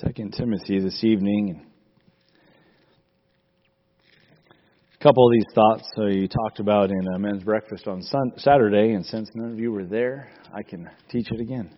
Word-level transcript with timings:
Second 0.00 0.34
Timothy 0.36 0.80
this 0.80 1.04
evening. 1.04 1.64
A 4.92 5.02
couple 5.04 5.24
of 5.24 5.32
these 5.32 5.54
thoughts 5.54 5.88
uh, 5.96 6.06
you 6.06 6.26
talked 6.26 6.58
about 6.58 6.90
in 6.90 7.06
uh, 7.14 7.18
men's 7.18 7.44
breakfast 7.44 7.86
on 7.86 8.02
sun- 8.02 8.32
Saturday, 8.38 8.94
and 8.94 9.06
since 9.06 9.30
none 9.36 9.52
of 9.52 9.60
you 9.60 9.70
were 9.70 9.84
there, 9.84 10.32
I 10.52 10.64
can 10.64 10.90
teach 11.10 11.30
it 11.30 11.38
again. 11.38 11.70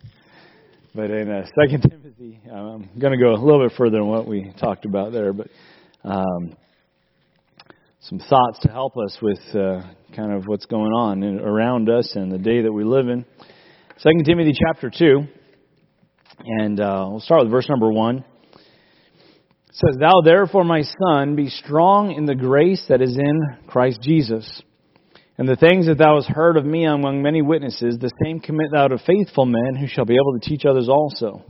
But 0.95 1.11
in 1.11 1.29
uh, 1.29 1.45
Second 1.61 1.87
Timothy, 1.87 2.39
I'm 2.51 2.89
going 2.97 3.13
to 3.13 3.23
go 3.23 3.33
a 3.33 3.39
little 3.39 3.63
bit 3.67 3.77
further 3.77 3.97
than 3.97 4.07
what 4.07 4.27
we 4.27 4.51
talked 4.59 4.85
about 4.85 5.11
there, 5.11 5.31
but 5.31 5.49
um, 6.03 6.55
some 7.99 8.17
thoughts 8.17 8.57
to 8.63 8.69
help 8.69 8.93
us 8.97 9.15
with 9.21 9.41
uh, 9.53 9.83
kind 10.15 10.33
of 10.33 10.45
what's 10.47 10.65
going 10.65 10.91
on 10.91 11.23
around 11.23 11.87
us 11.87 12.15
and 12.15 12.31
the 12.31 12.39
day 12.39 12.63
that 12.63 12.73
we 12.73 12.83
live 12.83 13.09
in. 13.09 13.25
Second 13.97 14.25
Timothy 14.25 14.53
chapter 14.57 14.89
two. 14.89 15.27
And 16.39 16.79
uh, 16.79 17.07
we'll 17.09 17.19
start 17.19 17.43
with 17.43 17.51
verse 17.51 17.69
number 17.69 17.91
one. 17.91 18.23
It 18.57 19.73
says, 19.73 19.97
Thou 19.99 20.21
therefore, 20.23 20.63
my 20.63 20.83
son, 21.05 21.35
be 21.35 21.49
strong 21.49 22.11
in 22.11 22.25
the 22.25 22.35
grace 22.35 22.85
that 22.89 23.01
is 23.01 23.17
in 23.17 23.41
Christ 23.67 24.01
Jesus. 24.01 24.61
And 25.37 25.47
the 25.47 25.55
things 25.55 25.85
that 25.85 25.99
thou 25.99 26.15
hast 26.15 26.29
heard 26.29 26.57
of 26.57 26.65
me 26.65 26.85
among 26.85 27.21
many 27.21 27.41
witnesses, 27.41 27.97
the 27.99 28.11
same 28.23 28.39
commit 28.39 28.71
thou 28.71 28.87
to 28.87 28.97
faithful 28.97 29.45
men 29.45 29.75
who 29.79 29.87
shall 29.87 30.05
be 30.05 30.15
able 30.15 30.39
to 30.39 30.49
teach 30.49 30.65
others 30.65 30.89
also. 30.89 31.43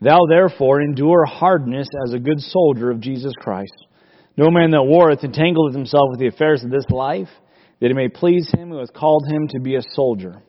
Thou 0.00 0.20
therefore 0.28 0.80
endure 0.80 1.24
hardness 1.26 1.88
as 2.06 2.14
a 2.14 2.18
good 2.18 2.40
soldier 2.40 2.90
of 2.90 3.00
Jesus 3.00 3.32
Christ. 3.38 3.74
No 4.36 4.50
man 4.50 4.70
that 4.70 4.82
warreth 4.82 5.20
entangleth 5.20 5.74
himself 5.74 6.08
with 6.10 6.20
the 6.20 6.28
affairs 6.28 6.64
of 6.64 6.70
this 6.70 6.86
life, 6.90 7.28
that 7.80 7.88
he 7.88 7.92
may 7.94 8.08
please 8.08 8.50
him 8.50 8.70
who 8.70 8.78
hath 8.78 8.92
called 8.92 9.24
him 9.28 9.48
to 9.48 9.60
be 9.60 9.76
a 9.76 9.82
soldier. 9.92 10.42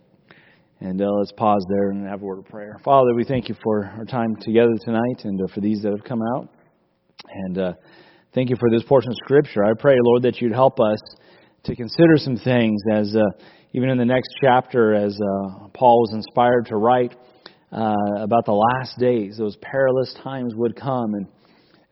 And 0.85 1.01
uh, 1.01 1.09
let's 1.17 1.31
pause 1.31 1.65
there 1.67 1.89
and 1.89 2.07
have 2.07 2.21
a 2.21 2.25
word 2.25 2.37
of 2.37 2.45
prayer. 2.45 2.79
Father, 2.85 3.15
we 3.15 3.23
thank 3.23 3.49
you 3.49 3.55
for 3.63 3.85
our 3.97 4.05
time 4.05 4.35
together 4.39 4.75
tonight 4.79 5.23
and 5.23 5.41
uh, 5.41 5.47
for 5.51 5.59
these 5.59 5.81
that 5.81 5.89
have 5.89 6.03
come 6.03 6.21
out. 6.35 6.47
And 7.27 7.57
uh, 7.57 7.73
thank 8.35 8.51
you 8.51 8.55
for 8.59 8.69
this 8.69 8.83
portion 8.83 9.09
of 9.09 9.17
Scripture. 9.23 9.65
I 9.65 9.71
pray, 9.73 9.95
Lord, 9.99 10.21
that 10.21 10.39
you'd 10.39 10.51
help 10.51 10.79
us 10.79 10.99
to 11.63 11.75
consider 11.75 12.17
some 12.17 12.37
things 12.37 12.79
as 12.91 13.15
uh, 13.15 13.23
even 13.73 13.89
in 13.89 13.97
the 13.97 14.05
next 14.05 14.29
chapter, 14.39 14.93
as 14.93 15.15
uh, 15.15 15.69
Paul 15.73 16.01
was 16.01 16.13
inspired 16.13 16.67
to 16.67 16.75
write 16.75 17.15
uh, 17.71 17.95
about 18.19 18.45
the 18.45 18.53
last 18.53 18.99
days, 18.99 19.37
those 19.39 19.57
perilous 19.63 20.15
times 20.23 20.53
would 20.55 20.75
come. 20.75 21.15
And, 21.15 21.25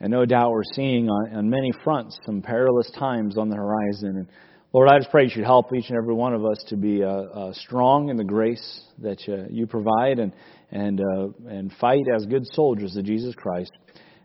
and 0.01 0.11
no 0.11 0.23
doubt 0.23 0.51
we're 0.51 0.61
seeing 0.75 1.09
on, 1.09 1.35
on 1.35 1.49
many 1.49 1.71
fronts 1.83 2.15
some 2.27 2.43
perilous 2.43 2.91
times 2.91 3.39
on 3.39 3.49
the 3.49 3.55
horizon. 3.55 4.17
And 4.17 4.27
Lord, 4.73 4.89
I 4.89 4.97
just 4.97 5.11
pray 5.11 5.25
you 5.25 5.29
should 5.29 5.43
help 5.43 5.71
each 5.71 5.89
and 5.89 5.97
every 5.99 6.15
one 6.15 6.33
of 6.33 6.43
us 6.45 6.57
to 6.69 6.75
be 6.75 7.03
uh, 7.03 7.07
uh, 7.07 7.53
strong 7.53 8.09
in 8.09 8.17
the 8.17 8.23
grace 8.23 8.81
that 9.03 9.19
uh, 9.29 9.45
you 9.51 9.67
provide 9.67 10.17
and 10.17 10.33
and 10.71 10.99
uh, 10.99 11.27
and 11.47 11.71
fight 11.79 12.05
as 12.13 12.25
good 12.25 12.43
soldiers 12.53 12.95
of 12.97 13.05
Jesus 13.05 13.35
Christ. 13.35 13.71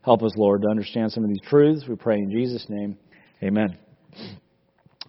Help 0.01 0.23
us, 0.23 0.33
Lord, 0.39 0.63
to 0.63 0.69
understand 0.71 1.13
some 1.13 1.23
of 1.23 1.29
these 1.29 1.43
truths. 1.51 1.85
We 1.87 1.97
pray 1.97 2.17
in 2.17 2.31
Jesus' 2.31 2.65
name, 2.71 2.97
Amen. 3.43 3.77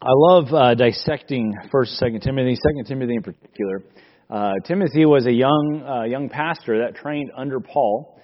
I 0.01 0.11
love 0.11 0.53
uh, 0.53 0.75
dissecting 0.75 1.53
First, 1.71 1.93
Second 1.93 2.19
Timothy, 2.19 2.55
Second 2.55 2.85
Timothy 2.85 3.15
in 3.15 3.23
particular. 3.23 3.85
Uh, 4.29 4.51
Timothy 4.65 5.05
was 5.05 5.25
a 5.25 5.31
young 5.31 6.05
young 6.09 6.27
pastor 6.27 6.85
that 6.85 6.97
trained 6.97 7.31
under 7.33 7.61
Paul. 7.61 8.18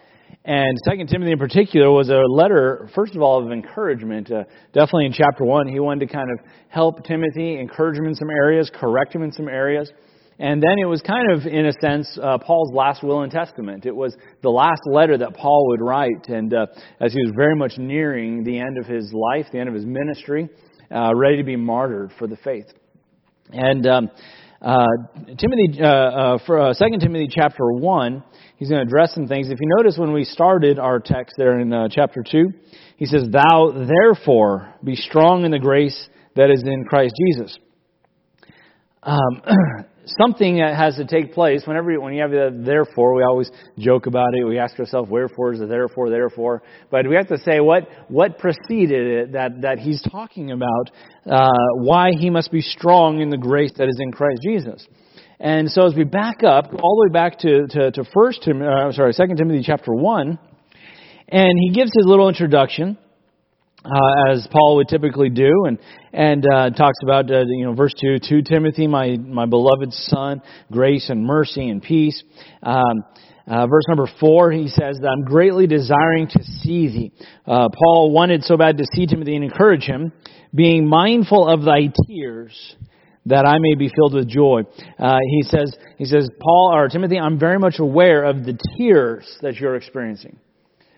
And 0.45 0.77
Second 0.88 1.07
Timothy 1.07 1.31
in 1.31 1.39
particular 1.39 1.89
was 1.89 2.09
a 2.09 2.21
letter, 2.29 2.88
first 2.93 3.15
of 3.15 3.21
all, 3.23 3.43
of 3.43 3.51
encouragement. 3.51 4.31
Uh, 4.31 4.43
definitely 4.73 5.07
in 5.07 5.11
chapter 5.11 5.43
one, 5.43 5.67
he 5.67 5.79
wanted 5.79 6.07
to 6.07 6.13
kind 6.13 6.29
of 6.31 6.45
help 6.69 7.03
Timothy, 7.03 7.59
encourage 7.59 7.97
him 7.97 8.05
in 8.05 8.13
some 8.13 8.29
areas, 8.29 8.69
correct 8.71 9.16
him 9.16 9.23
in 9.23 9.31
some 9.31 9.47
areas. 9.47 9.91
And 10.38 10.61
then 10.61 10.77
it 10.79 10.85
was 10.85 11.01
kind 11.01 11.31
of, 11.31 11.47
in 11.47 11.66
a 11.66 11.71
sense, 11.81 12.19
uh, 12.21 12.38
Paul's 12.38 12.71
last 12.73 13.01
will 13.01 13.21
and 13.21 13.31
testament. 13.31 13.88
It 13.88 13.95
was 13.95 14.16
the 14.43 14.49
last 14.51 14.81
letter 14.85 15.17
that 15.17 15.33
Paul 15.33 15.66
would 15.69 15.81
write, 15.81 16.27
and 16.27 16.53
uh, 16.53 16.67
as 16.99 17.11
he 17.11 17.21
was 17.21 17.31
very 17.35 17.55
much 17.55 17.79
nearing 17.79 18.43
the 18.43 18.59
end 18.59 18.77
of 18.77 18.85
his 18.85 19.11
life, 19.13 19.47
the 19.51 19.57
end 19.57 19.69
of 19.69 19.73
his 19.73 19.85
ministry, 19.85 20.47
uh, 20.93 21.16
ready 21.16 21.38
to 21.38 21.43
be 21.43 21.55
martyred 21.55 22.11
for 22.19 22.27
the 22.27 22.38
faith. 22.38 22.67
And 23.51 23.88
um, 23.88 24.12
uh, 24.65 24.87
Timothy, 25.37 25.79
uh, 25.79 25.85
uh, 25.85 26.37
for 26.43 26.59
uh, 26.59 26.73
Second 26.73 26.99
Timothy 26.99 27.29
chapter 27.29 27.71
one, 27.71 28.23
he's 28.57 28.67
going 28.67 28.81
to 28.81 28.87
address 28.87 29.13
some 29.13 29.27
things. 29.27 29.51
If 29.51 29.59
you 29.61 29.69
notice 29.77 29.95
when 29.95 30.11
we 30.11 30.23
started 30.23 30.79
our 30.79 30.99
text 30.99 31.35
there 31.37 31.59
in 31.59 31.71
uh, 31.71 31.87
chapter 31.91 32.23
2, 32.27 32.49
he 32.97 33.05
says, 33.05 33.25
Thou 33.31 33.85
therefore 33.87 34.73
be 34.83 34.95
strong 34.95 35.45
in 35.45 35.51
the 35.51 35.59
grace 35.59 36.09
that 36.35 36.49
is 36.49 36.63
in 36.65 36.83
Christ 36.85 37.13
Jesus. 37.27 37.59
Um, 39.03 39.43
something 40.19 40.57
that 40.57 40.75
has 40.75 40.95
to 40.95 41.05
take 41.05 41.33
place 41.33 41.63
whenever 41.66 41.99
when 41.99 42.13
you 42.13 42.21
have 42.21 42.31
the 42.31 42.49
therefore 42.53 43.16
we 43.16 43.23
always 43.23 43.49
joke 43.77 44.05
about 44.05 44.33
it. 44.35 44.43
We 44.43 44.59
ask 44.59 44.79
ourselves 44.79 45.09
wherefore 45.09 45.53
is 45.53 45.59
the 45.59 45.66
therefore 45.66 46.09
therefore? 46.09 46.63
But 46.89 47.07
we 47.07 47.16
have 47.16 47.27
to 47.27 47.38
say 47.39 47.59
what 47.59 47.88
what 48.07 48.38
preceded 48.38 49.07
it 49.07 49.31
that 49.33 49.61
that 49.61 49.79
he's 49.79 50.01
talking 50.11 50.51
about 50.51 50.91
uh, 51.29 51.51
why 51.77 52.11
he 52.11 52.29
must 52.29 52.51
be 52.51 52.61
strong 52.61 53.21
in 53.21 53.29
the 53.29 53.38
grace 53.38 53.71
that 53.77 53.88
is 53.88 53.97
in 53.99 54.11
christ 54.11 54.41
jesus. 54.44 54.88
And 55.39 55.69
so 55.69 55.85
as 55.85 55.94
we 55.94 56.05
back 56.05 56.44
up, 56.44 56.71
all 56.81 56.95
the 56.95 57.09
way 57.09 57.11
back 57.11 57.39
to, 57.39 57.67
to, 57.67 57.91
to 57.91 58.05
first 58.13 58.47
uh, 58.47 58.91
sorry, 58.94 59.11
Second 59.11 59.38
Timothy 59.38 59.63
chapter 59.65 59.94
one, 59.94 60.39
and 61.27 61.51
he 61.59 61.73
gives 61.73 61.91
his 61.94 62.05
little 62.05 62.29
introduction, 62.29 62.97
uh, 63.85 64.31
as 64.31 64.47
Paul 64.51 64.78
would 64.78 64.88
typically 64.88 65.29
do, 65.29 65.66
and 65.68 65.78
and 66.12 66.46
uh, 66.46 66.69
talks 66.72 66.97
about 67.03 67.29
uh, 67.29 67.44
you 67.47 67.66
know 67.66 67.73
verse 67.73 67.94
two, 68.00 68.18
to 68.19 68.41
Timothy, 68.41 68.88
my 68.88 69.18
my 69.18 69.46
beloved 69.46 69.94
son, 69.94 70.41
grace 70.72 71.09
and 71.09 71.23
mercy 71.25 71.69
and 71.69 71.81
peace. 71.81 72.24
Um, 72.63 73.03
uh, 73.47 73.68
verse 73.68 73.84
number 73.88 74.09
four, 74.19 74.51
he 74.51 74.68
says 74.68 74.97
that 75.01 75.07
I'm 75.07 75.24
greatly 75.24 75.68
desiring 75.68 76.28
to 76.29 76.44
see 76.44 76.88
thee. 76.88 77.12
Uh, 77.45 77.69
Paul 77.69 78.12
wanted 78.12 78.44
so 78.44 78.57
bad 78.57 78.78
to 78.78 78.85
see 78.94 79.06
Timothy 79.06 79.35
and 79.35 79.44
encourage 79.44 79.84
him, 79.84 80.12
being 80.53 80.88
mindful 80.88 81.47
of 81.47 81.62
thy 81.62 81.91
tears 82.07 82.75
that 83.28 83.45
I 83.45 83.57
may 83.59 83.75
be 83.75 83.90
filled 83.95 84.13
with 84.13 84.28
joy. 84.28 84.62
Uh, 85.00 85.18
he 85.29 85.44
says, 85.44 85.75
he 85.97 86.06
says, 86.06 86.29
Paul 86.40 86.72
or 86.74 86.88
Timothy, 86.90 87.19
I'm 87.19 87.40
very 87.40 87.57
much 87.57 87.75
aware 87.79 88.24
of 88.24 88.45
the 88.45 88.57
tears 88.78 89.25
that 89.41 89.56
you're 89.56 89.75
experiencing. 89.75 90.38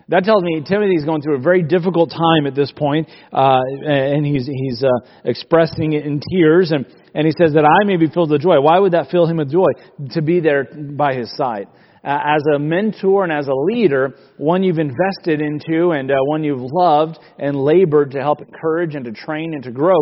That 0.08 0.24
tells 0.24 0.42
me 0.42 0.62
Timothy's 0.66 1.04
going 1.04 1.20
through 1.20 1.36
a 1.36 1.40
very 1.40 1.62
difficult 1.62 2.10
time 2.10 2.46
at 2.46 2.54
this 2.54 2.72
point, 2.72 3.08
uh, 3.32 3.60
and 3.84 4.24
he's 4.24 4.46
he's 4.46 4.82
uh, 4.82 4.88
expressing 5.24 5.92
it 5.92 6.06
in 6.06 6.20
tears, 6.32 6.72
and 6.72 6.86
and 7.14 7.26
he 7.26 7.32
says 7.38 7.52
that 7.54 7.64
I 7.64 7.84
may 7.84 7.96
be 7.96 8.08
filled 8.08 8.30
with 8.30 8.40
joy. 8.40 8.60
Why 8.60 8.78
would 8.78 8.92
that 8.92 9.10
fill 9.10 9.26
him 9.26 9.36
with 9.36 9.52
joy? 9.52 9.68
To 10.12 10.22
be 10.22 10.40
there 10.40 10.64
by 10.64 11.14
his 11.14 11.34
side 11.36 11.68
uh, 12.04 12.18
as 12.24 12.42
a 12.54 12.58
mentor 12.58 13.24
and 13.24 13.32
as 13.32 13.48
a 13.48 13.54
leader, 13.54 14.14
one 14.36 14.62
you've 14.62 14.78
invested 14.78 15.40
into 15.40 15.90
and 15.90 16.10
uh, 16.10 16.14
one 16.24 16.44
you've 16.44 16.70
loved 16.72 17.18
and 17.38 17.56
labored 17.56 18.12
to 18.12 18.20
help 18.20 18.40
encourage 18.40 18.94
and 18.94 19.04
to 19.04 19.12
train 19.12 19.52
and 19.54 19.62
to 19.64 19.70
grow, 19.70 19.96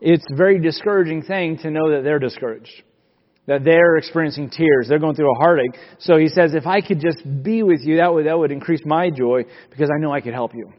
it's 0.00 0.24
a 0.32 0.36
very 0.36 0.60
discouraging 0.60 1.22
thing 1.22 1.58
to 1.58 1.70
know 1.70 1.90
that 1.92 2.02
they're 2.02 2.18
discouraged. 2.18 2.82
That 3.46 3.64
they're 3.64 3.96
experiencing 3.96 4.50
tears, 4.50 4.86
they're 4.88 5.00
going 5.00 5.16
through 5.16 5.32
a 5.32 5.38
heartache. 5.38 5.74
So 5.98 6.16
he 6.16 6.28
says, 6.28 6.54
if 6.54 6.66
I 6.66 6.80
could 6.80 7.00
just 7.00 7.18
be 7.42 7.64
with 7.64 7.80
you, 7.82 7.96
that 7.96 8.14
would 8.14 8.26
that 8.26 8.38
would 8.38 8.52
increase 8.52 8.82
my 8.84 9.10
joy 9.10 9.42
because 9.70 9.90
I 9.90 10.00
know 10.00 10.12
I 10.12 10.20
could 10.20 10.34
help 10.34 10.54
you. 10.54 10.72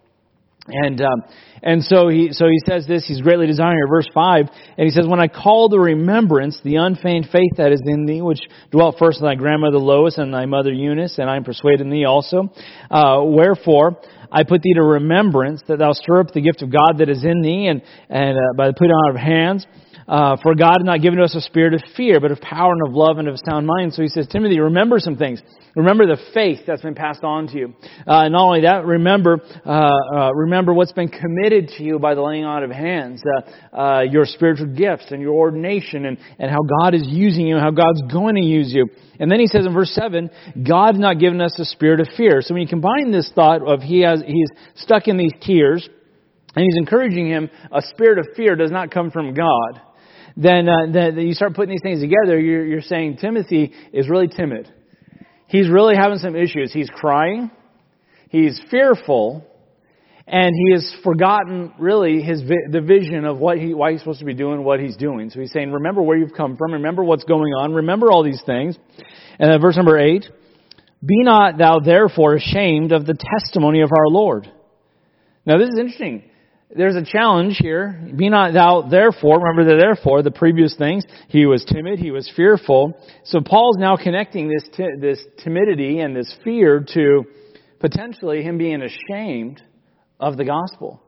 And 0.66 1.02
um, 1.02 1.24
and 1.62 1.84
so 1.84 2.08
he 2.08 2.30
so 2.32 2.46
he 2.46 2.58
says 2.66 2.88
this. 2.88 3.06
He's 3.06 3.20
greatly 3.20 3.48
desiring 3.48 3.82
verse 3.90 4.08
five, 4.14 4.46
and 4.78 4.86
he 4.86 4.92
says, 4.92 5.06
"When 5.06 5.20
I 5.20 5.28
call 5.28 5.68
the 5.68 5.78
remembrance 5.78 6.58
the 6.64 6.78
unfeigned 6.78 7.28
faith 7.34 7.58
that 7.58 7.74
is 7.74 7.82
in 7.86 8.06
thee, 8.06 8.22
which 8.22 8.40
dwelt 8.72 8.96
first 8.98 9.20
in 9.20 9.26
thy 9.26 9.36
grandmother 9.36 9.78
Lois 9.78 10.18
and 10.18 10.34
thy 10.34 10.46
mother 10.46 10.72
Eunice, 10.72 11.18
and 11.18 11.30
I 11.30 11.36
am 11.36 11.44
persuaded 11.44 11.82
in 11.82 11.90
thee 11.90 12.06
also. 12.06 12.50
Uh, 12.90 13.24
wherefore 13.26 14.00
I 14.34 14.44
put 14.44 14.62
thee 14.62 14.74
to 14.74 14.84
remembrance 14.84 15.62
that 15.68 15.80
thou 15.80 15.94
stir 15.94 16.22
up 16.22 16.34
the 16.34 16.42
gift 16.42 16.62
of 16.64 16.72
God 16.72 16.98
that 16.98 17.10
is 17.10 17.24
in 17.24 17.42
thee, 17.42 17.68
and 17.68 17.82
and 18.10 18.38
uh, 18.38 18.42
by 18.58 18.68
the 18.68 18.74
putting 18.74 18.92
on 18.92 19.16
of 19.16 19.22
hands." 19.22 19.66
Uh, 20.08 20.36
for 20.42 20.54
God 20.56 20.78
has 20.80 20.86
not 20.86 21.02
given 21.02 21.20
us 21.20 21.34
a 21.36 21.42
spirit 21.42 21.74
of 21.74 21.82
fear, 21.96 22.20
but 22.20 22.32
of 22.32 22.42
power 22.42 22.74
and 22.74 22.82
of 22.88 22.94
love 22.94 23.20
and 23.20 23.28
of 23.28 23.38
sound 23.48 23.66
mind. 23.66 23.94
So 23.94 24.02
he 24.02 24.10
says, 24.10 24.28
Timothy, 24.28 24.60
remember 24.60 25.00
some 25.00 25.16
things. 25.16 25.42
Remember 25.76 26.06
the 26.06 26.22
faith 26.34 26.60
that's 26.68 26.82
been 26.82 26.94
passed 26.94 27.24
on 27.24 27.48
to 27.48 27.58
you. 27.58 27.74
Uh, 28.06 28.26
and 28.26 28.34
not 28.34 28.44
only 28.44 28.62
that, 28.62 28.86
remember, 28.86 29.42
uh, 29.66 29.70
uh 29.70 30.34
remember 30.34 30.74
what's 30.74 30.92
been 30.92 31.08
committed 31.08 31.70
to 31.78 31.84
you 31.84 32.00
by 32.00 32.16
the 32.16 32.22
laying 32.22 32.44
on 32.44 32.64
of 32.64 32.72
hands, 32.72 33.22
uh, 33.26 33.76
uh, 33.76 34.02
your 34.02 34.26
spiritual 34.26 34.68
gifts 34.68 35.06
and 35.10 35.22
your 35.22 35.34
ordination 35.34 36.06
and, 36.06 36.18
and 36.38 36.52
how 36.52 36.60
God 36.82 36.94
is 36.94 37.04
using 37.08 37.48
you 37.48 37.56
and 37.56 37.64
how 37.64 37.72
God's 37.72 38.02
going 38.12 38.36
to 38.36 38.44
use 38.44 38.74
you. 38.74 38.88
And 39.20 39.32
then 39.32 39.40
he 39.40 39.48
says 39.48 39.66
in 39.66 39.74
verse 39.74 39.92
7, 39.92 40.30
God 40.68 40.96
has 40.96 41.00
not 41.00 41.20
given 41.20 41.40
us 41.40 41.58
a 41.60 41.66
spirit 41.66 42.00
of 42.00 42.08
fear. 42.18 42.42
So 42.42 42.54
when 42.54 42.62
you 42.62 42.68
combine 42.68 43.12
this 43.12 43.32
thought 43.34 43.62
of 43.68 43.82
he 43.82 44.02
has, 44.02 44.23
he's 44.26 44.50
stuck 44.76 45.08
in 45.08 45.18
these 45.18 45.34
tears, 45.42 45.88
and 46.56 46.64
he's 46.64 46.78
encouraging 46.78 47.28
him, 47.28 47.50
a 47.72 47.82
spirit 47.82 48.20
of 48.20 48.28
fear 48.36 48.56
does 48.56 48.72
not 48.72 48.92
come 48.92 49.12
from 49.12 49.34
God 49.34 49.82
then, 50.36 50.68
uh, 50.68 50.92
then 50.92 51.18
you 51.20 51.34
start 51.34 51.54
putting 51.54 51.72
these 51.72 51.82
things 51.84 52.02
together, 52.02 52.40
you're, 52.40 52.66
you're 52.66 52.82
saying 52.82 53.18
Timothy 53.18 53.72
is 53.92 54.10
really 54.10 54.28
timid. 54.28 54.72
He's 55.48 55.70
really 55.70 55.96
having 55.96 56.18
some 56.18 56.36
issues. 56.36 56.74
He's 56.74 56.90
crying, 56.90 57.52
he's 58.30 58.60
fearful, 58.72 59.46
and 60.26 60.52
he 60.56 60.74
has 60.74 60.96
forgotten 61.04 61.74
really 61.78 62.22
his 62.22 62.42
the 62.42 62.82
vision 62.82 63.26
of 63.26 63.38
what 63.38 63.60
he 63.60 63.74
why 63.74 63.92
he's 63.92 64.00
supposed 64.00 64.20
to 64.20 64.26
be 64.26 64.34
doing 64.34 64.64
what 64.64 64.80
he's 64.80 64.96
doing. 64.96 65.30
So 65.30 65.40
he's 65.40 65.52
saying, 65.52 65.72
remember 65.72 66.02
where 66.02 66.18
you've 66.18 66.34
come 66.34 66.58
from, 66.58 66.74
remember 66.74 67.04
what's 67.04 67.26
going 67.26 67.54
on, 67.54 67.74
remember 67.74 68.12
all 68.12 68.24
these 68.24 68.42
things. 68.46 68.78
And 69.38 69.52
then 69.52 69.62
verse 69.62 69.76
number 69.76 70.00
eight, 70.00 70.26
Be 71.06 71.24
not 71.24 71.58
thou 71.58 71.80
therefore 71.80 72.36
ashamed 72.36 72.92
of 72.92 73.06
the 73.06 73.16
testimony 73.16 73.82
of 73.82 73.90
our 73.92 74.08
Lord. 74.08 74.50
Now 75.46 75.58
this 75.58 75.70
is 75.70 75.80
interesting. 75.80 76.24
There's 76.76 76.96
a 76.96 77.04
challenge 77.04 77.58
here. 77.60 78.12
Be 78.16 78.30
not 78.30 78.54
thou 78.54 78.88
therefore, 78.90 79.40
remember 79.40 79.64
the 79.64 79.80
therefore, 79.80 80.24
the 80.24 80.32
previous 80.32 80.76
things. 80.76 81.04
He 81.28 81.46
was 81.46 81.66
timid, 81.66 82.00
he 82.00 82.12
was 82.12 82.32
fearful. 82.36 82.98
So 83.26 83.42
Paul's 83.42 83.78
now 83.78 83.96
connecting 83.98 84.48
this, 84.48 84.64
t- 84.76 84.96
this 85.00 85.24
timidity 85.44 86.00
and 86.00 86.16
this 86.16 86.34
fear 86.44 86.84
to 86.94 87.26
potentially 87.80 88.42
him 88.42 88.58
being 88.58 88.82
ashamed 88.82 89.62
of 90.20 90.38
the 90.38 90.46
gospel. 90.46 91.04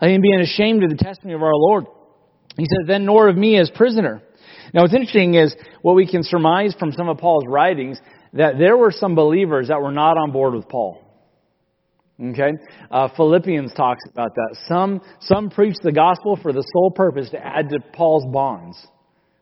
Uh, 0.00 0.06
him 0.06 0.22
being 0.22 0.40
ashamed 0.40 0.84
of 0.84 0.90
the 0.90 0.96
testimony 0.96 1.34
of 1.34 1.42
our 1.42 1.54
Lord. 1.54 1.86
He 2.56 2.64
says, 2.64 2.86
then 2.86 3.04
nor 3.04 3.28
of 3.28 3.36
me 3.36 3.58
as 3.58 3.68
prisoner. 3.70 4.22
Now 4.72 4.82
what's 4.82 4.94
interesting 4.94 5.34
is 5.34 5.54
what 5.82 5.96
we 5.96 6.06
can 6.06 6.22
surmise 6.22 6.74
from 6.78 6.92
some 6.92 7.08
of 7.08 7.18
Paul's 7.18 7.44
writings 7.46 7.98
that 8.32 8.58
there 8.58 8.76
were 8.76 8.90
some 8.90 9.14
believers 9.14 9.68
that 9.68 9.80
were 9.80 9.92
not 9.92 10.16
on 10.16 10.30
board 10.30 10.54
with 10.54 10.68
Paul. 10.68 11.02
Okay? 12.22 12.52
Uh, 12.90 13.08
Philippians 13.16 13.72
talks 13.74 14.02
about 14.12 14.34
that. 14.34 14.56
Some, 14.66 15.00
some 15.20 15.50
preach 15.50 15.76
the 15.82 15.92
gospel 15.92 16.38
for 16.40 16.52
the 16.52 16.64
sole 16.72 16.90
purpose 16.90 17.30
to 17.30 17.44
add 17.44 17.70
to 17.70 17.80
Paul's 17.92 18.26
bonds. 18.32 18.76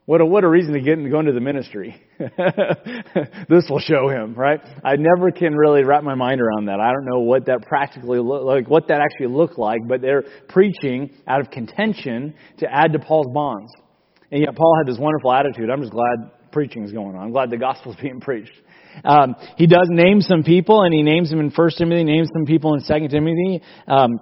What 0.07 0.23
a, 0.23 0.25
what 0.25 0.43
a 0.43 0.49
reason 0.49 0.73
to 0.73 0.81
get 0.81 0.97
to 0.97 1.09
go 1.11 1.21
into 1.21 1.33
the 1.33 1.41
ministry. 1.41 2.01
this 2.19 3.67
will 3.69 3.79
show 3.79 4.09
him, 4.09 4.35
right? 4.35 4.59
I 4.83 4.97
never 4.97 5.31
can 5.31 5.55
really 5.55 5.85
wrap 5.85 6.03
my 6.03 6.15
mind 6.15 6.41
around 6.41 6.67
that. 6.67 6.81
I 6.81 6.93
don't 6.93 7.05
know 7.05 7.21
what 7.21 7.45
that 7.45 7.67
practically 7.67 8.19
look 8.19 8.43
like, 8.43 8.71
what 8.71 8.89
that 8.89 9.03
actually 9.03 9.37
looked 9.37 9.59
like, 9.59 9.81
but 9.87 10.01
they're 10.01 10.25
preaching 10.49 11.11
out 11.27 11.43
of 11.43 11.51
contention 11.51 12.33
to 12.61 12.73
add 12.73 12.95
to 12.95 12.99
Paul's 12.99 13.27
bonds. 13.35 13.71
And 14.31 14.41
yet 14.41 14.57
Paul 14.57 14.79
had 14.79 14.91
this 14.91 14.99
wonderful 14.99 15.31
attitude. 15.31 15.69
I'm 15.69 15.83
just 15.83 15.93
glad 15.93 16.31
preaching 16.53 16.85
is 16.85 16.93
going 16.93 17.15
on. 17.15 17.25
I'm 17.25 17.33
glad 17.33 17.51
the 17.51 17.59
gospel 17.59 17.93
is 17.93 17.99
being 18.03 18.21
preached. 18.21 18.53
Um, 19.05 19.37
he 19.57 19.67
does 19.67 19.89
name 19.91 20.21
some 20.21 20.43
people, 20.43 20.83
and 20.83 20.93
he 20.93 21.03
names 21.03 21.31
them 21.31 21.41
in 21.41 21.51
First 21.51 21.79
Timothy, 21.79 22.05
names 22.05 22.31
some 22.33 22.47
people 22.47 22.75
in 22.75 22.81
Second 22.81 23.11
Timothy. 23.11 23.63
Um, 23.87 24.21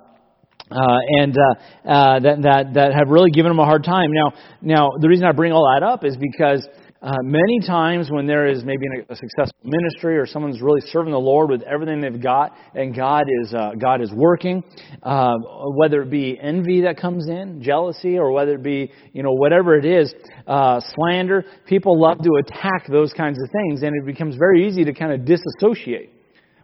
uh, 0.68 0.98
and 1.20 1.36
uh, 1.38 1.88
uh, 1.88 2.18
that 2.18 2.42
that 2.42 2.74
that 2.74 2.92
have 2.92 3.08
really 3.08 3.30
given 3.30 3.52
him 3.52 3.58
a 3.60 3.64
hard 3.64 3.84
time. 3.84 4.10
Now, 4.10 4.32
now 4.60 4.90
the 5.00 5.08
reason 5.08 5.24
I 5.24 5.30
bring 5.30 5.52
all 5.52 5.72
that 5.72 5.86
up 5.86 6.04
is 6.04 6.16
because 6.16 6.66
uh, 7.02 7.16
many 7.22 7.60
times 7.66 8.10
when 8.10 8.26
there 8.26 8.46
is 8.46 8.64
maybe 8.64 8.86
a, 9.08 9.14
successful 9.14 9.58
ministry 9.62 10.16
or 10.16 10.26
someone's 10.26 10.62
really 10.62 10.80
serving 10.92 11.12
the 11.12 11.18
Lord 11.18 11.50
with 11.50 11.62
everything 11.62 12.00
they've 12.00 12.22
got, 12.22 12.56
and 12.74 12.94
God 12.94 13.24
is 13.42 13.52
uh, 13.52 13.72
God 13.78 14.00
is 14.00 14.10
working, 14.12 14.64
uh, 15.02 15.34
whether 15.74 16.02
it 16.02 16.10
be 16.10 16.38
envy 16.40 16.82
that 16.82 16.98
comes 16.98 17.28
in, 17.28 17.62
jealousy, 17.62 18.18
or 18.18 18.32
whether 18.32 18.54
it 18.54 18.62
be 18.62 18.90
you 19.12 19.22
know 19.22 19.32
whatever 19.32 19.76
it 19.76 19.84
is, 19.84 20.14
uh, 20.46 20.80
slander, 20.94 21.44
people 21.66 22.00
love 22.00 22.18
to 22.18 22.30
attack 22.40 22.86
those 22.88 23.12
kinds 23.12 23.42
of 23.42 23.50
things, 23.50 23.82
and 23.82 23.94
it 23.94 24.06
becomes 24.06 24.36
very 24.36 24.66
easy 24.66 24.84
to 24.84 24.92
kind 24.92 25.12
of 25.12 25.24
disassociate. 25.24 26.12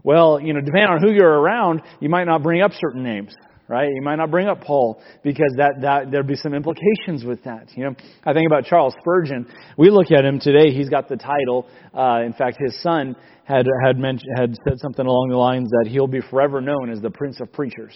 Well, 0.05 0.41
you 0.41 0.53
know, 0.55 0.61
depending 0.61 0.91
on 0.91 1.01
who 1.01 1.13
you're 1.13 1.41
around, 1.41 1.83
you 2.01 2.09
might 2.09 2.25
not 2.25 2.43
bring 2.43 2.63
up 2.63 2.73
certain 2.81 3.03
names 3.03 3.35
right? 3.73 3.89
You 3.91 4.03
might 4.03 4.17
not 4.17 4.31
bring 4.31 4.49
up 4.49 4.61
Paul 4.61 5.01
because 5.25 5.51
that, 5.57 5.81
that 5.81 6.11
there'd 6.11 6.27
be 6.27 6.37
some 6.37 6.53
implications 6.53 7.25
with 7.25 7.43
that. 7.45 7.69
You 7.75 7.85
know, 7.85 7.95
I 8.23 8.35
think 8.35 8.47
about 8.47 8.65
Charles 8.65 8.95
Spurgeon. 9.01 9.47
We 9.79 9.89
look 9.89 10.13
at 10.13 10.27
him 10.27 10.39
today. 10.39 10.75
He's 10.75 10.91
got 10.91 11.09
the 11.09 11.17
title. 11.17 11.67
Uh, 11.97 12.21
in 12.23 12.35
fact, 12.35 12.59
his 12.61 12.79
son 12.83 13.17
had 13.45 13.67
had 13.83 13.97
mentioned 13.97 14.31
had 14.37 14.55
said 14.69 14.79
something 14.79 15.07
along 15.07 15.31
the 15.31 15.39
lines 15.39 15.71
that 15.71 15.91
he'll 15.91 16.07
be 16.07 16.21
forever 16.21 16.61
known 16.61 16.91
as 16.91 17.01
the 17.01 17.09
Prince 17.09 17.41
of 17.41 17.51
Preachers. 17.51 17.95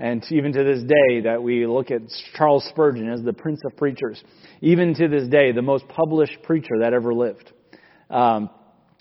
And 0.00 0.24
even 0.32 0.52
to 0.54 0.64
this 0.64 0.82
day, 0.82 1.20
that 1.20 1.40
we 1.40 1.68
look 1.68 1.92
at 1.92 2.00
Charles 2.34 2.64
Spurgeon 2.70 3.08
as 3.08 3.22
the 3.22 3.32
Prince 3.32 3.60
of 3.64 3.76
Preachers. 3.76 4.20
Even 4.60 4.92
to 4.94 5.06
this 5.06 5.28
day, 5.28 5.52
the 5.52 5.62
most 5.62 5.86
published 5.86 6.42
preacher 6.42 6.80
that 6.80 6.92
ever 6.92 7.14
lived. 7.14 7.52
Um, 8.10 8.50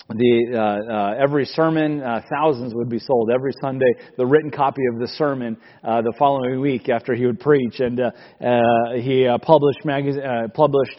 the 0.09 0.47
uh, 0.53 0.93
uh, 0.93 1.23
every 1.23 1.45
sermon, 1.45 2.01
uh, 2.01 2.21
thousands 2.29 2.73
would 2.73 2.89
be 2.89 2.99
sold 2.99 3.29
every 3.33 3.53
Sunday. 3.61 3.93
The 4.17 4.25
written 4.25 4.51
copy 4.51 4.81
of 4.93 4.99
the 4.99 5.07
sermon 5.07 5.57
uh, 5.83 6.01
the 6.01 6.13
following 6.17 6.59
week 6.59 6.89
after 6.89 7.13
he 7.13 7.25
would 7.25 7.39
preach, 7.39 7.79
and 7.79 7.99
uh, 7.99 8.11
uh, 8.43 8.93
he 8.95 9.29
published 9.41 9.79
magaz- 9.85 10.53
published 10.53 10.97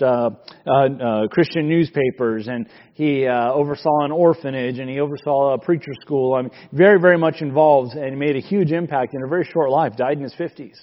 Christian 1.31 1.69
newspapers, 1.69 2.49
and 2.49 2.69
he 2.95 3.27
oversaw 3.27 4.05
an 4.05 4.13
orphanage, 4.13 4.79
and 4.79 4.89
he 4.89 5.01
oversaw 5.01 5.55
a 5.55 5.59
preacher 5.59 5.93
school. 6.01 6.35
I 6.35 6.43
mean, 6.43 6.51
very, 6.73 7.01
very 7.01 7.19
much 7.19 7.37
involved, 7.41 7.95
and 7.95 8.19
made 8.19 8.37
a 8.37 8.41
huge 8.41 8.73
impact 8.73 9.15
in 9.15 9.23
a 9.25 9.29
very 9.29 9.45
short 9.53 9.71
life. 9.71 9.97
Died 9.97 10.17
in 10.17 10.23
his 10.23 10.35
fifties, 10.35 10.79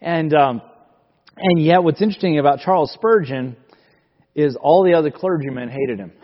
and 0.00 0.34
um, 0.34 0.62
and 1.36 1.62
yet, 1.62 1.84
what's 1.84 2.00
interesting 2.00 2.38
about 2.38 2.60
Charles 2.60 2.92
Spurgeon 2.92 3.56
is 4.34 4.56
all 4.60 4.84
the 4.84 4.94
other 4.94 5.10
clergymen 5.10 5.68
hated 5.68 5.98
him. 5.98 6.12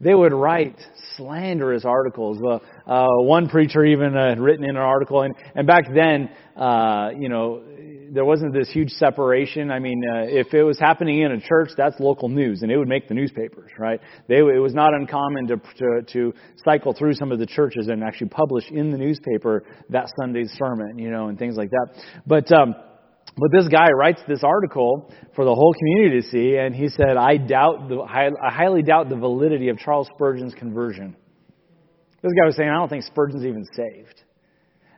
They 0.00 0.14
would 0.14 0.32
write 0.32 0.76
slanderous 1.16 1.84
articles. 1.84 2.38
Uh, 2.42 2.58
uh, 2.90 3.06
one 3.22 3.48
preacher 3.48 3.84
even 3.84 4.14
had 4.14 4.40
written 4.40 4.64
in 4.64 4.70
an 4.70 4.82
article, 4.82 5.22
and, 5.22 5.34
and 5.54 5.66
back 5.66 5.84
then, 5.94 6.30
uh, 6.56 7.10
you 7.16 7.28
know, 7.28 7.62
there 8.12 8.24
wasn't 8.24 8.52
this 8.52 8.68
huge 8.70 8.90
separation. 8.90 9.70
I 9.70 9.78
mean, 9.78 10.02
uh, 10.08 10.22
if 10.28 10.54
it 10.54 10.62
was 10.62 10.78
happening 10.78 11.22
in 11.22 11.32
a 11.32 11.40
church, 11.40 11.70
that's 11.76 11.98
local 11.98 12.28
news, 12.28 12.62
and 12.62 12.70
it 12.70 12.76
would 12.76 12.88
make 12.88 13.08
the 13.08 13.14
newspapers, 13.14 13.70
right? 13.78 14.00
They, 14.28 14.36
it 14.36 14.62
was 14.62 14.74
not 14.74 14.94
uncommon 14.94 15.48
to, 15.48 15.56
to, 15.56 16.02
to 16.12 16.34
cycle 16.64 16.92
through 16.92 17.14
some 17.14 17.32
of 17.32 17.38
the 17.38 17.46
churches 17.46 17.88
and 17.88 18.04
actually 18.04 18.28
publish 18.28 18.70
in 18.70 18.90
the 18.92 18.98
newspaper 18.98 19.64
that 19.90 20.08
Sunday's 20.20 20.52
sermon, 20.56 20.98
you 20.98 21.10
know, 21.10 21.28
and 21.28 21.38
things 21.38 21.56
like 21.56 21.70
that. 21.70 22.02
But 22.26 22.52
um, 22.52 22.74
but 23.36 23.50
this 23.50 23.66
guy 23.68 23.88
writes 23.90 24.20
this 24.28 24.44
article 24.44 25.12
for 25.34 25.44
the 25.44 25.54
whole 25.54 25.74
community 25.74 26.20
to 26.20 26.28
see, 26.28 26.56
and 26.56 26.74
he 26.74 26.88
said, 26.88 27.16
I 27.16 27.36
doubt 27.36 27.88
the, 27.88 28.00
I 28.00 28.30
highly 28.50 28.82
doubt 28.82 29.08
the 29.08 29.16
validity 29.16 29.68
of 29.68 29.78
Charles 29.78 30.08
Spurgeon's 30.14 30.54
conversion. 30.54 31.16
This 32.22 32.32
guy 32.32 32.46
was 32.46 32.56
saying, 32.56 32.68
I 32.68 32.74
don't 32.74 32.88
think 32.88 33.04
Spurgeon's 33.04 33.44
even 33.44 33.64
saved. 33.74 34.22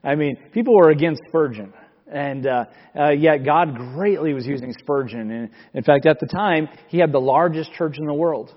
I 0.05 0.15
mean, 0.15 0.37
people 0.53 0.77
were 0.77 0.91
against 0.91 1.23
Spurgeon. 1.29 1.73
And 2.06 2.47
uh, 2.47 2.65
uh, 2.97 3.11
yet 3.11 3.44
God 3.44 3.77
greatly 3.77 4.33
was 4.33 4.47
using 4.47 4.73
Spurgeon. 4.79 5.31
And 5.31 5.50
in 5.75 5.82
fact, 5.82 6.06
at 6.06 6.21
the 6.21 6.27
time, 6.27 6.69
he 6.89 6.99
had 6.99 7.11
the 7.11 7.21
largest 7.21 7.73
church 7.73 7.97
in 7.99 8.06
the 8.06 8.15
world. 8.15 8.55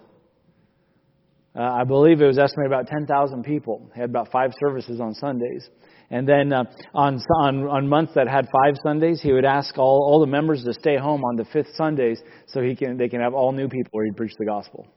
Uh, 1.55 1.63
I 1.63 1.83
believe 1.83 2.21
it 2.21 2.27
was 2.27 2.37
estimated 2.37 2.71
about 2.71 2.87
10,000 2.87 3.43
people. 3.43 3.89
He 3.95 4.01
had 4.01 4.09
about 4.09 4.31
five 4.31 4.51
services 4.59 5.01
on 5.01 5.15
Sundays. 5.15 5.67
And 6.11 6.27
then 6.27 6.51
uh, 6.51 6.63
on, 6.93 7.21
on, 7.41 7.67
on 7.67 7.87
months 7.87 8.13
that 8.15 8.27
had 8.27 8.47
five 8.51 8.75
Sundays, 8.83 9.21
he 9.21 9.31
would 9.31 9.45
ask 9.45 9.77
all, 9.77 10.07
all 10.09 10.19
the 10.19 10.27
members 10.27 10.63
to 10.63 10.73
stay 10.73 10.97
home 10.97 11.23
on 11.23 11.35
the 11.35 11.45
fifth 11.45 11.75
Sundays 11.75 12.19
so 12.47 12.61
he 12.61 12.75
can, 12.75 12.97
they 12.97 13.09
can 13.09 13.21
have 13.21 13.33
all 13.33 13.51
new 13.51 13.67
people 13.67 13.91
where 13.91 14.05
he'd 14.05 14.17
preach 14.17 14.33
the 14.39 14.45
gospel. 14.45 14.87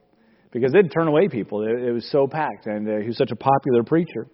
Because 0.51 0.71
they'd 0.71 0.91
turn 0.91 1.07
away 1.07 1.27
people. 1.27 1.63
It, 1.63 1.83
it 1.83 1.91
was 1.91 2.09
so 2.11 2.27
packed, 2.27 2.67
and 2.67 2.87
uh, 2.87 2.97
he 2.99 3.07
was 3.07 3.17
such 3.17 3.31
a 3.31 3.35
popular 3.35 3.83
preacher. 3.83 4.27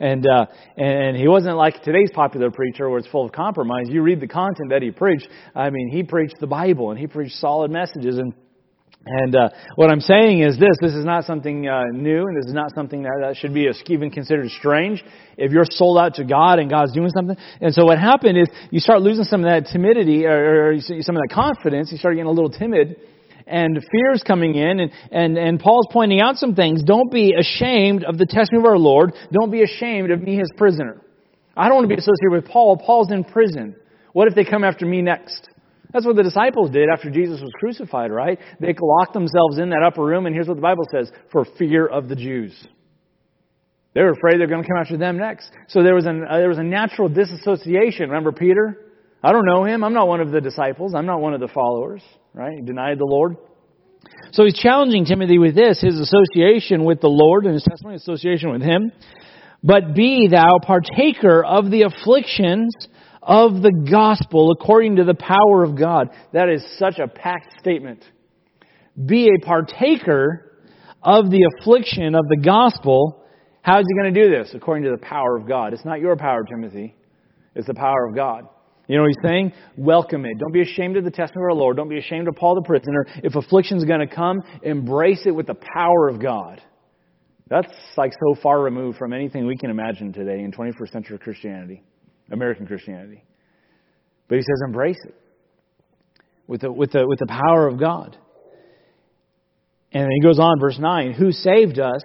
And, 0.00 0.26
uh, 0.26 0.46
and 0.76 1.16
he 1.16 1.28
wasn't 1.28 1.56
like 1.56 1.82
today's 1.82 2.10
popular 2.12 2.50
preacher 2.50 2.88
where 2.88 2.98
it's 2.98 3.08
full 3.08 3.24
of 3.24 3.32
compromise. 3.32 3.84
You 3.88 4.02
read 4.02 4.20
the 4.20 4.26
content 4.26 4.70
that 4.70 4.82
he 4.82 4.90
preached. 4.90 5.28
I 5.54 5.70
mean, 5.70 5.90
he 5.92 6.02
preached 6.02 6.40
the 6.40 6.46
Bible 6.48 6.90
and 6.90 6.98
he 6.98 7.06
preached 7.06 7.36
solid 7.36 7.70
messages. 7.70 8.18
And 8.18 8.34
and 9.04 9.34
uh, 9.34 9.48
what 9.74 9.90
I'm 9.90 10.00
saying 10.00 10.42
is 10.42 10.58
this: 10.58 10.76
this 10.80 10.94
is 10.94 11.04
not 11.04 11.24
something 11.24 11.68
uh, 11.68 11.84
new, 11.92 12.26
and 12.26 12.36
this 12.36 12.46
is 12.46 12.54
not 12.54 12.72
something 12.74 13.02
that, 13.02 13.18
that 13.20 13.36
should 13.36 13.52
be 13.52 13.68
even 13.88 14.10
considered 14.10 14.48
strange. 14.50 15.02
If 15.36 15.50
you're 15.50 15.64
sold 15.68 15.98
out 15.98 16.14
to 16.14 16.24
God 16.24 16.60
and 16.60 16.70
God's 16.70 16.92
doing 16.92 17.10
something, 17.10 17.36
and 17.60 17.74
so 17.74 17.84
what 17.84 17.98
happened 17.98 18.38
is 18.38 18.48
you 18.70 18.78
start 18.78 19.02
losing 19.02 19.24
some 19.24 19.44
of 19.44 19.50
that 19.50 19.70
timidity 19.72 20.24
or, 20.24 20.70
or 20.70 20.80
some 20.80 21.16
of 21.16 21.22
that 21.22 21.30
confidence. 21.32 21.90
You 21.90 21.98
start 21.98 22.14
getting 22.14 22.28
a 22.28 22.32
little 22.32 22.50
timid, 22.50 22.96
and 23.46 23.76
fears 23.90 24.22
coming 24.24 24.54
in, 24.54 24.80
and, 24.80 24.92
and, 25.10 25.36
and 25.36 25.60
Paul's 25.60 25.88
pointing 25.90 26.20
out 26.20 26.36
some 26.36 26.54
things. 26.54 26.82
Don't 26.84 27.10
be 27.10 27.34
ashamed 27.34 28.04
of 28.04 28.18
the 28.18 28.26
testimony 28.26 28.64
of 28.64 28.70
our 28.70 28.78
Lord. 28.78 29.14
Don't 29.32 29.50
be 29.50 29.62
ashamed 29.62 30.10
of 30.12 30.22
me, 30.22 30.36
his 30.36 30.50
prisoner. 30.56 31.00
I 31.56 31.66
don't 31.66 31.74
want 31.74 31.84
to 31.84 31.94
be 31.94 32.00
associated 32.00 32.30
with 32.30 32.46
Paul. 32.46 32.76
Paul's 32.76 33.10
in 33.10 33.24
prison. 33.24 33.74
What 34.12 34.28
if 34.28 34.34
they 34.34 34.44
come 34.44 34.64
after 34.64 34.86
me 34.86 35.02
next? 35.02 35.48
That's 35.92 36.06
what 36.06 36.16
the 36.16 36.22
disciples 36.22 36.70
did 36.70 36.88
after 36.88 37.10
Jesus 37.10 37.40
was 37.40 37.50
crucified, 37.58 38.10
right? 38.10 38.38
They 38.60 38.74
locked 38.80 39.12
themselves 39.12 39.58
in 39.58 39.70
that 39.70 39.82
upper 39.86 40.02
room, 40.02 40.26
and 40.26 40.34
here's 40.34 40.48
what 40.48 40.56
the 40.56 40.62
Bible 40.62 40.84
says 40.90 41.10
for 41.30 41.44
fear 41.58 41.86
of 41.86 42.08
the 42.08 42.16
Jews. 42.16 42.52
They 43.94 44.00
were 44.00 44.12
afraid 44.12 44.40
they're 44.40 44.46
going 44.46 44.62
to 44.62 44.68
come 44.68 44.78
after 44.80 44.96
them 44.96 45.18
next. 45.18 45.50
So 45.68 45.82
there 45.82 45.94
was, 45.94 46.06
an, 46.06 46.24
uh, 46.28 46.38
there 46.38 46.48
was 46.48 46.58
a 46.58 46.62
natural 46.62 47.10
disassociation. 47.10 48.08
Remember 48.08 48.32
Peter? 48.32 48.78
I 49.22 49.32
don't 49.32 49.44
know 49.44 49.64
him. 49.64 49.84
I'm 49.84 49.92
not 49.92 50.08
one 50.08 50.20
of 50.20 50.30
the 50.30 50.40
disciples. 50.40 50.94
I'm 50.94 51.06
not 51.06 51.20
one 51.20 51.34
of 51.34 51.40
the 51.40 51.48
followers, 51.48 52.02
right? 52.32 52.54
He 52.58 52.64
denied 52.64 52.98
the 52.98 53.04
Lord. 53.04 53.36
So 54.32 54.44
he's 54.44 54.56
challenging 54.56 55.04
Timothy 55.04 55.38
with 55.38 55.54
this, 55.54 55.80
his 55.80 56.00
association 56.00 56.84
with 56.84 57.00
the 57.00 57.08
Lord 57.08 57.44
and 57.44 57.54
his 57.54 57.62
testimony 57.62 57.96
association 57.96 58.50
with 58.50 58.62
him. 58.62 58.90
But 59.62 59.94
be 59.94 60.28
thou 60.28 60.58
partaker 60.60 61.44
of 61.44 61.70
the 61.70 61.82
afflictions 61.82 62.74
of 63.22 63.62
the 63.62 63.72
gospel 63.90 64.50
according 64.50 64.96
to 64.96 65.04
the 65.04 65.14
power 65.14 65.62
of 65.62 65.78
God. 65.78 66.10
That 66.32 66.48
is 66.48 66.64
such 66.78 66.98
a 66.98 67.06
packed 67.06 67.58
statement. 67.60 68.04
Be 69.06 69.28
a 69.28 69.44
partaker 69.44 70.58
of 71.02 71.30
the 71.30 71.48
affliction 71.58 72.14
of 72.14 72.28
the 72.28 72.40
gospel. 72.44 73.24
How 73.62 73.78
is 73.78 73.86
he 73.88 74.02
going 74.02 74.14
to 74.14 74.22
do 74.24 74.30
this? 74.30 74.52
According 74.54 74.84
to 74.84 74.90
the 74.90 74.98
power 74.98 75.36
of 75.36 75.46
God. 75.46 75.72
It's 75.72 75.84
not 75.84 76.00
your 76.00 76.16
power, 76.16 76.44
Timothy. 76.44 76.96
It's 77.54 77.66
the 77.66 77.74
power 77.74 78.06
of 78.08 78.14
God. 78.14 78.48
You 78.88 78.96
know 78.96 79.02
what 79.02 79.12
he's 79.16 79.30
saying? 79.30 79.52
Welcome 79.76 80.24
it. 80.26 80.38
Don't 80.38 80.52
be 80.52 80.62
ashamed 80.62 80.96
of 80.96 81.04
the 81.04 81.10
testimony 81.10 81.44
of 81.44 81.50
our 81.50 81.54
Lord. 81.54 81.76
Don't 81.76 81.88
be 81.88 81.98
ashamed 81.98 82.28
of 82.28 82.34
Paul 82.34 82.56
the 82.56 82.62
prisoner. 82.62 83.06
If 83.22 83.36
affliction 83.36 83.78
is 83.78 83.84
going 83.84 84.00
to 84.00 84.12
come, 84.12 84.42
embrace 84.62 85.22
it 85.24 85.30
with 85.30 85.46
the 85.46 85.54
power 85.54 86.08
of 86.08 86.20
God. 86.20 86.60
That's 87.48 87.72
like 87.96 88.12
so 88.12 88.40
far 88.42 88.60
removed 88.60 88.98
from 88.98 89.12
anything 89.12 89.46
we 89.46 89.56
can 89.56 89.70
imagine 89.70 90.12
today 90.12 90.40
in 90.40 90.52
21st 90.52 90.90
century 90.90 91.18
Christianity, 91.18 91.82
American 92.32 92.66
Christianity. 92.66 93.22
But 94.28 94.36
he 94.36 94.42
says, 94.42 94.62
embrace 94.66 94.98
it 95.04 95.14
with 96.46 96.62
the, 96.62 96.72
with 96.72 96.92
the, 96.92 97.06
with 97.06 97.18
the 97.18 97.26
power 97.26 97.68
of 97.68 97.78
God. 97.78 98.16
And 99.92 100.08
he 100.10 100.22
goes 100.22 100.38
on, 100.38 100.58
verse 100.58 100.78
9, 100.78 101.12
who 101.12 101.32
saved 101.32 101.78
us 101.78 102.02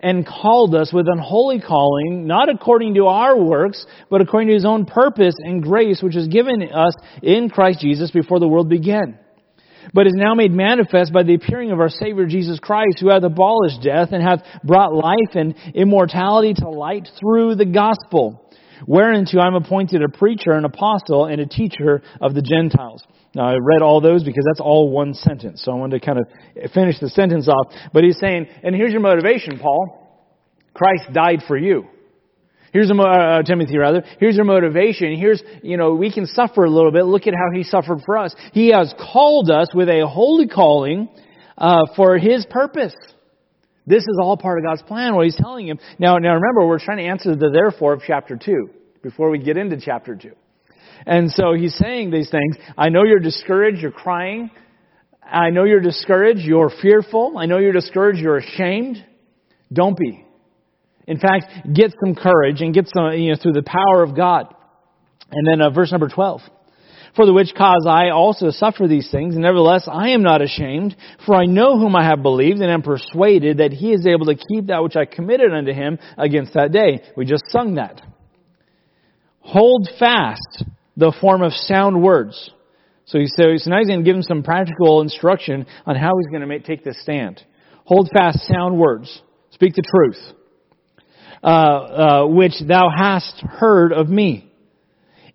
and 0.00 0.26
called 0.26 0.74
us 0.74 0.92
with 0.92 1.06
an 1.08 1.18
holy 1.18 1.60
calling, 1.60 2.26
not 2.26 2.48
according 2.48 2.94
to 2.94 3.06
our 3.06 3.36
works, 3.36 3.84
but 4.10 4.20
according 4.20 4.48
to 4.48 4.54
his 4.54 4.64
own 4.64 4.84
purpose 4.84 5.34
and 5.38 5.62
grace, 5.62 6.00
which 6.02 6.14
was 6.14 6.28
given 6.28 6.62
us 6.62 6.92
in 7.22 7.50
Christ 7.50 7.80
Jesus 7.80 8.10
before 8.10 8.38
the 8.38 8.46
world 8.46 8.68
began. 8.68 9.18
But 9.94 10.06
is 10.06 10.12
now 10.14 10.34
made 10.34 10.52
manifest 10.52 11.12
by 11.12 11.22
the 11.22 11.34
appearing 11.34 11.70
of 11.72 11.80
our 11.80 11.88
Savior 11.88 12.26
Jesus 12.26 12.60
Christ, 12.60 12.98
who 13.00 13.08
hath 13.08 13.22
abolished 13.22 13.82
death 13.82 14.10
and 14.12 14.22
hath 14.22 14.44
brought 14.62 14.94
life 14.94 15.34
and 15.34 15.54
immortality 15.74 16.52
to 16.54 16.68
light 16.68 17.08
through 17.18 17.54
the 17.54 17.64
gospel, 17.64 18.47
whereunto 18.86 19.38
I 19.38 19.46
am 19.46 19.54
appointed 19.54 20.02
a 20.02 20.08
preacher, 20.08 20.52
an 20.52 20.64
apostle, 20.64 21.26
and 21.26 21.40
a 21.40 21.46
teacher 21.46 22.02
of 22.20 22.34
the 22.34 22.42
Gentiles. 22.42 23.02
Now, 23.34 23.48
I 23.48 23.56
read 23.60 23.82
all 23.82 24.00
those 24.00 24.24
because 24.24 24.44
that's 24.46 24.60
all 24.60 24.90
one 24.90 25.14
sentence. 25.14 25.62
So 25.64 25.72
I 25.72 25.74
wanted 25.74 26.00
to 26.00 26.06
kind 26.06 26.18
of 26.18 26.72
finish 26.72 26.98
the 26.98 27.10
sentence 27.10 27.48
off. 27.48 27.72
But 27.92 28.04
he's 28.04 28.18
saying, 28.18 28.46
and 28.62 28.74
here's 28.74 28.92
your 28.92 29.00
motivation, 29.00 29.58
Paul. 29.58 30.06
Christ 30.74 31.12
died 31.12 31.42
for 31.46 31.56
you. 31.56 31.84
Here's 32.72 32.90
a, 32.90 32.94
uh, 32.94 33.42
Timothy 33.42 33.78
rather. 33.78 34.04
Here's 34.20 34.36
your 34.36 34.44
motivation. 34.44 35.16
Here's, 35.16 35.42
you 35.62 35.76
know, 35.76 35.94
we 35.94 36.12
can 36.12 36.26
suffer 36.26 36.64
a 36.64 36.70
little 36.70 36.92
bit. 36.92 37.04
Look 37.04 37.26
at 37.26 37.34
how 37.34 37.56
he 37.56 37.62
suffered 37.62 38.02
for 38.04 38.18
us. 38.18 38.34
He 38.52 38.68
has 38.72 38.94
called 39.12 39.50
us 39.50 39.68
with 39.74 39.88
a 39.88 40.06
holy 40.06 40.48
calling, 40.48 41.08
uh, 41.56 41.86
for 41.96 42.18
his 42.18 42.46
purpose. 42.46 42.94
This 43.88 44.02
is 44.02 44.18
all 44.20 44.36
part 44.36 44.58
of 44.58 44.64
God's 44.64 44.82
plan, 44.82 45.14
what 45.14 45.24
he's 45.24 45.36
telling 45.36 45.66
him. 45.66 45.78
Now, 45.98 46.18
now 46.18 46.34
remember, 46.34 46.66
we're 46.66 46.78
trying 46.78 46.98
to 46.98 47.04
answer 47.04 47.34
the 47.34 47.50
therefore 47.50 47.94
of 47.94 48.02
chapter 48.06 48.36
2 48.36 48.68
before 49.02 49.30
we 49.30 49.38
get 49.38 49.56
into 49.56 49.78
chapter 49.80 50.14
2. 50.14 50.30
And 51.06 51.30
so 51.30 51.54
he's 51.54 51.74
saying 51.76 52.10
these 52.10 52.30
things. 52.30 52.56
I 52.76 52.90
know 52.90 53.04
you're 53.04 53.18
discouraged, 53.18 53.78
you're 53.80 53.90
crying. 53.90 54.50
I 55.24 55.50
know 55.50 55.64
you're 55.64 55.80
discouraged, 55.80 56.40
you're 56.40 56.70
fearful. 56.82 57.38
I 57.38 57.46
know 57.46 57.58
you're 57.58 57.72
discouraged, 57.72 58.18
you're 58.20 58.38
ashamed. 58.38 59.02
Don't 59.72 59.96
be. 59.96 60.24
In 61.06 61.18
fact, 61.18 61.72
get 61.72 61.94
some 62.04 62.14
courage 62.14 62.60
and 62.60 62.74
get 62.74 62.88
some, 62.94 63.12
you 63.12 63.30
know, 63.30 63.38
through 63.42 63.52
the 63.52 63.62
power 63.62 64.02
of 64.02 64.14
God. 64.14 64.54
And 65.30 65.46
then 65.46 65.62
uh, 65.62 65.70
verse 65.70 65.90
number 65.90 66.08
12. 66.08 66.42
For 67.18 67.26
the 67.26 67.32
which 67.32 67.52
cause 67.52 67.84
I 67.84 68.10
also 68.10 68.50
suffer 68.50 68.86
these 68.86 69.10
things, 69.10 69.36
nevertheless 69.36 69.88
I 69.90 70.10
am 70.10 70.22
not 70.22 70.40
ashamed, 70.40 70.94
for 71.26 71.34
I 71.34 71.46
know 71.46 71.76
whom 71.76 71.96
I 71.96 72.04
have 72.04 72.22
believed, 72.22 72.60
and 72.60 72.70
am 72.70 72.82
persuaded 72.82 73.58
that 73.58 73.72
he 73.72 73.92
is 73.92 74.06
able 74.06 74.26
to 74.26 74.36
keep 74.36 74.68
that 74.68 74.84
which 74.84 74.94
I 74.94 75.04
committed 75.04 75.52
unto 75.52 75.72
him 75.72 75.98
against 76.16 76.54
that 76.54 76.70
day. 76.70 77.02
We 77.16 77.24
just 77.24 77.42
sung 77.48 77.74
that. 77.74 78.00
Hold 79.40 79.88
fast 79.98 80.62
the 80.96 81.12
form 81.20 81.42
of 81.42 81.52
sound 81.54 82.00
words. 82.00 82.52
So, 83.06 83.18
he, 83.18 83.26
so, 83.26 83.56
so 83.56 83.70
now 83.70 83.78
he's 83.78 83.88
going 83.88 83.98
to 83.98 84.04
give 84.04 84.14
him 84.14 84.22
some 84.22 84.44
practical 84.44 85.00
instruction 85.00 85.66
on 85.86 85.96
how 85.96 86.12
he's 86.20 86.30
going 86.30 86.42
to 86.42 86.46
make, 86.46 86.66
take 86.66 86.84
this 86.84 87.02
stand. 87.02 87.42
Hold 87.84 88.10
fast 88.16 88.46
sound 88.46 88.78
words. 88.78 89.22
Speak 89.50 89.74
the 89.74 89.82
truth. 89.82 90.36
Uh, 91.42 91.46
uh, 91.46 92.26
which 92.28 92.54
thou 92.64 92.88
hast 92.96 93.40
heard 93.40 93.92
of 93.92 94.08
me. 94.08 94.52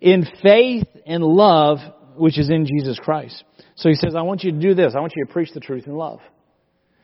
In 0.00 0.26
faith 0.42 0.86
and 1.06 1.22
love, 1.22 1.78
which 2.16 2.38
is 2.38 2.50
in 2.50 2.66
Jesus 2.66 2.98
Christ. 2.98 3.44
So 3.76 3.88
he 3.88 3.94
says, 3.94 4.14
I 4.14 4.22
want 4.22 4.44
you 4.44 4.52
to 4.52 4.58
do 4.58 4.74
this. 4.74 4.94
I 4.96 5.00
want 5.00 5.12
you 5.16 5.24
to 5.26 5.32
preach 5.32 5.50
the 5.52 5.60
truth 5.60 5.86
in 5.86 5.94
love. 5.94 6.20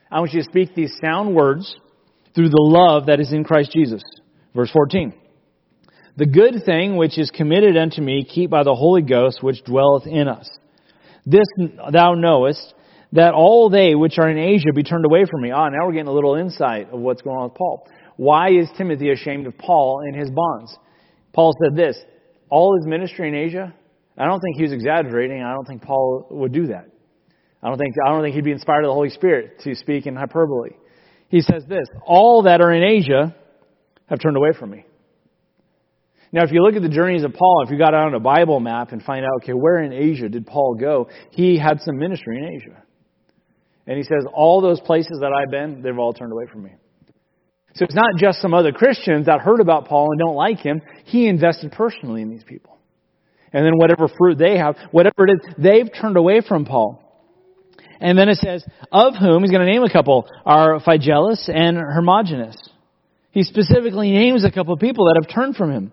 I 0.09 0.19
want 0.19 0.33
you 0.33 0.39
to 0.41 0.45
speak 0.49 0.75
these 0.75 0.97
sound 1.01 1.35
words 1.35 1.75
through 2.35 2.49
the 2.49 2.61
love 2.61 3.07
that 3.07 3.19
is 3.19 3.31
in 3.31 3.43
Christ 3.43 3.71
Jesus. 3.71 4.01
Verse 4.55 4.71
14. 4.71 5.13
The 6.17 6.25
good 6.25 6.63
thing 6.65 6.97
which 6.97 7.17
is 7.17 7.31
committed 7.31 7.77
unto 7.77 8.01
me, 8.01 8.25
keep 8.29 8.49
by 8.49 8.63
the 8.63 8.75
Holy 8.75 9.01
Ghost 9.01 9.41
which 9.41 9.63
dwelleth 9.63 10.05
in 10.05 10.27
us. 10.27 10.49
This 11.25 11.45
thou 11.91 12.13
knowest, 12.15 12.73
that 13.13 13.33
all 13.33 13.69
they 13.69 13.95
which 13.95 14.17
are 14.17 14.29
in 14.29 14.37
Asia 14.37 14.73
be 14.73 14.83
turned 14.83 15.05
away 15.05 15.25
from 15.29 15.41
me. 15.41 15.51
Ah, 15.51 15.69
now 15.69 15.85
we're 15.85 15.93
getting 15.93 16.07
a 16.07 16.13
little 16.13 16.35
insight 16.35 16.89
of 16.91 16.99
what's 16.99 17.21
going 17.21 17.37
on 17.37 17.43
with 17.45 17.55
Paul. 17.55 17.87
Why 18.17 18.51
is 18.51 18.67
Timothy 18.77 19.11
ashamed 19.11 19.47
of 19.47 19.57
Paul 19.57 20.01
in 20.07 20.13
his 20.13 20.29
bonds? 20.29 20.77
Paul 21.33 21.53
said 21.63 21.75
this, 21.75 21.97
all 22.49 22.75
his 22.77 22.85
ministry 22.85 23.29
in 23.29 23.35
Asia, 23.35 23.73
I 24.17 24.25
don't 24.25 24.39
think 24.39 24.57
he 24.57 24.63
was 24.63 24.71
exaggerating. 24.71 25.41
I 25.41 25.53
don't 25.53 25.65
think 25.65 25.81
Paul 25.81 26.27
would 26.29 26.51
do 26.51 26.67
that. 26.67 26.85
I 27.63 27.67
don't 27.69 27.77
think, 27.77 27.95
I 28.05 28.09
don't 28.09 28.21
think 28.21 28.35
he'd 28.35 28.43
be 28.43 28.51
inspired 28.51 28.83
of 28.83 28.89
the 28.89 28.93
Holy 28.93 29.09
Spirit 29.09 29.61
to 29.61 29.75
speak 29.75 30.07
in 30.07 30.15
hyperbole. 30.15 30.71
He 31.29 31.41
says 31.41 31.63
this, 31.67 31.87
all 32.05 32.43
that 32.43 32.59
are 32.61 32.71
in 32.71 32.83
Asia 32.83 33.35
have 34.07 34.19
turned 34.19 34.35
away 34.35 34.49
from 34.57 34.71
me. 34.71 34.85
Now, 36.33 36.43
if 36.43 36.51
you 36.51 36.63
look 36.63 36.75
at 36.75 36.81
the 36.81 36.89
journeys 36.89 37.23
of 37.23 37.33
Paul, 37.33 37.63
if 37.65 37.71
you 37.71 37.77
got 37.77 37.93
out 37.93 38.07
on 38.07 38.13
a 38.13 38.19
Bible 38.19 38.59
map 38.59 38.93
and 38.93 39.03
find 39.03 39.25
out, 39.25 39.43
okay, 39.43 39.53
where 39.53 39.83
in 39.83 39.91
Asia 39.91 40.29
did 40.29 40.47
Paul 40.47 40.75
go? 40.75 41.09
He 41.31 41.57
had 41.57 41.81
some 41.81 41.97
ministry 41.97 42.37
in 42.37 42.55
Asia. 42.55 42.83
And 43.85 43.97
he 43.97 44.03
says, 44.03 44.25
all 44.33 44.61
those 44.61 44.79
places 44.79 45.19
that 45.21 45.31
I've 45.33 45.51
been, 45.51 45.81
they've 45.81 45.97
all 45.97 46.13
turned 46.13 46.31
away 46.31 46.45
from 46.51 46.63
me. 46.63 46.71
So 47.75 47.85
it's 47.85 47.95
not 47.95 48.15
just 48.17 48.41
some 48.41 48.53
other 48.53 48.71
Christians 48.71 49.25
that 49.25 49.41
heard 49.41 49.59
about 49.59 49.87
Paul 49.87 50.07
and 50.11 50.19
don't 50.19 50.35
like 50.35 50.59
him. 50.59 50.81
He 51.05 51.27
invested 51.27 51.71
personally 51.71 52.21
in 52.21 52.29
these 52.29 52.43
people. 52.43 52.77
And 53.53 53.65
then 53.65 53.77
whatever 53.77 54.07
fruit 54.07 54.37
they 54.37 54.57
have, 54.57 54.75
whatever 54.91 55.27
it 55.27 55.31
is, 55.31 55.53
they've 55.57 55.89
turned 55.99 56.17
away 56.17 56.41
from 56.47 56.65
Paul. 56.65 57.03
And 57.99 58.17
then 58.17 58.29
it 58.29 58.37
says, 58.37 58.65
of 58.91 59.13
whom, 59.15 59.43
he's 59.43 59.51
going 59.51 59.65
to 59.65 59.71
name 59.71 59.83
a 59.83 59.91
couple, 59.91 60.27
are 60.45 60.79
Phygellus 60.79 61.49
and 61.53 61.77
Hermogenes. 61.77 62.55
He 63.31 63.43
specifically 63.43 64.11
names 64.11 64.43
a 64.43 64.51
couple 64.51 64.73
of 64.73 64.79
people 64.79 65.05
that 65.05 65.21
have 65.21 65.33
turned 65.33 65.55
from 65.55 65.71
him. 65.71 65.91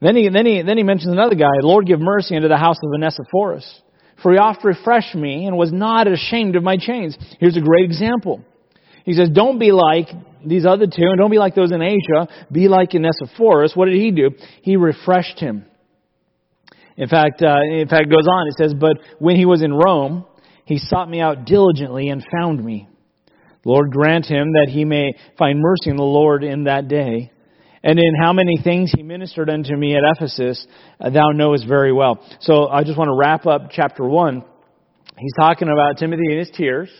Then 0.00 0.14
he, 0.14 0.28
then 0.28 0.46
he, 0.46 0.62
then 0.62 0.76
he 0.76 0.84
mentions 0.84 1.12
another 1.12 1.34
guy, 1.34 1.48
Lord 1.62 1.86
give 1.86 2.00
mercy 2.00 2.36
unto 2.36 2.48
the 2.48 2.56
house 2.56 2.76
of 2.82 2.90
Onesiphorus. 2.92 3.82
For 4.22 4.32
he 4.32 4.38
oft 4.38 4.64
refreshed 4.64 5.14
me 5.14 5.46
and 5.46 5.56
was 5.56 5.72
not 5.72 6.06
ashamed 6.06 6.56
of 6.56 6.62
my 6.62 6.76
chains. 6.76 7.16
Here's 7.40 7.56
a 7.56 7.60
great 7.60 7.84
example. 7.84 8.42
He 9.04 9.12
says, 9.12 9.30
don't 9.30 9.58
be 9.58 9.72
like 9.72 10.06
these 10.44 10.66
other 10.66 10.86
two, 10.86 11.02
and 11.02 11.18
don't 11.18 11.30
be 11.30 11.38
like 11.38 11.54
those 11.54 11.72
in 11.72 11.82
Asia. 11.82 12.28
Be 12.50 12.68
like 12.68 12.94
Onesiphorus. 12.94 13.72
What 13.74 13.86
did 13.86 13.96
he 13.96 14.10
do? 14.10 14.30
He 14.62 14.76
refreshed 14.76 15.40
him. 15.40 15.64
In 16.98 17.08
fact, 17.08 17.42
uh, 17.42 17.60
in 17.62 17.88
fact, 17.88 18.06
it 18.06 18.10
goes 18.10 18.28
on. 18.30 18.48
It 18.48 18.54
says, 18.58 18.74
but 18.74 18.98
when 19.18 19.36
he 19.36 19.46
was 19.46 19.62
in 19.62 19.72
Rome, 19.72 20.26
he 20.66 20.76
sought 20.76 21.08
me 21.08 21.20
out 21.20 21.46
diligently 21.46 22.08
and 22.08 22.22
found 22.30 22.62
me. 22.62 22.88
Lord 23.64 23.90
grant 23.90 24.26
him 24.26 24.52
that 24.52 24.68
he 24.68 24.84
may 24.84 25.14
find 25.38 25.60
mercy 25.60 25.90
in 25.90 25.96
the 25.96 26.02
Lord 26.02 26.44
in 26.44 26.64
that 26.64 26.88
day 26.88 27.30
and 27.82 27.98
in 27.98 28.14
how 28.20 28.32
many 28.32 28.58
things 28.62 28.92
he 28.94 29.02
ministered 29.02 29.48
unto 29.48 29.76
me 29.76 29.96
at 29.96 30.02
Ephesus, 30.16 30.66
uh, 31.00 31.10
thou 31.10 31.30
knowest 31.32 31.66
very 31.66 31.92
well. 31.92 32.24
So 32.40 32.68
I 32.68 32.82
just 32.82 32.98
want 32.98 33.08
to 33.08 33.16
wrap 33.16 33.46
up 33.46 33.70
chapter 33.70 34.04
1. 34.04 34.44
He's 35.16 35.32
talking 35.38 35.68
about 35.68 35.98
Timothy 35.98 36.26
and 36.28 36.38
his 36.38 36.50
tears. 36.50 36.90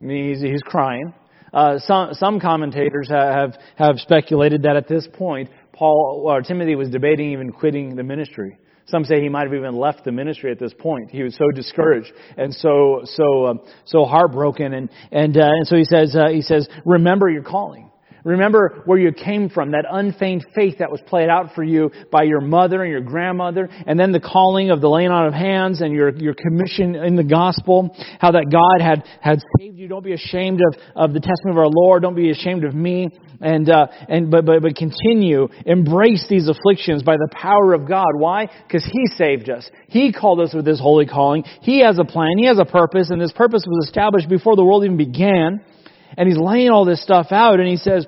I 0.00 0.04
mean, 0.04 0.30
he's, 0.30 0.40
he's 0.40 0.62
crying. 0.62 1.12
Uh, 1.52 1.78
some, 1.80 2.14
some 2.14 2.40
commentators 2.40 3.08
have, 3.10 3.56
have 3.76 3.98
speculated 3.98 4.62
that 4.62 4.76
at 4.76 4.88
this 4.88 5.06
point, 5.12 5.50
Paul 5.72 6.24
or 6.26 6.42
Timothy 6.42 6.74
was 6.74 6.88
debating 6.90 7.32
even 7.32 7.52
quitting 7.52 7.96
the 7.96 8.02
ministry. 8.02 8.58
Some 8.88 9.04
say 9.04 9.20
he 9.20 9.28
might 9.28 9.44
have 9.44 9.54
even 9.54 9.76
left 9.76 10.04
the 10.04 10.12
ministry 10.12 10.50
at 10.50 10.58
this 10.58 10.72
point. 10.78 11.10
He 11.10 11.22
was 11.22 11.34
so 11.36 11.50
discouraged 11.54 12.10
and 12.36 12.54
so 12.54 13.02
so 13.04 13.44
uh, 13.44 13.54
so 13.84 14.04
heartbroken, 14.04 14.72
and 14.72 14.88
and 15.12 15.36
uh, 15.36 15.44
and 15.44 15.66
so 15.66 15.76
he 15.76 15.84
says 15.84 16.16
uh, 16.16 16.28
he 16.28 16.42
says 16.42 16.68
remember 16.84 17.28
your 17.28 17.42
calling. 17.42 17.90
Remember 18.24 18.82
where 18.84 18.98
you 18.98 19.12
came 19.12 19.48
from, 19.48 19.72
that 19.72 19.84
unfeigned 19.90 20.44
faith 20.54 20.76
that 20.78 20.90
was 20.90 21.00
played 21.06 21.28
out 21.28 21.54
for 21.54 21.62
you 21.62 21.90
by 22.10 22.24
your 22.24 22.40
mother 22.40 22.82
and 22.82 22.90
your 22.90 23.00
grandmother, 23.00 23.68
and 23.86 23.98
then 23.98 24.12
the 24.12 24.20
calling 24.20 24.70
of 24.70 24.80
the 24.80 24.88
laying 24.88 25.10
on 25.10 25.26
of 25.26 25.34
hands 25.34 25.80
and 25.80 25.92
your, 25.92 26.10
your 26.16 26.34
commission 26.34 26.94
in 26.94 27.16
the 27.16 27.24
gospel, 27.24 27.94
how 28.20 28.32
that 28.32 28.46
God 28.50 28.84
had, 28.84 29.04
had 29.20 29.38
saved 29.58 29.78
you. 29.78 29.88
Don't 29.88 30.04
be 30.04 30.12
ashamed 30.12 30.60
of, 30.60 30.80
of 30.96 31.12
the 31.12 31.20
testimony 31.20 31.52
of 31.52 31.58
our 31.58 31.70
Lord. 31.72 32.02
Don't 32.02 32.16
be 32.16 32.30
ashamed 32.30 32.64
of 32.64 32.74
me. 32.74 33.08
And, 33.40 33.70
uh, 33.70 33.86
and, 34.08 34.30
but, 34.32 34.44
but, 34.44 34.62
but 34.62 34.74
continue, 34.74 35.48
embrace 35.64 36.26
these 36.28 36.48
afflictions 36.48 37.04
by 37.04 37.16
the 37.16 37.28
power 37.32 37.72
of 37.72 37.88
God. 37.88 38.08
Why? 38.16 38.50
Because 38.66 38.84
He 38.84 39.06
saved 39.16 39.48
us. 39.48 39.68
He 39.88 40.12
called 40.12 40.40
us 40.40 40.52
with 40.52 40.66
His 40.66 40.80
holy 40.80 41.06
calling. 41.06 41.44
He 41.62 41.80
has 41.84 41.98
a 42.00 42.04
plan. 42.04 42.38
He 42.38 42.46
has 42.46 42.58
a 42.58 42.64
purpose, 42.64 43.10
and 43.10 43.20
this 43.20 43.32
purpose 43.32 43.62
was 43.64 43.86
established 43.86 44.28
before 44.28 44.56
the 44.56 44.64
world 44.64 44.84
even 44.84 44.96
began 44.96 45.60
and 46.18 46.28
he's 46.28 46.36
laying 46.36 46.68
all 46.68 46.84
this 46.84 47.02
stuff 47.02 47.28
out, 47.30 47.60
and 47.60 47.68
he 47.68 47.76
says, 47.76 48.06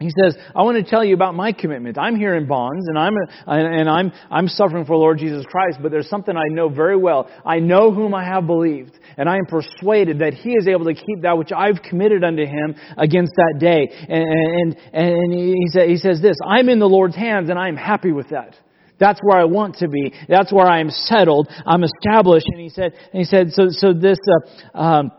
he 0.00 0.10
says, 0.22 0.36
I 0.54 0.62
want 0.62 0.76
to 0.76 0.88
tell 0.88 1.04
you 1.04 1.14
about 1.14 1.34
my 1.34 1.50
commitment. 1.50 1.98
I'm 1.98 2.14
here 2.14 2.36
in 2.36 2.46
bonds 2.46 2.86
and 2.86 2.96
I'm, 2.96 3.14
and 3.48 3.88
I'm, 3.88 4.12
I'm 4.30 4.46
suffering 4.46 4.84
for 4.84 4.94
Lord 4.94 5.18
Jesus 5.18 5.44
Christ, 5.50 5.78
but 5.82 5.90
there's 5.90 6.08
something 6.08 6.36
I 6.36 6.54
know 6.54 6.68
very 6.68 6.96
well. 6.96 7.28
I 7.44 7.58
know 7.58 7.90
whom 7.90 8.14
I 8.14 8.24
have 8.24 8.46
believed 8.46 8.92
and 9.16 9.28
I 9.28 9.38
am 9.38 9.46
persuaded 9.46 10.20
that 10.20 10.34
he 10.34 10.50
is 10.50 10.68
able 10.68 10.84
to 10.84 10.94
keep 10.94 11.22
that 11.22 11.36
which 11.36 11.50
I've 11.50 11.82
committed 11.82 12.22
unto 12.22 12.46
him 12.46 12.76
against 12.96 13.32
that 13.34 13.56
day. 13.58 13.88
And, 14.08 14.22
and, 14.22 14.76
and 14.92 15.32
he, 15.32 15.66
said, 15.72 15.88
he 15.88 15.96
says 15.96 16.22
this, 16.22 16.36
I'm 16.46 16.68
in 16.68 16.78
the 16.78 16.88
Lord's 16.88 17.16
hands 17.16 17.50
and 17.50 17.58
I 17.58 17.66
am 17.66 17.76
happy 17.76 18.12
with 18.12 18.28
that. 18.28 18.54
That's 19.00 19.18
where 19.20 19.38
I 19.38 19.44
want 19.44 19.76
to 19.76 19.88
be. 19.88 20.14
That's 20.28 20.52
where 20.52 20.66
I 20.66 20.78
am 20.78 20.90
settled. 20.90 21.48
I'm 21.66 21.82
established. 21.82 22.46
And 22.48 22.60
he 22.60 22.68
said, 22.68 22.92
and 23.12 23.18
he 23.20 23.24
said, 23.24 23.52
so, 23.52 23.66
so 23.70 23.92
this, 23.92 24.18
uh, 24.74 24.78
um, 24.78 25.10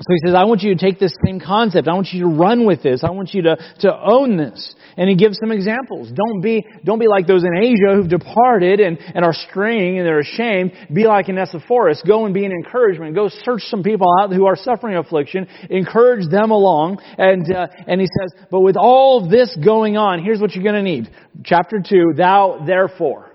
So 0.00 0.14
he 0.14 0.28
says, 0.28 0.34
I 0.36 0.44
want 0.44 0.62
you 0.62 0.72
to 0.76 0.80
take 0.80 1.00
this 1.00 1.12
same 1.26 1.40
concept. 1.40 1.88
I 1.88 1.94
want 1.94 2.08
you 2.12 2.20
to 2.20 2.28
run 2.28 2.66
with 2.66 2.84
this. 2.84 3.02
I 3.02 3.10
want 3.10 3.34
you 3.34 3.42
to, 3.42 3.56
to 3.80 3.92
own 3.92 4.36
this. 4.36 4.76
And 4.96 5.10
he 5.10 5.16
gives 5.16 5.38
some 5.40 5.50
examples. 5.50 6.08
Don't 6.14 6.40
be, 6.40 6.64
don't 6.84 7.00
be 7.00 7.08
like 7.08 7.26
those 7.26 7.42
in 7.42 7.52
Asia 7.56 7.96
who've 7.96 8.08
departed 8.08 8.78
and, 8.78 8.96
and 9.00 9.24
are 9.24 9.34
straying 9.34 9.98
and 9.98 10.06
they're 10.06 10.20
ashamed. 10.20 10.72
Be 10.94 11.04
like 11.04 11.28
Onesiphorus. 11.28 12.00
Go 12.06 12.26
and 12.26 12.34
be 12.34 12.44
an 12.44 12.52
encouragement. 12.52 13.16
Go 13.16 13.28
search 13.28 13.62
some 13.62 13.82
people 13.82 14.06
out 14.20 14.32
who 14.32 14.46
are 14.46 14.54
suffering 14.54 14.96
affliction. 14.96 15.48
Encourage 15.68 16.30
them 16.30 16.52
along. 16.52 17.00
And, 17.18 17.52
uh, 17.52 17.66
and 17.88 18.00
he 18.00 18.06
says, 18.06 18.46
but 18.52 18.60
with 18.60 18.76
all 18.76 19.28
this 19.28 19.56
going 19.64 19.96
on, 19.96 20.22
here's 20.22 20.40
what 20.40 20.54
you're 20.54 20.64
going 20.64 20.76
to 20.76 20.82
need. 20.82 21.10
Chapter 21.42 21.82
2, 21.84 22.12
thou 22.16 22.62
therefore. 22.64 23.34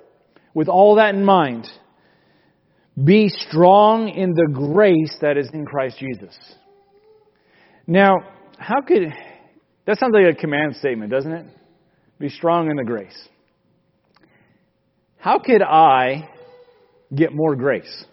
With 0.53 0.69
all 0.69 0.95
that 0.95 1.13
in 1.13 1.25
mind, 1.25 1.67
be 3.01 3.29
strong 3.29 4.09
in 4.09 4.33
the 4.33 4.49
grace 4.53 5.15
that 5.21 5.37
is 5.37 5.49
in 5.53 5.65
Christ 5.65 5.97
Jesus. 5.97 6.37
Now, 7.87 8.17
how 8.57 8.81
could, 8.81 9.11
that 9.85 9.99
sounds 9.99 10.13
like 10.13 10.35
a 10.35 10.39
command 10.39 10.75
statement, 10.75 11.11
doesn't 11.11 11.31
it? 11.31 11.45
Be 12.19 12.29
strong 12.29 12.69
in 12.69 12.77
the 12.77 12.83
grace. 12.83 13.17
How 15.17 15.39
could 15.39 15.61
I 15.61 16.29
get 17.13 17.33
more 17.33 17.55
grace? 17.55 18.05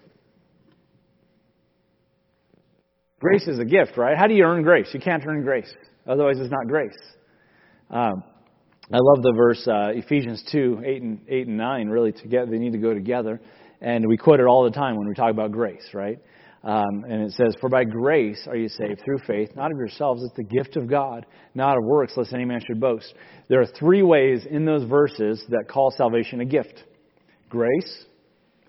Grace 3.19 3.47
is 3.47 3.59
a 3.59 3.65
gift, 3.65 3.97
right? 3.97 4.17
How 4.17 4.27
do 4.27 4.33
you 4.33 4.43
earn 4.43 4.63
grace? 4.63 4.87
You 4.93 4.99
can't 4.99 5.23
earn 5.27 5.43
grace. 5.43 5.71
Otherwise, 6.07 6.39
it's 6.39 6.51
not 6.51 6.67
grace. 6.67 6.97
Um, 7.91 8.23
I 8.91 8.97
love 8.97 9.21
the 9.21 9.33
verse 9.37 9.65
uh, 9.67 9.91
Ephesians 9.93 10.43
2, 10.51 10.81
8 10.83 11.01
and, 11.01 11.19
8 11.29 11.47
and 11.47 11.57
9, 11.57 11.89
really 11.89 12.11
together. 12.11 12.49
They 12.49 12.57
need 12.57 12.73
to 12.73 12.79
go 12.79 12.93
together. 12.93 13.39
And 13.81 14.07
we 14.07 14.17
quote 14.17 14.39
it 14.39 14.45
all 14.45 14.63
the 14.63 14.71
time 14.71 14.95
when 14.95 15.07
we 15.07 15.15
talk 15.15 15.31
about 15.31 15.51
grace, 15.51 15.89
right? 15.93 16.19
Um, 16.63 17.03
and 17.09 17.23
it 17.23 17.31
says, 17.31 17.55
For 17.59 17.69
by 17.69 17.83
grace 17.83 18.45
are 18.47 18.55
you 18.55 18.69
saved 18.69 19.01
through 19.03 19.17
faith, 19.25 19.49
not 19.55 19.71
of 19.71 19.77
yourselves. 19.77 20.23
It's 20.23 20.35
the 20.35 20.43
gift 20.43 20.77
of 20.77 20.87
God, 20.87 21.25
not 21.55 21.77
of 21.77 21.83
works, 21.83 22.13
lest 22.15 22.33
any 22.33 22.45
man 22.45 22.61
should 22.65 22.79
boast. 22.79 23.13
There 23.47 23.59
are 23.61 23.65
three 23.65 24.03
ways 24.03 24.45
in 24.49 24.65
those 24.65 24.87
verses 24.87 25.43
that 25.49 25.65
call 25.67 25.91
salvation 25.91 26.41
a 26.41 26.45
gift 26.45 26.83
grace, 27.49 28.05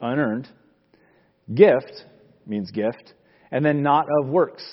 unearned, 0.00 0.48
gift 1.54 2.04
means 2.46 2.70
gift, 2.70 3.14
and 3.50 3.64
then 3.64 3.82
not 3.82 4.06
of 4.20 4.28
works. 4.28 4.64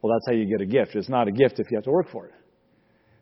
Well, 0.00 0.12
that's 0.14 0.26
how 0.28 0.40
you 0.40 0.46
get 0.46 0.60
a 0.60 0.66
gift. 0.66 0.94
It's 0.94 1.08
not 1.08 1.28
a 1.28 1.32
gift 1.32 1.58
if 1.58 1.70
you 1.70 1.76
have 1.76 1.84
to 1.84 1.90
work 1.90 2.10
for 2.10 2.26
it. 2.26 2.32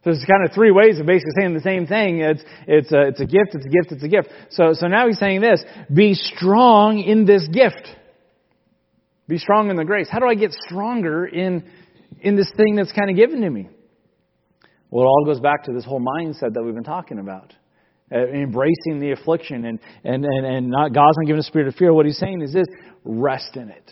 So 0.03 0.11
there's 0.11 0.25
kind 0.25 0.45
of 0.49 0.55
three 0.55 0.71
ways 0.71 0.99
of 0.99 1.05
basically 1.05 1.33
saying 1.39 1.53
the 1.53 1.61
same 1.61 1.87
thing. 1.87 2.21
It's, 2.21 2.43
it's, 2.67 2.91
a, 2.91 3.09
it's 3.09 3.21
a 3.21 3.27
gift, 3.27 3.55
it's 3.55 3.67
a 3.67 3.69
gift, 3.69 3.93
it's 3.93 4.03
a 4.03 4.09
gift. 4.09 4.29
So, 4.51 4.73
so 4.73 4.87
now 4.87 5.07
he's 5.07 5.19
saying 5.19 5.43
this, 5.43 5.63
be 5.93 6.15
strong 6.15 7.01
in 7.01 7.27
this 7.27 7.47
gift. 7.49 7.87
Be 9.29 9.37
strong 9.37 9.69
in 9.69 9.77
the 9.77 9.85
grace. 9.85 10.09
How 10.11 10.19
do 10.19 10.27
I 10.27 10.35
get 10.35 10.53
stronger 10.53 11.27
in, 11.27 11.71
in 12.21 12.35
this 12.35 12.51
thing 12.57 12.77
that's 12.77 12.93
kind 12.93 13.11
of 13.11 13.17
given 13.17 13.43
to 13.43 13.51
me? 13.51 13.69
Well, 14.91 15.05
it 15.05 15.09
all 15.09 15.25
goes 15.27 15.39
back 15.39 15.65
to 15.65 15.73
this 15.73 15.85
whole 15.85 16.01
mindset 16.01 16.55
that 16.55 16.63
we've 16.65 16.75
been 16.75 16.83
talking 16.83 17.19
about. 17.19 17.55
Uh, 18.13 18.27
embracing 18.27 18.99
the 18.99 19.13
affliction 19.13 19.67
and, 19.67 19.79
and, 20.03 20.25
and, 20.25 20.47
and 20.47 20.69
not, 20.69 20.93
God's 20.93 21.17
not 21.19 21.27
giving 21.27 21.39
a 21.39 21.45
spirit 21.45 21.69
of 21.69 21.77
fear. 21.77 21.93
What 21.93 22.07
he's 22.07 22.19
saying 22.19 22.43
is 22.43 22.53
this, 22.53 22.67
rest 23.05 23.57
in 23.57 23.69
it. 23.69 23.89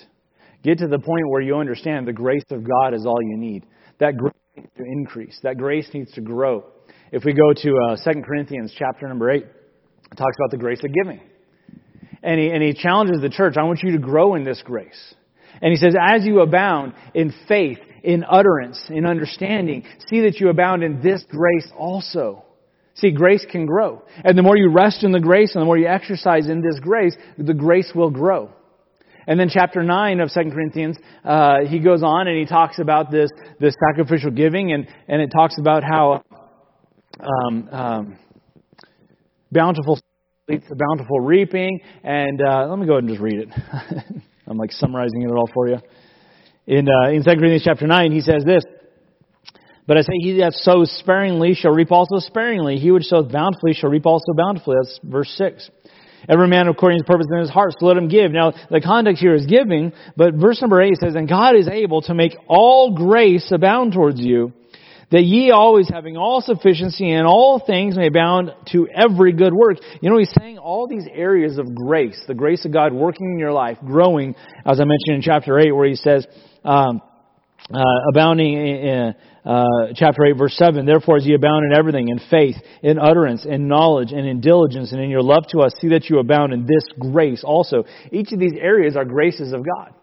Get 0.64 0.78
to 0.78 0.88
the 0.88 0.98
point 0.98 1.28
where 1.28 1.40
you 1.40 1.56
understand 1.56 2.08
the 2.08 2.12
grace 2.12 2.42
of 2.50 2.64
God 2.66 2.94
is 2.94 3.06
all 3.06 3.22
you 3.22 3.36
need. 3.36 3.64
That 4.00 4.16
grace 4.16 4.32
to 4.76 4.84
increase. 4.84 5.38
That 5.42 5.58
grace 5.58 5.88
needs 5.92 6.12
to 6.12 6.20
grow. 6.20 6.64
If 7.12 7.24
we 7.24 7.32
go 7.32 7.52
to 7.54 7.76
uh, 7.90 8.12
2 8.12 8.22
Corinthians 8.22 8.74
chapter 8.76 9.08
number 9.08 9.30
8, 9.30 9.42
it 9.42 10.16
talks 10.16 10.36
about 10.38 10.50
the 10.50 10.58
grace 10.58 10.82
of 10.84 10.92
giving. 10.92 11.20
And 12.22 12.40
he, 12.40 12.50
and 12.50 12.62
he 12.62 12.74
challenges 12.74 13.20
the 13.20 13.30
church, 13.30 13.56
I 13.56 13.62
want 13.62 13.82
you 13.82 13.92
to 13.92 13.98
grow 13.98 14.34
in 14.34 14.44
this 14.44 14.62
grace. 14.64 15.14
And 15.60 15.70
he 15.70 15.76
says, 15.76 15.94
as 16.00 16.24
you 16.24 16.40
abound 16.40 16.94
in 17.14 17.32
faith, 17.46 17.78
in 18.02 18.24
utterance, 18.28 18.80
in 18.88 19.06
understanding, 19.06 19.84
see 20.08 20.20
that 20.22 20.38
you 20.38 20.48
abound 20.50 20.82
in 20.82 21.00
this 21.02 21.24
grace 21.28 21.70
also. 21.76 22.44
See, 22.94 23.12
grace 23.12 23.46
can 23.50 23.66
grow. 23.66 24.02
And 24.24 24.36
the 24.36 24.42
more 24.42 24.56
you 24.56 24.70
rest 24.70 25.04
in 25.04 25.12
the 25.12 25.20
grace 25.20 25.54
and 25.54 25.62
the 25.62 25.66
more 25.66 25.78
you 25.78 25.86
exercise 25.86 26.48
in 26.48 26.60
this 26.60 26.80
grace, 26.80 27.16
the 27.36 27.54
grace 27.54 27.92
will 27.94 28.10
grow. 28.10 28.50
And 29.28 29.38
then 29.38 29.50
chapter 29.50 29.82
9 29.82 30.20
of 30.20 30.30
2 30.32 30.40
Corinthians, 30.50 30.96
uh, 31.22 31.58
he 31.68 31.80
goes 31.80 32.02
on 32.02 32.28
and 32.28 32.38
he 32.38 32.46
talks 32.46 32.78
about 32.78 33.10
this, 33.10 33.28
this 33.60 33.74
sacrificial 33.90 34.30
giving 34.30 34.72
and, 34.72 34.88
and 35.06 35.20
it 35.20 35.28
talks 35.28 35.56
about 35.58 35.82
how 35.84 36.22
um, 37.20 37.68
um, 37.70 38.18
bountiful 39.52 40.00
leads 40.48 40.66
to 40.68 40.74
bountiful 40.74 41.20
reaping. 41.20 41.78
And 42.02 42.40
uh, 42.40 42.68
let 42.68 42.78
me 42.78 42.86
go 42.86 42.94
ahead 42.94 43.04
and 43.04 43.10
just 43.10 43.20
read 43.20 43.38
it. 43.38 43.48
I'm 44.46 44.56
like 44.56 44.72
summarizing 44.72 45.20
it 45.20 45.30
all 45.30 45.50
for 45.52 45.68
you. 45.68 45.76
In, 46.66 46.88
uh, 46.88 47.10
in 47.10 47.22
2 47.22 47.24
Corinthians 47.24 47.64
chapter 47.64 47.86
9, 47.86 48.10
he 48.10 48.22
says 48.22 48.44
this, 48.46 48.62
But 49.86 49.98
I 49.98 50.00
say, 50.00 50.12
he 50.20 50.38
that 50.38 50.54
sows 50.54 50.90
sparingly 51.00 51.52
shall 51.52 51.72
reap 51.72 51.92
also 51.92 52.18
sparingly. 52.18 52.78
He 52.78 52.90
which 52.90 53.04
sows 53.04 53.30
bountifully 53.30 53.74
shall 53.74 53.90
reap 53.90 54.06
also 54.06 54.32
bountifully. 54.34 54.76
That's 54.80 55.00
verse 55.04 55.34
6. 55.36 55.70
Every 56.28 56.48
man 56.48 56.68
according 56.68 56.98
to 56.98 57.02
his 57.02 57.06
purpose 57.06 57.26
in 57.30 57.38
his 57.40 57.50
heart, 57.50 57.72
so 57.78 57.86
let 57.86 57.96
him 57.96 58.08
give. 58.08 58.32
Now, 58.32 58.52
the 58.70 58.80
context 58.80 59.20
here 59.20 59.34
is 59.34 59.46
giving, 59.46 59.92
but 60.16 60.34
verse 60.34 60.60
number 60.60 60.80
8 60.80 60.96
says, 60.96 61.14
And 61.14 61.28
God 61.28 61.56
is 61.56 61.68
able 61.68 62.02
to 62.02 62.14
make 62.14 62.36
all 62.48 62.94
grace 62.94 63.50
abound 63.52 63.92
towards 63.92 64.20
you, 64.20 64.52
that 65.10 65.22
ye 65.22 65.50
always 65.50 65.88
having 65.88 66.16
all 66.16 66.40
sufficiency 66.40 67.10
in 67.10 67.24
all 67.24 67.62
things 67.64 67.96
may 67.96 68.08
abound 68.08 68.52
to 68.72 68.88
every 68.88 69.32
good 69.32 69.54
work. 69.54 69.78
You 70.00 70.10
know, 70.10 70.18
he's 70.18 70.32
saying 70.38 70.58
all 70.58 70.86
these 70.86 71.06
areas 71.12 71.58
of 71.58 71.74
grace, 71.74 72.22
the 72.26 72.34
grace 72.34 72.64
of 72.64 72.72
God 72.72 72.92
working 72.92 73.30
in 73.32 73.38
your 73.38 73.52
life, 73.52 73.78
growing, 73.84 74.34
as 74.66 74.80
I 74.80 74.84
mentioned 74.84 75.16
in 75.16 75.22
chapter 75.22 75.58
8, 75.58 75.72
where 75.72 75.88
he 75.88 75.94
says, 75.94 76.26
um, 76.64 77.00
uh, 77.72 77.82
abounding 78.10 78.54
in, 78.54 79.14
uh, 79.44 79.64
chapter 79.94 80.24
8 80.24 80.32
verse 80.38 80.56
7 80.56 80.86
therefore 80.86 81.16
as 81.16 81.26
ye 81.26 81.34
abound 81.34 81.64
in 81.70 81.78
everything 81.78 82.08
in 82.08 82.20
faith 82.30 82.56
in 82.82 82.98
utterance 82.98 83.44
in 83.44 83.68
knowledge 83.68 84.12
and 84.12 84.26
in 84.26 84.40
diligence 84.40 84.92
and 84.92 85.00
in 85.02 85.10
your 85.10 85.22
love 85.22 85.44
to 85.50 85.60
us 85.60 85.72
see 85.80 85.88
that 85.88 86.08
you 86.08 86.18
abound 86.18 86.52
in 86.52 86.62
this 86.62 86.84
grace 86.98 87.42
also 87.44 87.84
each 88.10 88.32
of 88.32 88.38
these 88.38 88.54
areas 88.58 88.96
are 88.96 89.04
graces 89.04 89.52
of 89.52 89.64
god 89.64 89.94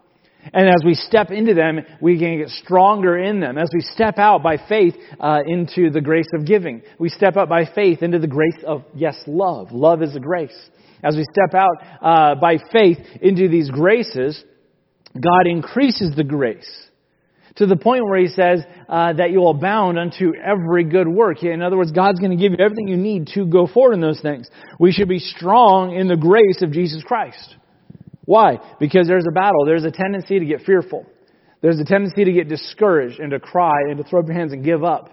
and 0.52 0.68
as 0.68 0.82
we 0.84 0.94
step 0.94 1.30
into 1.30 1.54
them, 1.54 1.80
we 2.00 2.18
can 2.18 2.38
get 2.38 2.50
stronger 2.50 3.18
in 3.18 3.40
them. 3.40 3.58
As 3.58 3.68
we 3.74 3.80
step 3.80 4.18
out 4.18 4.42
by 4.42 4.58
faith 4.68 4.94
uh, 5.18 5.40
into 5.46 5.90
the 5.90 6.00
grace 6.00 6.28
of 6.34 6.46
giving, 6.46 6.82
we 6.98 7.08
step 7.08 7.36
out 7.36 7.48
by 7.48 7.64
faith 7.64 8.02
into 8.02 8.18
the 8.18 8.28
grace 8.28 8.62
of, 8.66 8.84
yes, 8.94 9.16
love. 9.26 9.72
Love 9.72 10.02
is 10.02 10.14
a 10.14 10.20
grace. 10.20 10.56
As 11.02 11.16
we 11.16 11.24
step 11.24 11.54
out 11.54 11.76
uh, 12.00 12.34
by 12.36 12.58
faith 12.72 12.98
into 13.20 13.48
these 13.48 13.70
graces, 13.70 14.42
God 15.14 15.46
increases 15.46 16.14
the 16.14 16.24
grace 16.24 16.85
to 17.56 17.66
the 17.66 17.76
point 17.76 18.04
where 18.04 18.18
He 18.18 18.28
says 18.28 18.62
uh, 18.88 19.12
that 19.14 19.30
you 19.30 19.40
will 19.40 19.50
abound 19.50 19.98
unto 19.98 20.32
every 20.36 20.84
good 20.84 21.08
work. 21.08 21.42
In 21.42 21.62
other 21.62 21.76
words, 21.76 21.92
God's 21.92 22.20
going 22.20 22.30
to 22.30 22.36
give 22.36 22.52
you 22.52 22.64
everything 22.64 22.88
you 22.88 22.96
need 22.96 23.28
to 23.34 23.46
go 23.46 23.66
forward 23.66 23.94
in 23.94 24.00
those 24.00 24.20
things. 24.20 24.48
We 24.78 24.92
should 24.92 25.08
be 25.08 25.18
strong 25.18 25.94
in 25.94 26.08
the 26.08 26.16
grace 26.16 26.62
of 26.62 26.72
Jesus 26.72 27.02
Christ. 27.02 27.56
Why? 28.24 28.58
Because 28.80 29.06
there's 29.06 29.26
a 29.28 29.32
battle. 29.32 29.64
There's 29.64 29.84
a 29.84 29.90
tendency 29.90 30.38
to 30.38 30.44
get 30.44 30.62
fearful. 30.62 31.06
There's 31.62 31.80
a 31.80 31.84
tendency 31.84 32.24
to 32.24 32.32
get 32.32 32.48
discouraged 32.48 33.18
and 33.18 33.30
to 33.30 33.40
cry 33.40 33.88
and 33.88 33.98
to 33.98 34.04
throw 34.04 34.20
up 34.20 34.26
your 34.26 34.36
hands 34.36 34.52
and 34.52 34.64
give 34.64 34.84
up. 34.84 35.10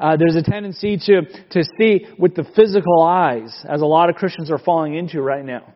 Uh, 0.00 0.16
there's 0.16 0.34
a 0.34 0.42
tendency 0.42 0.96
to, 0.96 1.22
to 1.50 1.62
see 1.78 2.06
with 2.18 2.34
the 2.34 2.44
physical 2.56 3.02
eyes, 3.02 3.64
as 3.68 3.82
a 3.82 3.86
lot 3.86 4.08
of 4.10 4.16
Christians 4.16 4.50
are 4.50 4.58
falling 4.58 4.94
into 4.94 5.20
right 5.20 5.44
now. 5.44 5.74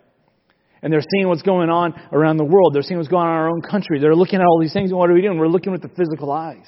And 0.87 0.93
they're 0.93 1.03
seeing 1.17 1.27
what's 1.27 1.43
going 1.43 1.69
on 1.69 2.01
around 2.13 2.37
the 2.37 2.45
world. 2.45 2.73
They're 2.73 2.83
seeing 2.83 2.97
what's 2.97 3.09
going 3.09 3.27
on 3.27 3.33
in 3.33 3.39
our 3.39 3.51
own 3.51 3.61
country. 3.61 3.99
They're 3.99 4.15
looking 4.15 4.39
at 4.39 4.47
all 4.47 4.61
these 4.61 4.73
things, 4.73 4.91
and 4.91 4.99
what 5.01 5.11
are 5.11 5.15
we 5.15 5.21
doing? 5.21 5.37
We're 5.37 5.49
looking 5.49 5.73
with 5.73 5.83
the 5.83 5.89
physical 5.89 6.31
eyes. 6.31 6.65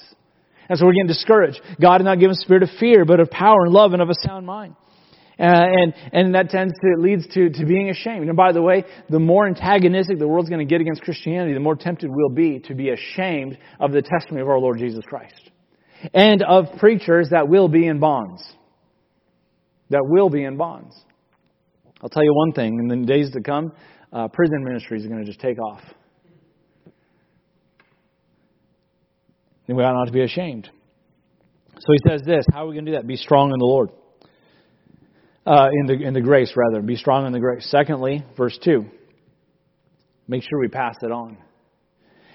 And 0.69 0.77
so 0.77 0.87
we're 0.87 0.95
getting 0.95 1.07
discouraged. 1.07 1.61
God 1.81 1.99
did 1.99 2.05
not 2.05 2.19
give 2.19 2.29
us 2.29 2.41
a 2.41 2.43
spirit 2.43 2.65
of 2.65 2.71
fear, 2.81 3.05
but 3.05 3.21
of 3.21 3.31
power 3.31 3.63
and 3.65 3.73
love 3.73 3.93
and 3.93 4.03
of 4.03 4.11
a 4.11 4.15
sound 4.27 4.45
mind. 4.45 4.75
Uh, 5.39 5.45
and, 5.45 5.95
and 6.13 6.35
that 6.35 6.51
tends 6.51 6.75
to, 6.81 7.01
leads 7.01 7.29
to, 7.29 7.49
to 7.49 7.65
being 7.65 7.91
ashamed. 7.91 8.27
And 8.27 8.37
by 8.37 8.51
the 8.51 8.61
way, 8.61 8.83
the 9.09 9.21
more 9.21 9.47
antagonistic 9.47 10.19
the 10.19 10.27
world's 10.27 10.49
going 10.49 10.67
to 10.67 10.69
get 10.69 10.81
against 10.81 11.03
Christianity, 11.03 11.55
the 11.55 11.61
more 11.61 11.77
tempted 11.77 12.11
we'll 12.11 12.35
be 12.35 12.59
to 12.67 12.75
be 12.75 12.91
ashamed 12.91 13.57
of 13.79 13.93
the 13.93 14.03
testimony 14.03 14.43
of 14.43 14.49
our 14.49 14.59
Lord 14.59 14.79
Jesus 14.79 15.05
Christ. 15.07 15.49
And 16.13 16.43
of 16.43 16.65
preachers 16.81 17.29
that 17.31 17.49
will 17.49 17.69
be 17.69 17.87
in 17.87 18.01
bonds. 18.01 18.43
That 19.91 20.03
will 20.05 20.29
be 20.29 20.43
in 20.43 20.57
bonds. 20.57 20.97
I'll 22.03 22.09
tell 22.09 22.23
you 22.23 22.35
one 22.35 22.53
thing, 22.53 22.79
in 22.79 22.89
the 22.89 23.07
days 23.07 23.31
to 23.33 23.41
come, 23.41 23.73
uh, 24.13 24.29
prison 24.29 24.65
ministries 24.65 25.05
are 25.05 25.09
going 25.09 25.21
to 25.21 25.27
just 25.27 25.41
take 25.41 25.59
off. 25.59 25.83
And 29.67 29.77
we 29.77 29.83
ought 29.83 29.93
not 29.93 30.07
to 30.07 30.13
be 30.13 30.23
ashamed. 30.23 30.71
So 31.79 31.93
he 31.93 32.11
says 32.11 32.23
this 32.25 32.45
How 32.53 32.65
are 32.65 32.69
we 32.69 32.75
going 32.75 32.87
to 32.87 32.93
do 32.93 32.97
that? 32.97 33.07
Be 33.07 33.17
strong 33.17 33.53
in 33.53 33.59
the 33.59 33.67
Lord 33.67 33.91
uh, 35.49 35.69
in 35.73 35.87
the 35.87 36.07
in 36.07 36.15
the 36.15 36.21
grace 36.21 36.53
rather. 36.55 36.83
Be 36.83 36.97
strong 36.97 37.27
in 37.27 37.33
the 37.33 37.41
grace. 37.41 37.67
Secondly, 37.71 38.25
verse 38.37 38.59
two. 38.63 38.85
Make 40.27 40.43
sure 40.43 40.61
we 40.61 40.69
pass 40.69 40.97
it 41.01 41.11
on. 41.11 41.39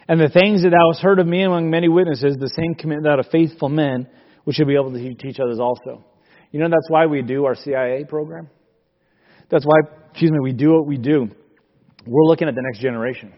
And 0.07 0.19
the 0.19 0.29
things 0.29 0.63
that 0.63 0.71
thou 0.71 0.91
hast 0.91 1.01
heard 1.01 1.19
of 1.19 1.27
me 1.27 1.43
among 1.43 1.69
many 1.69 1.87
witnesses, 1.87 2.35
the 2.39 2.49
same 2.49 2.73
commit 2.73 3.03
thou 3.03 3.17
to 3.17 3.23
faithful 3.23 3.69
men, 3.69 4.07
which 4.43 4.55
should 4.55 4.67
be 4.67 4.73
able 4.73 4.91
to 4.91 5.13
teach 5.13 5.39
others 5.39 5.59
also. 5.59 6.03
You 6.51 6.59
know 6.59 6.69
that's 6.69 6.89
why 6.89 7.05
we 7.05 7.21
do 7.21 7.45
our 7.45 7.55
CIA 7.55 8.03
program. 8.09 8.49
That's 9.49 9.65
why, 9.65 9.91
excuse 10.09 10.31
me, 10.31 10.39
we 10.41 10.53
do 10.53 10.73
what 10.73 10.87
we 10.87 10.97
do. 10.97 11.29
We're 12.05 12.25
looking 12.25 12.47
at 12.47 12.55
the 12.55 12.61
next 12.61 12.79
generation. 12.79 13.33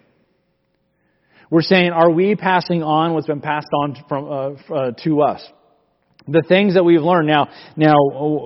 We're 1.49 1.61
saying, 1.61 1.91
are 1.91 2.09
we 2.09 2.35
passing 2.35 2.81
on 2.81 3.13
what's 3.13 3.27
been 3.27 3.41
passed 3.41 3.67
on 3.73 3.95
from 4.09 4.25
uh, 4.25 4.73
uh, 4.73 4.91
to 5.03 5.21
us? 5.21 5.47
The 6.27 6.43
things 6.47 6.73
that 6.73 6.83
we've 6.83 7.01
learned. 7.01 7.27
Now, 7.27 7.49
now 7.75 7.95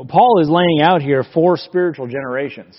Paul 0.10 0.42
is 0.42 0.50
laying 0.50 0.82
out 0.82 1.02
here 1.02 1.24
four 1.34 1.56
spiritual 1.56 2.08
generations. 2.08 2.78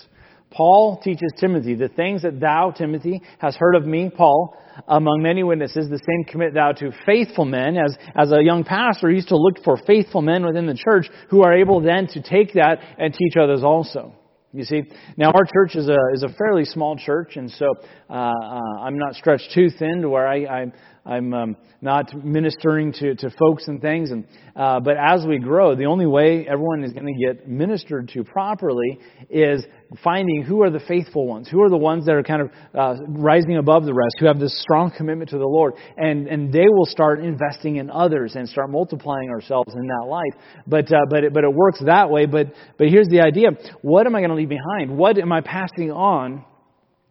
Paul 0.51 1.01
teaches 1.01 1.31
Timothy, 1.39 1.75
the 1.75 1.87
things 1.87 2.21
that 2.21 2.39
thou, 2.39 2.71
Timothy, 2.71 3.21
hast 3.39 3.57
heard 3.57 3.75
of 3.75 3.85
me, 3.85 4.11
Paul, 4.15 4.55
among 4.87 5.21
many 5.23 5.43
witnesses, 5.43 5.89
the 5.89 5.97
same 5.97 6.25
commit 6.25 6.53
thou 6.53 6.73
to 6.73 6.91
faithful 7.05 7.45
men. 7.45 7.77
As, 7.77 7.97
as 8.15 8.31
a 8.31 8.43
young 8.43 8.63
pastor, 8.63 9.09
he 9.09 9.15
used 9.15 9.29
to 9.29 9.37
look 9.37 9.63
for 9.63 9.77
faithful 9.87 10.21
men 10.21 10.45
within 10.45 10.67
the 10.67 10.75
church 10.75 11.09
who 11.29 11.41
are 11.43 11.53
able 11.53 11.81
then 11.81 12.05
to 12.07 12.21
take 12.21 12.53
that 12.53 12.79
and 12.99 13.13
teach 13.13 13.33
others 13.41 13.63
also. 13.63 14.13
You 14.53 14.65
see, 14.65 14.83
now 15.15 15.31
our 15.31 15.45
church 15.45 15.75
is 15.77 15.87
a 15.87 15.97
is 16.13 16.23
a 16.23 16.29
fairly 16.29 16.65
small 16.65 16.97
church, 16.97 17.37
and 17.37 17.49
so 17.49 17.67
uh, 18.09 18.13
uh, 18.13 18.59
I'm 18.81 18.97
not 18.97 19.15
stretched 19.15 19.51
too 19.53 19.69
thin 19.69 20.01
to 20.01 20.09
where 20.09 20.27
I, 20.27 20.63
I 20.63 20.65
I'm 21.03 21.33
um, 21.33 21.57
not 21.81 22.13
ministering 22.13 22.93
to, 22.93 23.15
to 23.15 23.29
folks 23.31 23.67
and 23.67 23.81
things. 23.81 24.11
And 24.11 24.25
uh, 24.55 24.79
but 24.79 24.97
as 24.97 25.25
we 25.25 25.39
grow, 25.39 25.75
the 25.75 25.85
only 25.85 26.05
way 26.05 26.45
everyone 26.47 26.83
is 26.83 26.93
going 26.93 27.07
to 27.07 27.25
get 27.25 27.49
ministered 27.49 28.09
to 28.09 28.23
properly 28.23 28.99
is 29.27 29.65
finding 30.03 30.43
who 30.43 30.61
are 30.61 30.69
the 30.69 30.79
faithful 30.79 31.27
ones, 31.27 31.49
who 31.49 31.63
are 31.63 31.69
the 31.69 31.77
ones 31.77 32.05
that 32.05 32.13
are 32.13 32.21
kind 32.21 32.43
of 32.43 32.51
uh, 32.77 32.95
rising 33.07 33.57
above 33.57 33.85
the 33.85 33.93
rest, 33.93 34.17
who 34.19 34.27
have 34.27 34.39
this 34.39 34.61
strong 34.61 34.91
commitment 34.95 35.31
to 35.31 35.39
the 35.39 35.45
Lord, 35.45 35.73
and 35.97 36.27
and 36.27 36.53
they 36.53 36.67
will 36.69 36.85
start 36.85 37.19
investing 37.19 37.77
in 37.77 37.89
others 37.89 38.35
and 38.35 38.47
start 38.47 38.69
multiplying 38.69 39.31
ourselves 39.31 39.73
in 39.73 39.87
that 39.87 40.07
life. 40.07 40.61
But 40.67 40.93
uh, 40.93 40.99
but 41.09 41.23
it, 41.23 41.33
but 41.33 41.43
it 41.43 41.51
works 41.51 41.81
that 41.83 42.11
way. 42.11 42.27
But 42.27 42.53
but 42.77 42.89
here's 42.89 43.07
the 43.07 43.21
idea: 43.21 43.49
what 43.81 44.05
am 44.05 44.15
I 44.15 44.19
going 44.19 44.29
to 44.29 44.35
leave 44.35 44.49
behind? 44.49 44.95
What 44.95 45.17
am 45.17 45.31
I 45.31 45.41
passing 45.41 45.91
on 45.91 46.45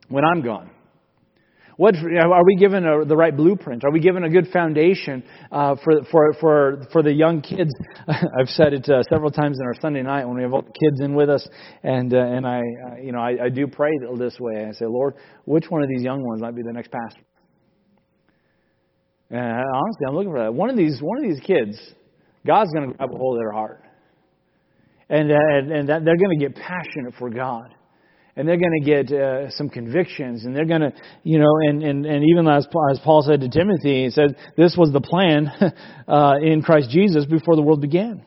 when 0.09 0.25
I'm 0.25 0.43
gone? 0.43 0.71
What 1.81 1.95
are 1.97 2.45
we 2.45 2.57
given 2.57 2.85
a, 2.85 3.07
the 3.07 3.17
right 3.17 3.35
blueprint? 3.35 3.85
Are 3.87 3.91
we 3.91 4.01
given 4.01 4.25
a 4.25 4.29
good 4.29 4.49
foundation 4.53 5.25
uh, 5.51 5.77
for 5.83 6.05
for 6.11 6.35
for 6.39 6.83
for 6.93 7.03
the 7.03 7.11
young 7.11 7.41
kids? 7.41 7.71
I've 8.07 8.51
said 8.51 8.75
it 8.75 8.87
uh, 8.91 9.03
several 9.05 9.31
times 9.31 9.57
in 9.59 9.65
our 9.65 9.73
Sunday 9.81 10.03
night 10.03 10.27
when 10.27 10.37
we 10.37 10.43
have 10.43 10.53
all 10.53 10.61
the 10.61 10.79
kids 10.79 11.01
in 11.01 11.15
with 11.15 11.31
us, 11.31 11.49
and 11.83 12.13
uh, 12.13 12.19
and 12.19 12.47
I 12.47 12.59
uh, 12.59 12.97
you 13.03 13.13
know 13.13 13.21
I, 13.21 13.45
I 13.45 13.49
do 13.49 13.67
pray 13.67 13.93
this 14.19 14.37
way. 14.39 14.67
I 14.69 14.73
say, 14.73 14.85
Lord, 14.85 15.15
which 15.47 15.71
one 15.71 15.83
of 15.83 15.89
these 15.89 16.03
young 16.03 16.23
ones 16.23 16.43
might 16.43 16.55
be 16.55 16.61
the 16.61 16.75
next 16.75 16.91
pastor? 16.93 17.23
And 19.31 19.41
honestly, 19.41 20.07
I'm 20.07 20.15
looking 20.15 20.33
for 20.33 20.41
that. 20.41 20.53
One 20.53 20.69
of 20.69 20.77
these 20.77 21.01
one 21.01 21.17
of 21.17 21.31
these 21.31 21.41
kids, 21.41 21.81
God's 22.47 22.71
going 22.75 22.91
to 22.91 22.95
grab 22.99 23.09
a 23.11 23.17
hold 23.17 23.39
of 23.39 23.41
their 23.41 23.53
heart, 23.53 23.83
and 25.09 25.31
and, 25.31 25.73
and 25.73 25.89
that 25.89 26.05
they're 26.05 26.19
going 26.19 26.39
to 26.39 26.47
get 26.47 26.57
passionate 26.57 27.15
for 27.19 27.31
God 27.31 27.75
and 28.37 28.47
they're 28.47 28.59
going 28.59 28.81
to 28.83 28.87
get 28.87 29.13
uh, 29.13 29.51
some 29.51 29.69
convictions, 29.69 30.45
and 30.45 30.55
they're 30.55 30.65
going 30.65 30.83
to, 30.83 30.93
you 31.23 31.39
know, 31.39 31.53
and, 31.69 31.83
and, 31.83 32.07
and 32.07 32.25
even 32.31 32.49
as, 32.49 32.67
as 32.91 32.99
Paul 33.01 33.23
said 33.23 33.41
to 33.41 33.49
Timothy, 33.49 34.05
he 34.05 34.11
said, 34.11 34.37
this 34.57 34.77
was 34.77 34.93
the 34.93 35.01
plan 35.01 35.49
uh, 36.09 36.35
in 36.43 36.63
Christ 36.63 36.91
Jesus 36.91 37.27
before 37.27 37.57
the 37.57 37.63
world 37.63 37.81
began. 37.81 38.25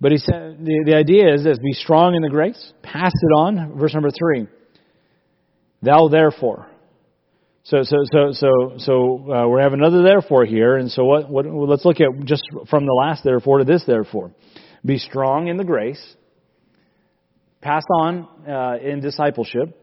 But 0.00 0.12
he 0.12 0.18
said, 0.18 0.58
the, 0.60 0.84
the 0.86 0.96
idea 0.96 1.32
is 1.32 1.44
this 1.44 1.58
be 1.58 1.72
strong 1.72 2.14
in 2.14 2.22
the 2.22 2.28
grace, 2.28 2.72
pass 2.82 3.12
it 3.14 3.34
on. 3.34 3.78
Verse 3.78 3.94
number 3.94 4.10
three. 4.10 4.46
Thou 5.82 6.08
therefore. 6.08 6.66
So, 7.64 7.82
so, 7.82 7.96
so, 8.12 8.32
so, 8.32 8.74
so 8.76 9.32
uh, 9.32 9.48
we 9.48 9.62
have 9.62 9.72
another 9.72 10.02
therefore 10.02 10.44
here, 10.44 10.76
and 10.76 10.90
so 10.90 11.04
what, 11.04 11.30
what? 11.30 11.46
Let's 11.46 11.86
look 11.86 11.96
at 12.00 12.08
just 12.24 12.42
from 12.68 12.84
the 12.84 12.92
last 12.92 13.24
therefore 13.24 13.58
to 13.58 13.64
this 13.64 13.84
therefore. 13.86 14.32
Be 14.84 14.98
strong 14.98 15.48
in 15.48 15.56
the 15.56 15.64
grace 15.64 16.02
passed 17.64 17.88
on 17.90 18.28
uh, 18.46 18.76
in 18.80 19.00
discipleship. 19.00 19.80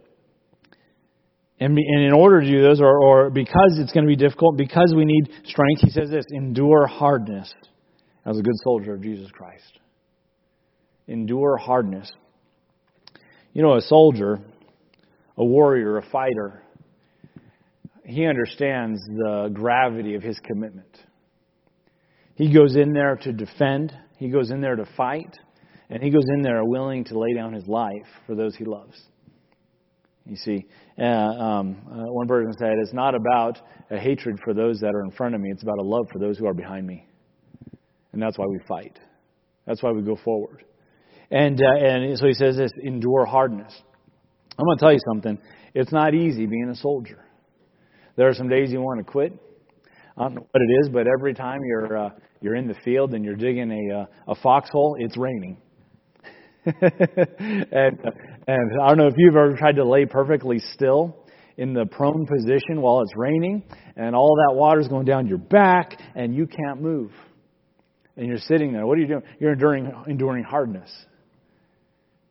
And, 1.60 1.78
and, 1.78 2.04
in 2.06 2.14
order 2.14 2.42
to 2.42 2.50
do 2.50 2.62
those, 2.62 2.80
or, 2.80 3.04
or 3.04 3.30
because 3.30 3.78
it's 3.78 3.92
going 3.92 4.06
to 4.06 4.08
be 4.08 4.16
difficult, 4.16 4.58
because 4.58 4.94
we 4.96 5.06
need 5.06 5.30
strength, 5.46 5.82
he 5.82 5.90
says 5.90 6.10
this 6.10 6.26
endure 6.32 6.88
hardness 6.88 7.54
as 8.26 8.38
a 8.38 8.42
good 8.42 8.56
soldier 8.64 8.96
of 8.96 9.04
Jesus 9.04 9.30
Christ. 9.32 9.80
Endure 11.08 11.58
hardness. 11.58 12.12
You 13.54 13.62
know, 13.62 13.76
a 13.76 13.82
soldier, 13.82 14.40
a 15.38 15.44
warrior, 15.44 15.98
a 15.98 16.06
fighter, 16.10 16.64
he 18.06 18.26
understands 18.26 19.00
the 19.06 19.52
gravity 19.54 20.16
of 20.16 20.24
his 20.24 20.40
commitment. 20.40 20.98
He 22.36 22.52
goes 22.52 22.76
in 22.76 22.94
there 22.94 23.18
to 23.18 23.34
defend, 23.34 23.94
he 24.18 24.30
goes 24.30 24.50
in 24.50 24.62
there 24.62 24.76
to 24.76 24.86
fight. 24.98 25.38
And 25.92 26.02
he 26.02 26.10
goes 26.10 26.24
in 26.34 26.42
there 26.42 26.64
willing 26.64 27.04
to 27.06 27.20
lay 27.20 27.34
down 27.34 27.52
his 27.52 27.68
life 27.68 28.08
for 28.26 28.34
those 28.34 28.56
he 28.56 28.64
loves. 28.64 29.00
You 30.26 30.38
see, 30.38 30.66
uh, 30.98 31.04
um, 31.04 31.78
uh, 31.92 32.12
one 32.14 32.28
person 32.28 32.54
said, 32.58 32.74
it's 32.82 32.94
not 32.94 33.14
about 33.14 33.60
a 33.90 33.98
hatred 33.98 34.40
for 34.42 34.54
those 34.54 34.80
that 34.80 34.94
are 34.96 35.04
in 35.04 35.12
front 35.12 35.36
of 35.36 35.42
me, 35.42 35.50
it's 35.52 35.64
about 35.64 35.80
a 35.80 35.84
love 35.84 36.08
for 36.12 36.20
those 36.20 36.38
who 36.38 36.48
are 36.48 36.54
behind 36.54 36.88
me. 36.88 37.06
And 38.14 38.22
that's 38.22 38.38
why 38.38 38.46
we 38.46 38.60
fight. 38.68 38.98
That's 39.68 39.84
why 39.84 39.92
we 39.92 40.02
go 40.02 40.18
forward. 40.24 40.64
And, 41.30 41.62
uh, 41.62 41.86
and 41.86 42.18
so 42.18 42.26
he 42.26 42.34
says 42.34 42.56
this 42.56 42.72
endure 42.82 43.26
hardness. 43.26 43.74
I'm 44.58 44.66
going 44.66 44.78
to 44.78 44.82
tell 44.82 44.94
you 44.94 45.00
something. 45.14 45.38
It's 45.74 45.92
not 45.92 46.14
easy 46.14 46.46
being 46.46 46.70
a 46.70 46.76
soldier. 46.76 47.26
There 48.16 48.30
are 48.30 48.34
some 48.34 48.48
days 48.48 48.72
you 48.72 48.82
want 48.82 49.06
to 49.06 49.12
quit. 49.12 49.34
I 50.18 50.24
don't 50.24 50.36
know 50.36 50.48
what 50.52 50.62
it 50.62 50.72
is, 50.82 50.90
but 50.90 51.06
every 51.08 51.34
time 51.34 51.60
you're, 51.66 51.98
uh, 51.98 52.10
you're 52.42 52.56
in 52.56 52.68
the 52.68 52.76
field 52.86 53.14
and 53.14 53.26
you're 53.26 53.36
digging 53.36 53.72
a, 53.72 54.02
uh, 54.02 54.06
a 54.34 54.36
foxhole, 54.36 54.96
it's 55.00 55.18
raining. 55.18 55.58
and 56.66 57.98
and 58.48 58.82
I 58.82 58.88
don't 58.90 58.98
know 58.98 59.08
if 59.08 59.16
you've 59.18 59.36
ever 59.36 59.56
tried 59.56 59.78
to 59.78 59.84
lay 59.84 60.06
perfectly 60.06 60.60
still 60.60 61.16
in 61.58 61.74
the 61.74 61.86
prone 61.86 62.26
position 62.26 62.82
while 62.82 63.02
it's 63.02 63.14
raining, 63.16 63.64
and 63.96 64.16
all 64.16 64.36
that 64.36 64.56
water's 64.56 64.88
going 64.88 65.06
down 65.06 65.28
your 65.28 65.40
back, 65.40 66.00
and 66.16 66.36
you 66.36 66.48
can't 66.48 66.82
move, 66.82 67.12
and 68.16 68.28
you're 68.28 68.38
sitting 68.38 68.74
there. 68.74 68.86
What 68.86 68.98
are 68.98 69.02
you 69.02 69.08
doing? 69.08 69.24
You're 69.40 69.54
enduring 69.54 69.92
enduring 70.08 70.44
hardness. 70.44 70.92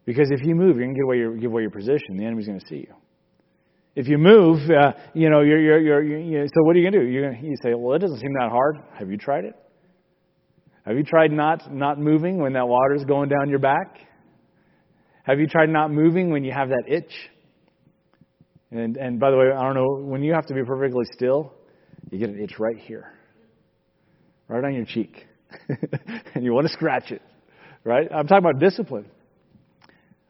Because 0.06 0.30
if 0.30 0.44
you 0.44 0.54
move, 0.54 0.76
you're 0.76 0.86
going 0.86 0.94
to 0.94 0.98
give 0.98 1.04
away 1.04 1.18
your 1.18 1.36
give 1.36 1.50
away 1.50 1.62
your 1.62 1.70
position. 1.70 2.16
The 2.16 2.24
enemy's 2.24 2.46
going 2.46 2.60
to 2.60 2.66
see 2.66 2.76
you. 2.88 2.94
If 3.96 4.06
you 4.06 4.18
move, 4.18 4.70
uh, 4.70 4.92
you 5.14 5.28
know, 5.28 5.40
you're, 5.40 5.60
you're, 5.60 5.80
you're, 5.80 6.02
you're, 6.02 6.46
so 6.46 6.62
what 6.62 6.76
are 6.76 6.78
you 6.78 6.88
going 6.88 7.00
to 7.00 7.06
do? 7.06 7.10
You're 7.10 7.32
gonna, 7.32 7.42
you 7.42 7.56
say, 7.62 7.74
well, 7.74 7.96
it 7.96 7.98
doesn't 7.98 8.20
seem 8.20 8.32
that 8.38 8.48
hard. 8.48 8.76
Have 8.94 9.10
you 9.10 9.16
tried 9.16 9.44
it? 9.44 9.54
Have 10.86 10.96
you 10.96 11.02
tried 11.02 11.32
not, 11.32 11.74
not 11.74 11.98
moving 11.98 12.38
when 12.38 12.52
that 12.54 12.66
water's 12.66 13.04
going 13.04 13.28
down 13.28 13.50
your 13.50 13.58
back? 13.58 13.98
Have 15.30 15.38
you 15.38 15.46
tried 15.46 15.68
not 15.68 15.92
moving 15.92 16.32
when 16.32 16.42
you 16.42 16.50
have 16.50 16.70
that 16.70 16.82
itch? 16.88 17.12
And, 18.72 18.96
and 18.96 19.20
by 19.20 19.30
the 19.30 19.36
way, 19.36 19.44
I 19.56 19.62
don't 19.62 19.74
know, 19.74 20.04
when 20.04 20.24
you 20.24 20.32
have 20.32 20.46
to 20.46 20.54
be 20.54 20.64
perfectly 20.64 21.04
still, 21.12 21.52
you 22.10 22.18
get 22.18 22.30
an 22.30 22.42
itch 22.42 22.58
right 22.58 22.76
here, 22.76 23.12
right 24.48 24.64
on 24.64 24.74
your 24.74 24.86
cheek. 24.86 25.24
and 26.34 26.42
you 26.42 26.52
want 26.52 26.66
to 26.66 26.72
scratch 26.72 27.12
it, 27.12 27.22
right? 27.84 28.08
I'm 28.12 28.26
talking 28.26 28.44
about 28.44 28.58
discipline. 28.58 29.06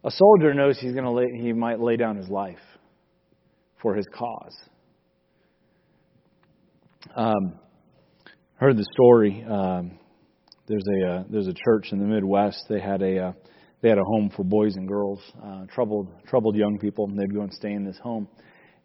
A 0.04 0.10
soldier 0.10 0.52
knows 0.52 0.78
he's 0.78 0.92
going 0.92 1.04
to 1.04 1.12
lay, 1.12 1.28
he 1.34 1.54
might 1.54 1.80
lay 1.80 1.96
down 1.96 2.16
his 2.16 2.28
life 2.28 2.58
for 3.80 3.94
his 3.94 4.06
cause. 4.14 4.54
Um, 7.16 7.54
heard 8.56 8.76
the 8.76 8.86
story. 8.92 9.42
Um, 9.48 9.98
there's 10.68 10.84
a 10.86 11.10
uh, 11.10 11.24
there's 11.30 11.48
a 11.48 11.54
church 11.54 11.88
in 11.90 12.00
the 12.00 12.04
Midwest. 12.04 12.66
They 12.68 12.80
had 12.80 13.00
a 13.00 13.28
uh, 13.28 13.32
they 13.82 13.88
had 13.88 13.98
a 13.98 14.04
home 14.04 14.30
for 14.34 14.44
boys 14.44 14.76
and 14.76 14.86
girls, 14.86 15.20
uh, 15.42 15.64
troubled 15.72 16.08
troubled 16.26 16.56
young 16.56 16.78
people. 16.78 17.06
And 17.06 17.18
they'd 17.18 17.34
go 17.34 17.42
and 17.42 17.52
stay 17.52 17.72
in 17.72 17.84
this 17.84 17.98
home, 18.02 18.28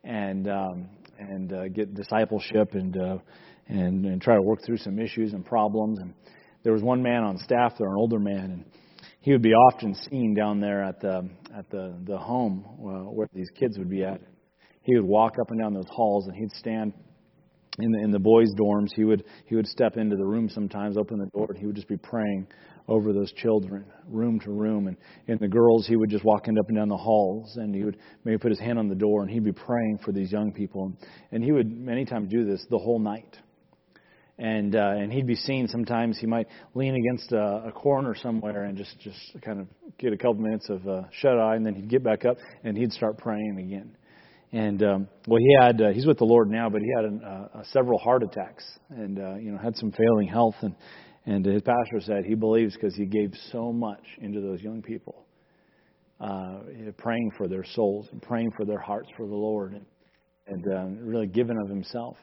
and 0.04 0.48
um, 0.48 0.90
and 1.20 1.52
uh, 1.54 1.68
get 1.70 1.94
discipleship 1.94 2.74
and 2.74 2.98
uh, 2.98 3.18
and 3.68 4.06
and 4.06 4.22
try 4.22 4.36
to 4.36 4.42
work 4.42 4.60
through 4.66 4.78
some 4.78 5.00
issues 5.00 5.34
and 5.34 5.46
problems. 5.46 6.00
And 6.00 6.14
there 6.64 6.74
was 6.74 6.82
one 6.82 7.02
man 7.02 7.24
on 7.24 7.38
staff 7.38 7.74
there, 7.78 7.88
an 7.88 7.96
older 7.98 8.20
man, 8.20 8.52
and 8.52 8.66
he 9.22 9.32
would 9.32 9.42
be 9.42 9.54
often 9.54 9.96
seen 10.10 10.34
down 10.34 10.60
there 10.60 10.84
at 10.84 11.02
the 11.02 11.30
at 11.56 11.70
the 11.70 11.96
the 12.06 12.18
home 12.18 12.66
uh, 12.66 13.12
where 13.12 13.28
these 13.34 13.50
kids 13.60 13.78
would 13.78 13.90
be 13.90 14.04
at. 14.04 14.22
He 14.84 14.96
would 14.96 15.06
walk 15.06 15.34
up 15.42 15.50
and 15.50 15.60
down 15.60 15.74
those 15.74 15.90
halls, 15.90 16.28
and 16.28 16.36
he'd 16.36 16.52
stand 16.52 16.94
in 17.80 17.92
the 17.92 18.00
in 18.00 18.12
the 18.12 18.20
boys' 18.20 18.54
dorms. 18.58 18.90
He 18.96 19.04
would 19.04 19.26
he 19.46 19.56
would 19.56 19.68
step 19.68 19.98
into 19.98 20.16
the 20.16 20.26
room 20.26 20.48
sometimes, 20.50 20.98
open 20.98 21.20
the 21.20 21.30
door, 21.38 21.48
and 21.50 21.58
he 21.58 21.66
would 21.66 21.76
just 21.76 21.88
be 21.90 21.98
praying 21.98 22.48
over 22.88 23.14
those 23.14 23.32
children, 23.34 23.86
room 24.08 24.40
to 24.42 24.52
room. 24.52 24.88
And, 24.88 24.98
and 25.28 25.40
the 25.40 25.48
girls, 25.48 25.88
he 25.88 25.96
would 25.96 26.10
just 26.10 26.24
walk 26.24 26.48
up 26.48 26.68
and 26.68 26.78
down 26.78 26.90
the 26.90 26.98
halls, 26.98 27.56
and 27.58 27.74
he 27.74 27.84
would 27.84 27.98
maybe 28.24 28.38
put 28.38 28.52
his 28.52 28.60
hand 28.60 28.78
on 28.78 28.88
the 28.88 28.96
door, 28.96 29.22
and 29.22 29.32
he'd 29.32 29.44
be 29.44 29.52
praying 29.52 30.00
for 30.04 30.12
these 30.12 30.32
young 30.32 30.52
people. 30.52 30.94
And 31.32 31.44
he 31.44 31.52
would 31.52 31.70
many 31.72 32.06
times 32.06 32.30
do 32.30 32.46
this 32.46 32.64
the 32.70 32.78
whole 32.78 33.00
night. 33.00 33.38
And 34.38 34.76
uh, 34.76 34.96
and 34.98 35.14
he'd 35.14 35.28
be 35.28 35.36
seen 35.36 35.70
sometimes. 35.70 36.20
He 36.20 36.28
might 36.28 36.48
lean 36.74 36.94
against 36.94 37.32
a, 37.32 37.68
a 37.68 37.72
corner 37.72 38.16
somewhere 38.22 38.66
and 38.66 38.78
just 38.78 39.00
just 39.00 39.18
kind 39.42 39.62
of 39.62 39.68
get 39.98 40.12
a 40.12 40.18
couple 40.18 40.36
minutes 40.36 40.70
of 40.70 40.86
uh, 40.86 41.04
shut 41.22 41.40
eye, 41.40 41.56
and 41.56 41.66
then 41.66 41.74
he'd 41.74 41.90
get 41.90 42.04
back 42.04 42.26
up 42.26 42.36
and 42.66 42.78
he'd 42.78 42.92
start 42.92 43.18
praying 43.18 43.58
again. 43.60 43.96
And 44.52 44.84
um, 44.84 45.08
well, 45.26 45.40
he 45.40 45.56
had 45.62 45.82
uh, 45.82 45.90
he's 45.94 46.06
with 46.06 46.18
the 46.18 46.26
Lord 46.26 46.50
now, 46.50 46.70
but 46.70 46.82
he 46.82 46.90
had 46.98 47.06
an, 47.06 47.24
uh, 47.24 47.64
several 47.72 47.98
heart 47.98 48.24
attacks 48.24 48.66
and 48.90 49.20
uh, 49.20 49.36
you 49.36 49.52
know 49.52 49.58
had 49.58 49.78
some 49.78 49.94
failing 49.94 50.28
health 50.28 50.56
and 50.62 50.76
and 51.26 51.46
his 51.46 51.62
pastor 51.62 52.00
said 52.02 52.26
he 52.26 52.36
believes 52.36 52.74
because 52.74 52.96
he 52.96 53.06
gave 53.06 53.34
so 53.52 53.72
much 53.72 54.04
into 54.20 54.42
those 54.42 54.62
young 54.62 54.82
people, 54.82 55.26
uh, 56.20 56.60
praying 56.98 57.32
for 57.38 57.48
their 57.48 57.64
souls 57.64 58.08
and 58.12 58.22
praying 58.22 58.52
for 58.56 58.66
their 58.66 58.80
hearts 58.80 59.10
for 59.18 59.26
the 59.28 59.36
Lord. 59.36 59.74
And 59.74 59.86
and 60.48 60.66
uh, 60.68 60.86
really 61.02 61.28
given 61.28 61.58
of 61.58 61.70
himself. 61.70 62.18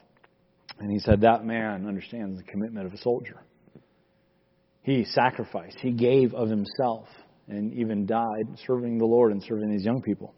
And 0.79 0.91
he 0.91 0.99
said, 0.99 1.21
That 1.21 1.45
man 1.45 1.87
understands 1.87 2.37
the 2.37 2.43
commitment 2.43 2.85
of 2.85 2.93
a 2.93 2.97
soldier. 2.97 3.43
He 4.81 5.05
sacrificed, 5.05 5.77
he 5.79 5.91
gave 5.91 6.33
of 6.33 6.49
himself, 6.49 7.07
and 7.47 7.73
even 7.73 8.05
died 8.05 8.57
serving 8.65 8.97
the 8.97 9.05
Lord 9.05 9.31
and 9.31 9.41
serving 9.43 9.71
these 9.71 9.85
young 9.85 10.01
people. 10.01 10.33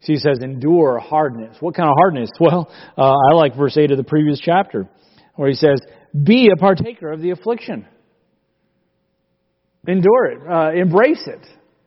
He 0.00 0.16
says, 0.18 0.38
endure 0.42 0.98
hardness. 0.98 1.56
What 1.60 1.74
kind 1.74 1.88
of 1.88 1.94
hardness? 1.98 2.28
Well, 2.38 2.70
uh, 2.98 3.14
I 3.30 3.34
like 3.34 3.56
verse 3.56 3.78
8 3.78 3.90
of 3.90 3.96
the 3.96 4.04
previous 4.04 4.38
chapter, 4.38 4.86
where 5.36 5.48
he 5.48 5.54
says, 5.54 5.80
Be 6.22 6.50
a 6.52 6.56
partaker 6.56 7.10
of 7.12 7.20
the 7.20 7.30
affliction. 7.30 7.86
Endure 9.86 10.26
it. 10.26 10.48
Uh, 10.48 10.80
embrace 10.80 11.26
it. 11.26 11.44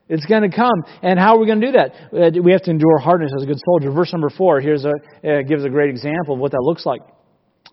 It's 0.09 0.25
going 0.25 0.49
to 0.49 0.55
come. 0.55 0.83
And 1.01 1.19
how 1.19 1.35
are 1.35 1.39
we 1.39 1.47
going 1.47 1.61
to 1.61 1.67
do 1.67 1.73
that? 1.73 1.91
Uh, 2.13 2.41
we 2.41 2.51
have 2.51 2.61
to 2.63 2.71
endure 2.71 2.97
hardness 2.97 3.31
as 3.35 3.43
a 3.43 3.45
good 3.45 3.59
soldier. 3.65 3.91
Verse 3.91 4.11
number 4.11 4.29
4 4.29 4.61
here's 4.61 4.85
a, 4.85 4.89
uh, 4.89 5.41
gives 5.47 5.63
a 5.63 5.69
great 5.69 5.89
example 5.89 6.35
of 6.35 6.39
what 6.39 6.51
that 6.51 6.61
looks 6.61 6.85
like. 6.85 7.01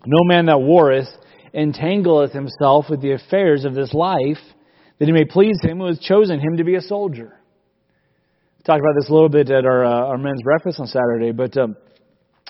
No 0.05 0.19
man 0.23 0.45
that 0.47 0.59
warreth 0.59 1.07
entangleth 1.53 2.31
himself 2.31 2.85
with 2.89 3.01
the 3.01 3.13
affairs 3.13 3.63
of 3.63 3.73
this 3.73 3.93
life, 3.93 4.39
that 4.99 5.05
he 5.05 5.11
may 5.11 5.25
please 5.25 5.57
him 5.61 5.79
who 5.79 5.87
has 5.87 5.99
chosen 5.99 6.39
him 6.39 6.57
to 6.57 6.63
be 6.63 6.75
a 6.75 6.81
soldier. 6.81 7.39
Talked 8.65 8.79
about 8.79 8.95
this 8.99 9.09
a 9.09 9.13
little 9.13 9.29
bit 9.29 9.49
at 9.51 9.65
our, 9.65 9.85
uh, 9.85 9.89
our 9.89 10.17
men's 10.17 10.41
breakfast 10.41 10.79
on 10.79 10.87
Saturday, 10.87 11.31
but 11.31 11.55
um, 11.55 11.77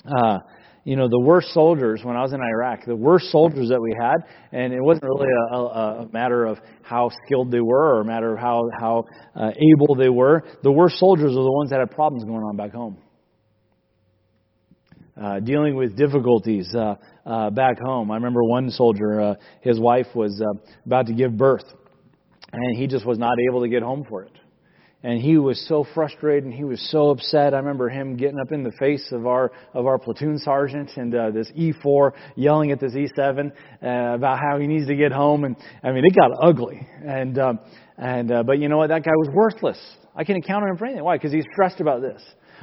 uh, 0.06 0.38
you 0.86 0.94
know, 0.94 1.08
the 1.08 1.18
worst 1.18 1.48
soldiers 1.52 2.02
when 2.04 2.16
I 2.16 2.22
was 2.22 2.32
in 2.32 2.40
Iraq, 2.40 2.84
the 2.86 2.94
worst 2.94 3.32
soldiers 3.32 3.70
that 3.70 3.80
we 3.80 3.92
had, 4.00 4.18
and 4.52 4.72
it 4.72 4.80
wasn't 4.80 5.02
really 5.02 5.26
a, 5.50 5.56
a, 5.56 6.08
matter 6.12 6.46
of 6.46 6.58
how 6.82 7.10
skilled 7.24 7.50
they 7.50 7.60
were 7.60 7.96
or 7.96 8.02
a 8.02 8.04
matter 8.04 8.34
of 8.34 8.38
how, 8.38 8.62
how 8.78 9.04
uh, 9.34 9.50
able 9.50 9.96
they 9.96 10.08
were. 10.08 10.44
The 10.62 10.70
worst 10.70 11.00
soldiers 11.00 11.32
are 11.32 11.42
the 11.42 11.50
ones 11.50 11.70
that 11.70 11.80
had 11.80 11.90
problems 11.90 12.22
going 12.24 12.44
on 12.44 12.56
back 12.56 12.70
home. 12.70 12.98
Uh, 15.20 15.40
dealing 15.40 15.74
with 15.74 15.96
difficulties 15.96 16.72
uh, 16.72 16.94
uh, 17.28 17.50
back 17.50 17.80
home. 17.80 18.12
I 18.12 18.14
remember 18.14 18.44
one 18.44 18.70
soldier, 18.70 19.20
uh, 19.20 19.34
his 19.62 19.80
wife 19.80 20.06
was 20.14 20.40
uh, 20.40 20.56
about 20.84 21.06
to 21.06 21.14
give 21.14 21.36
birth, 21.36 21.64
and 22.52 22.76
he 22.76 22.86
just 22.86 23.04
was 23.04 23.18
not 23.18 23.34
able 23.50 23.62
to 23.62 23.68
get 23.68 23.82
home 23.82 24.06
for 24.08 24.22
it 24.22 24.32
and 25.06 25.20
he 25.20 25.38
was 25.38 25.64
so 25.68 25.86
frustrated 25.94 26.42
and 26.42 26.52
he 26.52 26.64
was 26.64 26.80
so 26.90 27.10
upset. 27.10 27.54
I 27.54 27.58
remember 27.58 27.88
him 27.88 28.16
getting 28.16 28.40
up 28.40 28.50
in 28.50 28.64
the 28.64 28.72
face 28.72 29.06
of 29.12 29.24
our 29.24 29.52
of 29.72 29.86
our 29.86 30.00
platoon 30.00 30.36
sergeant 30.36 30.90
and 30.96 31.14
uh, 31.14 31.30
this 31.30 31.48
E4 31.56 32.10
yelling 32.34 32.72
at 32.72 32.80
this 32.80 32.92
E7 32.92 33.52
uh, 33.82 34.14
about 34.16 34.40
how 34.40 34.58
he 34.58 34.66
needs 34.66 34.88
to 34.88 34.96
get 34.96 35.12
home, 35.12 35.44
and 35.44 35.54
I 35.84 35.92
mean 35.92 36.04
it 36.04 36.12
got 36.12 36.32
ugly. 36.42 36.84
And 37.04 37.38
um, 37.38 37.60
and 37.96 38.32
uh, 38.32 38.42
but 38.42 38.58
you 38.58 38.68
know 38.68 38.78
what? 38.78 38.88
That 38.88 39.04
guy 39.04 39.12
was 39.12 39.30
worthless. 39.32 39.78
I 40.16 40.24
can't 40.24 40.44
count 40.44 40.64
on 40.64 40.70
him 40.70 40.76
for 40.76 40.86
anything. 40.86 41.04
Why? 41.04 41.16
Because 41.16 41.32
he's 41.32 41.46
stressed 41.52 41.80
about 41.80 42.02
this. 42.02 42.20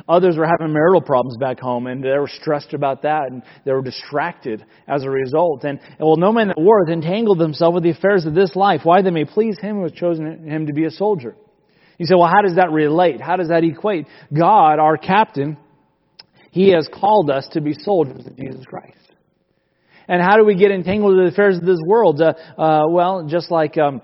Others 0.10 0.36
were 0.36 0.46
having 0.46 0.74
marital 0.74 1.02
problems 1.02 1.38
back 1.38 1.62
home, 1.62 1.88
and 1.88 2.04
they 2.04 2.18
were 2.18 2.28
stressed 2.28 2.74
about 2.74 3.04
that, 3.04 3.28
and 3.30 3.42
they 3.64 3.72
were 3.72 3.84
distracted 3.84 4.66
as 4.86 5.04
a 5.04 5.10
result. 5.10 5.64
And, 5.64 5.80
and 5.80 6.00
well, 6.00 6.18
no 6.18 6.34
man 6.34 6.48
that 6.48 6.60
warreth 6.60 6.90
entangled 6.90 7.40
himself 7.40 7.76
with 7.76 7.84
the 7.84 7.92
affairs 7.92 8.26
of 8.26 8.34
this 8.34 8.54
life. 8.56 8.82
Why 8.84 9.02
they 9.02 9.12
may 9.12 9.24
please 9.24 9.58
him 9.60 9.78
who 9.78 9.84
has 9.84 9.92
chosen 9.94 10.50
him 10.50 10.66
to 10.66 10.74
be 10.74 10.86
a 10.86 10.92
soldier. 10.92 11.36
You 12.04 12.08
say, 12.08 12.16
well, 12.16 12.28
how 12.28 12.42
does 12.42 12.58
that 12.58 12.70
relate? 12.74 13.22
How 13.22 13.38
does 13.38 13.48
that 13.48 13.64
equate? 13.64 14.08
God, 14.38 14.78
our 14.78 14.98
captain, 14.98 15.56
He 16.52 16.72
has 16.72 16.86
called 16.94 17.30
us 17.30 17.48
to 17.54 17.62
be 17.62 17.74
soldiers 17.74 18.26
of 18.28 18.36
Jesus 18.36 18.66
Christ. 18.66 18.98
And 20.10 20.22
how 20.22 20.36
do 20.36 20.44
we 20.44 20.56
get 20.56 20.70
entangled 20.70 21.14
in 21.14 21.24
the 21.24 21.32
affairs 21.32 21.56
of 21.56 21.64
this 21.64 21.80
world? 21.88 22.20
Uh, 22.20 22.34
uh, 22.58 22.90
well, 22.90 23.26
just 23.26 23.50
like, 23.52 23.78
um, 23.78 24.02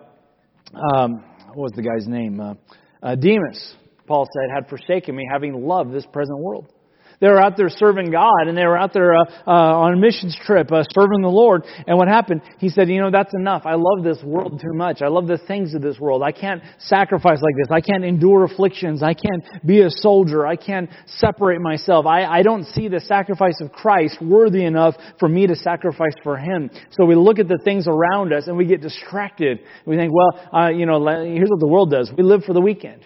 um, 0.96 1.26
what 1.48 1.58
was 1.58 1.72
the 1.76 1.82
guy's 1.82 2.08
name? 2.08 2.40
Uh, 2.40 2.54
uh 3.04 3.16
Demas, 3.16 3.76
Paul 4.08 4.26
said, 4.34 4.50
had 4.50 4.70
forsaken 4.70 5.14
me, 5.14 5.28
having 5.30 5.68
loved 5.68 5.92
this 5.94 6.06
present 6.06 6.40
world. 6.40 6.72
They 7.20 7.28
were 7.28 7.42
out 7.42 7.58
there 7.58 7.70
serving 7.70 8.12
God, 8.12 8.48
and 8.48 8.58
they 8.58 8.66
were 8.66 8.78
out 8.78 8.94
there 8.94 9.14
uh, 9.14 9.26
uh, 9.46 9.52
on 9.52 9.94
a 9.94 9.98
missions 9.98 10.38
trip 10.46 10.72
uh, 10.72 10.84
serving 10.94 11.22
the 11.22 11.28
Lord. 11.28 11.66
And 11.86 11.98
what 11.98 12.08
happened? 12.08 12.42
He 12.60 12.70
said, 12.70 12.88
"You 12.90 13.02
know, 13.02 13.12
that's 13.12 13.34
enough. 13.34 13.64
I 13.66 13.76
love 13.76 14.04
this 14.04 14.24
world 14.24 14.62
too 14.62 14.74
much. 14.74 15.02
I 15.02 15.08
love 15.08 15.28
the 15.28 15.38
things 15.38 15.74
of 15.74 15.82
this 15.82 16.00
world. 16.00 16.24
I 16.24 16.32
can't 16.32 16.62
sacrifice 16.78 17.42
like 17.42 17.56
this. 17.58 17.68
I 17.72 17.82
can't 17.82 18.06
endure 18.06 18.46
afflictions. 18.46 19.04
I 19.04 19.14
can't 19.14 19.66
be 19.66 19.82
a 19.82 19.90
soldier. 19.90 20.48
I 20.48 20.56
can't 20.56 20.90
separate 21.06 21.60
myself. 21.60 22.06
I, 22.06 22.24
I 22.24 22.42
don't 22.42 22.64
see 22.64 22.88
the 22.88 23.02
sacrifice 23.02 23.60
of 23.62 23.74
Christ 23.74 24.22
worthy 24.22 24.64
enough 24.64 24.96
for 25.20 25.28
me 25.28 25.46
to 25.48 25.56
sacrifice 25.56 26.16
for 26.24 26.38
Him. 26.38 26.70
So 26.92 27.06
we 27.06 27.16
look 27.16 27.40
at 27.40 27.50
the 27.50 27.60
things 27.64 27.86
around 27.88 28.32
us 28.32 28.48
and 28.48 28.56
we 28.56 28.66
get 28.66 28.82
distracted. 28.82 29.60
We 29.86 29.98
think, 29.98 30.14
well, 30.14 30.50
uh, 30.54 30.70
you 30.70 30.86
know, 30.86 31.06
here's 31.24 31.50
what 31.50 31.60
the 31.60 31.68
world 31.68 31.92
does. 31.92 32.12
We 32.18 32.24
live 32.24 32.44
for 32.46 32.54
the 32.54 32.62
weekend. 32.62 33.06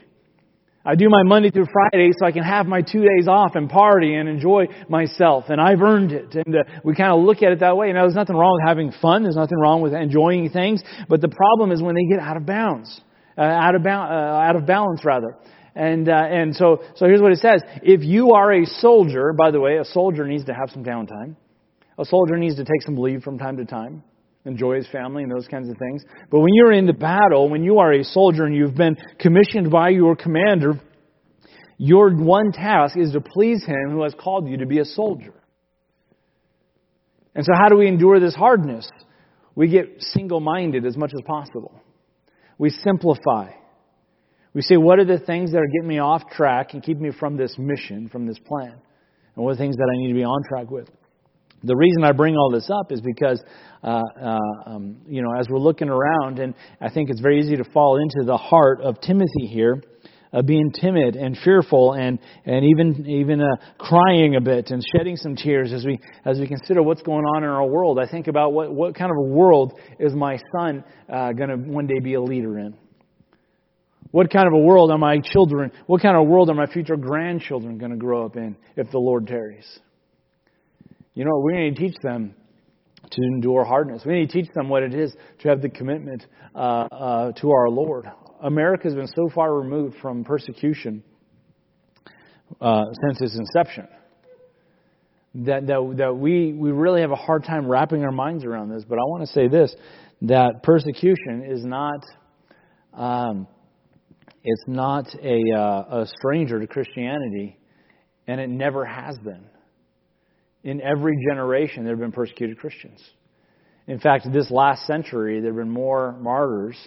I 0.86 0.96
do 0.96 1.08
my 1.10 1.24
Monday 1.24 1.50
through 1.50 1.68
Friday 1.72 2.12
so 2.18 2.26
I 2.26 2.34
can 2.34 2.44
have 2.44 2.66
my 2.66 2.82
two 2.82 3.02
days 3.02 3.28
off 3.30 3.56
and 3.56 3.70
party 3.70 4.16
and 4.16 4.28
enjoy 4.28 4.68
myself. 4.90 5.46
And 5.48 5.62
I've 5.62 5.82
earned 5.82 6.12
it. 6.12 6.36
And 6.36 6.56
uh, 6.56 6.64
we 6.84 6.94
kind 6.94 7.14
of 7.14 7.24
look 7.24 7.42
at 7.42 7.54
it 7.54 7.60
that 7.62 7.78
way. 7.78 7.94
Now, 7.94 8.02
there's 8.02 8.16
nothing 8.16 8.36
wrong 8.36 8.60
with 8.60 8.68
having 8.68 8.92
fun. 9.02 9.24
There's 9.24 9.38
nothing 9.38 9.58
wrong 9.58 9.82
with 9.82 9.94
enjoying 9.94 10.50
things. 10.50 10.84
But 11.08 11.22
the 11.22 11.30
problem 11.30 11.72
is 11.72 11.82
when 11.82 11.96
they 11.96 12.04
get 12.04 12.20
out 12.20 12.36
of 12.36 12.46
bounds, 12.46 13.00
uh, 13.38 13.42
out 13.42 13.76
of 13.76 13.84
ba- 13.84 13.92
uh, 13.92 14.46
out 14.46 14.58
of 14.58 14.66
balance 14.66 15.06
rather. 15.06 15.38
And 15.74 16.10
uh, 16.10 16.14
and 16.14 16.54
so 16.54 16.84
so 16.96 17.06
here's 17.06 17.22
what 17.22 17.32
it 17.32 17.40
says: 17.40 17.64
If 17.82 18.04
you 18.04 18.34
are 18.34 18.52
a 18.52 18.66
soldier, 18.66 19.34
by 19.34 19.52
the 19.52 19.60
way, 19.60 19.78
a 19.78 19.86
soldier 19.86 20.28
needs 20.28 20.46
to 20.46 20.54
have 20.54 20.70
some 20.70 20.84
downtime. 20.84 21.36
A 21.98 22.06
soldier 22.06 22.38
needs 22.38 22.58
to 22.58 22.66
take 22.66 22.82
some 22.82 22.96
leave 22.98 23.24
from 23.24 23.40
time 23.40 23.58
to 23.58 23.66
time 23.66 24.04
enjoy 24.46 24.76
his 24.76 24.88
family 24.88 25.24
and 25.24 25.32
those 25.32 25.48
kinds 25.48 25.70
of 25.70 25.78
things. 25.78 26.04
But 26.30 26.40
when 26.40 26.54
you're 26.54 26.74
in 26.74 26.86
the 26.86 26.94
battle, 26.94 27.50
when 27.50 27.64
you 27.64 27.80
are 27.80 27.94
a 27.94 28.04
soldier 28.04 28.46
and 28.46 28.56
you've 28.56 28.76
been 28.76 28.98
commissioned 29.20 29.72
by 29.72 29.90
your 29.90 30.16
commander, 30.16 30.80
your 31.78 32.14
one 32.14 32.52
task 32.52 32.98
is 32.98 33.14
to 33.14 33.22
please 33.22 33.64
him 33.66 33.92
who 33.92 34.04
has 34.04 34.14
called 34.20 34.48
you 34.48 34.58
to 34.58 34.66
be 34.66 34.80
a 34.80 34.86
soldier. 34.86 35.34
And 37.36 37.44
so, 37.46 37.52
how 37.56 37.70
do 37.70 37.78
we 37.78 37.88
endure 37.88 38.20
this 38.20 38.36
hardness? 38.36 38.88
We 39.56 39.68
get 39.68 39.96
single 40.00 40.40
minded 40.40 40.86
as 40.86 40.98
much 40.98 41.12
as 41.14 41.22
possible. 41.26 41.80
We 42.58 42.70
simplify. 42.70 43.52
We 44.54 44.62
say, 44.62 44.78
what 44.78 45.00
are 45.00 45.06
the 45.06 45.20
things 45.20 45.52
that 45.52 45.58
are 45.58 45.68
getting 45.68 45.88
me 45.88 46.00
off 46.00 46.30
track 46.30 46.74
and 46.74 46.84
keep 46.84 47.00
me 47.00 47.10
from 47.20 47.38
this 47.38 47.56
mission, 47.58 48.08
from 48.10 48.28
this 48.28 48.38
plan? 48.40 48.80
And 49.36 49.44
what 49.44 49.52
are 49.52 49.54
the 49.56 49.60
things 49.60 49.78
that 49.78 49.92
I 49.92 49.98
need 49.98 50.10
to 50.10 50.14
be 50.14 50.24
on 50.24 50.44
track 50.48 50.70
with? 50.70 50.90
The 51.64 51.76
reason 51.76 52.04
I 52.04 52.12
bring 52.12 52.36
all 52.36 52.52
this 52.52 52.70
up 52.70 52.92
is 52.92 53.00
because, 53.00 53.42
uh, 53.84 54.02
uh, 54.22 54.38
um, 54.66 54.98
you 55.08 55.22
know, 55.22 55.34
as 55.40 55.48
we're 55.50 55.60
looking 55.60 55.88
around, 55.88 56.40
and 56.40 56.54
I 56.82 56.90
think 56.90 57.10
it's 57.10 57.22
very 57.22 57.40
easy 57.40 57.56
to 57.56 57.64
fall 57.64 57.98
into 57.98 58.26
the 58.26 58.36
heart 58.36 58.82
of 58.82 59.00
Timothy 59.00 59.48
here, 59.48 59.82
uh, 60.34 60.42
being 60.42 60.72
timid 60.72 61.16
and 61.16 61.38
fearful, 61.38 61.94
and 61.94 62.20
and 62.46 62.66
even 62.66 63.06
even 63.08 63.40
uh, 63.40 63.46
crying 63.78 64.36
a 64.36 64.42
bit 64.42 64.72
and 64.72 64.84
shedding 64.96 65.16
some 65.16 65.36
tears 65.36 65.72
as 65.72 65.86
we 65.86 66.00
as 66.26 66.38
we 66.38 66.48
consider 66.48 66.84
what's 66.84 67.04
going 67.04 67.24
on 67.24 67.44
in 67.44 67.50
our 67.50 67.66
world. 67.66 67.98
I 67.98 68.08
think 68.08 68.28
about 68.28 68.52
what 68.52 68.74
what 68.74 68.96
kind 68.96 69.12
of 69.12 69.18
a 69.18 69.30
world 69.30 69.80
is 70.00 70.14
my 70.14 70.40
son 70.58 70.84
uh, 71.08 71.32
going 71.32 71.50
to 71.50 71.56
one 71.56 71.88
day 71.88 72.00
be 72.00 72.16
a 72.16 72.22
leader 72.22 72.60
in. 72.60 72.76
What 74.12 74.32
kind 74.32 74.48
of 74.48 74.54
a 74.54 74.60
world 74.60 74.92
are 74.92 74.98
my 74.98 75.20
children? 75.24 75.72
What 75.88 76.02
kind 76.02 76.18
of 76.18 76.28
world 76.28 76.50
are 76.50 76.54
my 76.54 76.68
future 76.68 76.98
grandchildren 76.98 77.78
going 77.78 77.92
to 77.92 77.98
grow 77.98 78.26
up 78.26 78.36
in 78.36 78.56
if 78.76 78.92
the 78.92 79.00
Lord 79.00 79.28
tarries? 79.28 79.80
You 81.14 81.26
know, 81.26 81.40
we 81.44 81.54
need 81.54 81.76
to 81.76 81.82
teach 81.82 81.96
them 82.02 82.34
to 83.12 83.22
endure 83.22 83.64
hardness. 83.64 84.04
We 84.06 84.14
need 84.14 84.30
to 84.30 84.42
teach 84.42 84.52
them 84.54 84.70
what 84.70 84.84
it 84.84 84.94
is 84.94 85.14
to 85.40 85.50
have 85.50 85.62
the 85.62 85.70
commitment 85.70 86.26
uh, 86.56 86.58
uh, 86.58 87.32
to 87.34 87.52
our 87.52 87.70
Lord. 87.70 88.06
America 88.42 88.86
has 88.86 88.96
been 88.96 89.08
so 89.08 89.30
far 89.34 89.54
removed 89.54 89.96
from 90.02 90.24
persecution 90.24 91.04
uh, 92.60 92.84
since 93.06 93.22
its 93.22 93.38
inception 93.38 93.88
that, 95.36 95.68
that, 95.68 95.96
that 95.98 96.16
we, 96.16 96.54
we 96.54 96.72
really 96.72 97.02
have 97.02 97.12
a 97.12 97.16
hard 97.16 97.44
time 97.44 97.68
wrapping 97.68 98.04
our 98.04 98.12
minds 98.12 98.44
around 98.44 98.70
this. 98.70 98.84
But 98.88 98.96
I 98.96 99.04
want 99.04 99.26
to 99.26 99.34
say 99.34 99.48
this 99.48 99.76
that 100.24 100.64
persecution 100.64 101.46
is 101.48 101.64
not. 101.64 102.04
Um, 102.94 103.48
it's 104.46 104.64
not 104.68 105.08
a, 105.24 105.40
uh, 105.58 106.02
a 106.02 106.08
stranger 106.20 106.60
to 106.60 106.68
Christianity, 106.68 107.58
and 108.28 108.42
it 108.42 108.50
never 108.50 108.84
has 108.84 109.18
been 109.20 109.46
in 110.64 110.82
every 110.82 111.16
generation 111.28 111.84
there 111.84 111.94
have 111.94 112.00
been 112.00 112.12
persecuted 112.12 112.58
Christians. 112.58 113.02
In 113.88 114.00
fact, 114.00 114.32
this 114.32 114.50
last 114.50 114.88
century, 114.88 115.42
there 115.42 115.52
have 115.52 115.58
been 115.58 115.70
more 115.70 116.14
martyrs, 116.20 116.78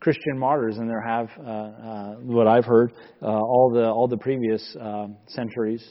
Christian 0.00 0.38
martyrs, 0.38 0.76
than 0.76 0.88
there 0.88 1.00
have, 1.00 1.30
uh, 1.38 1.50
uh, 1.50 2.14
what 2.16 2.48
I've 2.48 2.64
heard, 2.64 2.92
uh, 3.22 3.26
all 3.26 3.70
the 3.72 3.84
all 3.84 4.08
the 4.08 4.16
previous 4.16 4.76
um, 4.80 5.16
centuries 5.28 5.84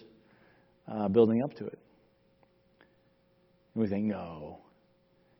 uh, 0.91 1.07
building 1.07 1.41
up 1.43 1.55
to 1.57 1.65
it. 1.65 1.79
And 3.73 3.83
we 3.83 3.89
think, 3.89 4.05
no. 4.05 4.59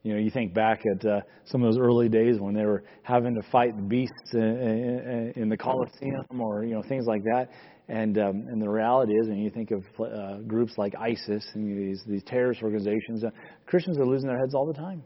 You 0.05 0.13
know, 0.13 0.19
you 0.19 0.29
think 0.29 0.53
back 0.53 0.83
at 0.85 1.03
uh, 1.03 1.21
some 1.45 1.63
of 1.63 1.73
those 1.73 1.81
early 1.81 2.09
days 2.09 2.39
when 2.39 2.53
they 2.53 2.63
were 2.63 2.83
having 3.01 3.33
to 3.33 3.41
fight 3.51 3.89
beasts 3.89 4.33
in, 4.33 4.39
in, 4.39 5.33
in 5.35 5.49
the 5.49 5.57
Colosseum 5.57 6.39
or 6.39 6.63
you 6.63 6.75
know 6.75 6.83
things 6.87 7.07
like 7.07 7.23
that. 7.23 7.49
And 7.87 8.15
um, 8.19 8.45
and 8.47 8.61
the 8.61 8.69
reality 8.69 9.13
is, 9.13 9.27
when 9.27 9.39
you 9.39 9.49
think 9.49 9.71
of 9.71 9.83
uh, 9.99 10.37
groups 10.45 10.73
like 10.77 10.93
ISIS 10.95 11.43
and 11.55 11.75
these 11.75 12.03
these 12.07 12.21
terrorist 12.27 12.61
organizations, 12.61 13.23
uh, 13.23 13.31
Christians 13.65 13.97
are 13.97 14.05
losing 14.05 14.27
their 14.27 14.37
heads 14.37 14.53
all 14.53 14.67
the 14.67 14.75
time. 14.75 15.01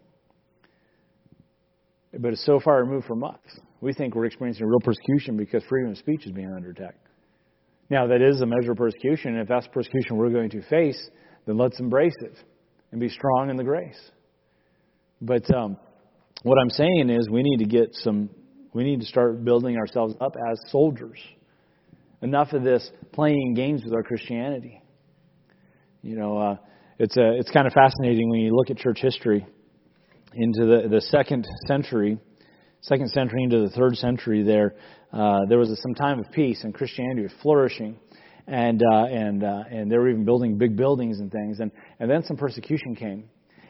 But 2.19 2.33
it's 2.33 2.45
so 2.45 2.59
far 2.59 2.83
removed 2.83 3.07
from 3.07 3.23
us. 3.23 3.39
We 3.79 3.93
think 3.93 4.15
we're 4.15 4.25
experiencing 4.25 4.65
real 4.65 4.81
persecution 4.81 5.37
because 5.37 5.63
freedom 5.69 5.91
of 5.91 5.97
speech 5.97 6.25
is 6.25 6.33
being 6.33 6.51
under 6.53 6.71
attack. 6.71 6.95
Now, 7.89 8.05
that 8.07 8.21
is 8.21 8.41
a 8.41 8.45
measure 8.45 8.73
of 8.73 8.77
persecution, 8.77 9.35
and 9.35 9.43
if 9.43 9.47
that's 9.47 9.67
persecution 9.67 10.17
we're 10.17 10.29
going 10.29 10.49
to 10.49 10.61
face, 10.63 11.09
then 11.45 11.57
let's 11.57 11.79
embrace 11.79 12.15
it 12.19 12.35
and 12.91 12.99
be 12.99 13.07
strong 13.07 13.49
in 13.49 13.55
the 13.55 13.63
grace. 13.63 14.11
But 15.21 15.53
um, 15.53 15.77
what 16.43 16.57
I'm 16.61 16.69
saying 16.69 17.09
is 17.09 17.29
we 17.29 17.43
need 17.43 17.57
to 17.57 17.65
get 17.65 17.95
some, 17.95 18.29
we 18.73 18.83
need 18.83 19.01
to 19.01 19.05
start 19.05 19.43
building 19.43 19.77
ourselves 19.77 20.15
up 20.21 20.35
as 20.51 20.59
soldiers. 20.71 21.19
Enough 22.21 22.53
of 22.53 22.63
this 22.63 22.89
playing 23.11 23.53
games 23.55 23.83
with 23.83 23.93
our 23.93 24.03
Christianity. 24.03 24.81
You 26.01 26.15
know, 26.15 26.37
uh, 26.37 26.55
it's 26.97 27.17
a, 27.17 27.33
it's 27.37 27.51
kind 27.51 27.67
of 27.67 27.73
fascinating 27.73 28.29
when 28.29 28.39
you 28.41 28.55
look 28.55 28.69
at 28.69 28.77
church 28.77 28.99
history 29.01 29.45
into 30.33 30.65
the, 30.65 30.87
the 30.89 31.01
second 31.01 31.45
century, 31.67 32.17
second 32.81 33.09
century 33.09 33.43
into 33.43 33.61
the 33.61 33.69
third 33.69 33.97
century. 33.97 34.43
There, 34.43 34.75
uh, 35.11 35.45
there 35.47 35.57
was 35.57 35.77
some 35.81 35.95
time 35.95 36.19
of 36.19 36.31
peace 36.31 36.63
and 36.63 36.73
Christianity 36.73 37.23
was 37.23 37.31
flourishing, 37.41 37.97
and 38.47 38.81
uh, 38.81 39.05
and 39.05 39.43
uh, 39.43 39.63
and 39.71 39.91
they 39.91 39.97
were 39.97 40.09
even 40.09 40.25
building 40.25 40.57
big 40.57 40.75
buildings 40.75 41.19
and 41.19 41.31
things. 41.31 41.59
And 41.59 41.71
and 41.99 42.09
then 42.09 42.23
some 42.23 42.37
persecution 42.37 42.95
came, 42.95 43.29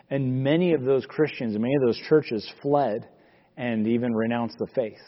and 0.09 0.43
many 0.43 0.73
of 0.73 0.83
those 0.83 1.05
Christians 1.05 1.53
and 1.53 1.61
many 1.61 1.75
of 1.75 1.81
those 1.81 1.99
churches 2.07 2.49
fled 2.61 3.07
and 3.57 3.87
even 3.87 4.13
renounced 4.13 4.57
the 4.57 4.67
faith. 4.73 4.99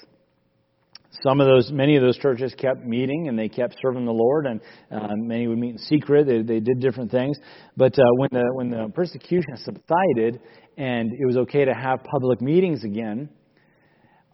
Some 1.24 1.42
of 1.42 1.48
those, 1.48 1.72
many 1.72 1.98
of 1.98 2.04
those 2.04 2.18
churches 2.18 2.56
kept 2.58 2.86
meeting 2.86 3.28
and 3.28 3.38
they 3.38 3.50
kept 3.50 3.76
serving 3.82 4.06
the 4.06 4.14
Lord, 4.14 4.46
and 4.46 4.62
uh, 4.90 5.14
many 5.18 5.46
would 5.46 5.58
meet 5.58 5.72
in 5.72 5.78
secret. 5.78 6.26
They, 6.26 6.42
they 6.42 6.62
did 6.62 6.80
different 6.80 7.12
things. 7.12 7.38
But 7.76 8.00
uh, 8.00 8.04
when 8.16 8.30
the 8.32 8.50
when 8.54 8.70
the 8.70 8.90
persecution 8.94 9.58
subsided 9.58 10.40
and 10.78 11.12
it 11.12 11.26
was 11.26 11.36
okay 11.36 11.66
to 11.66 11.74
have 11.74 12.00
public 12.06 12.42
meetings 12.42 12.86
again, 12.86 13.30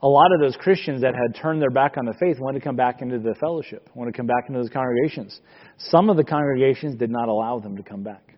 a 0.03 0.07
lot 0.07 0.31
of 0.31 0.39
those 0.39 0.55
Christians 0.57 1.01
that 1.01 1.15
had 1.15 1.41
turned 1.41 1.59
their 1.59 1.71
back 1.71 1.97
on 1.97 2.05
the 2.05 2.13
faith 2.19 2.37
wanted 2.39 2.59
to 2.59 2.63
come 2.63 2.75
back 2.75 3.01
into 3.01 3.17
the 3.17 3.33
fellowship, 3.39 3.89
wanted 3.95 4.11
to 4.11 4.17
come 4.17 4.27
back 4.27 4.45
into 4.47 4.59
those 4.59 4.69
congregations. 4.69 5.39
Some 5.77 6.11
of 6.11 6.17
the 6.17 6.23
congregations 6.23 6.95
did 6.95 7.09
not 7.09 7.27
allow 7.27 7.57
them 7.57 7.75
to 7.77 7.83
come 7.83 8.03
back. 8.03 8.36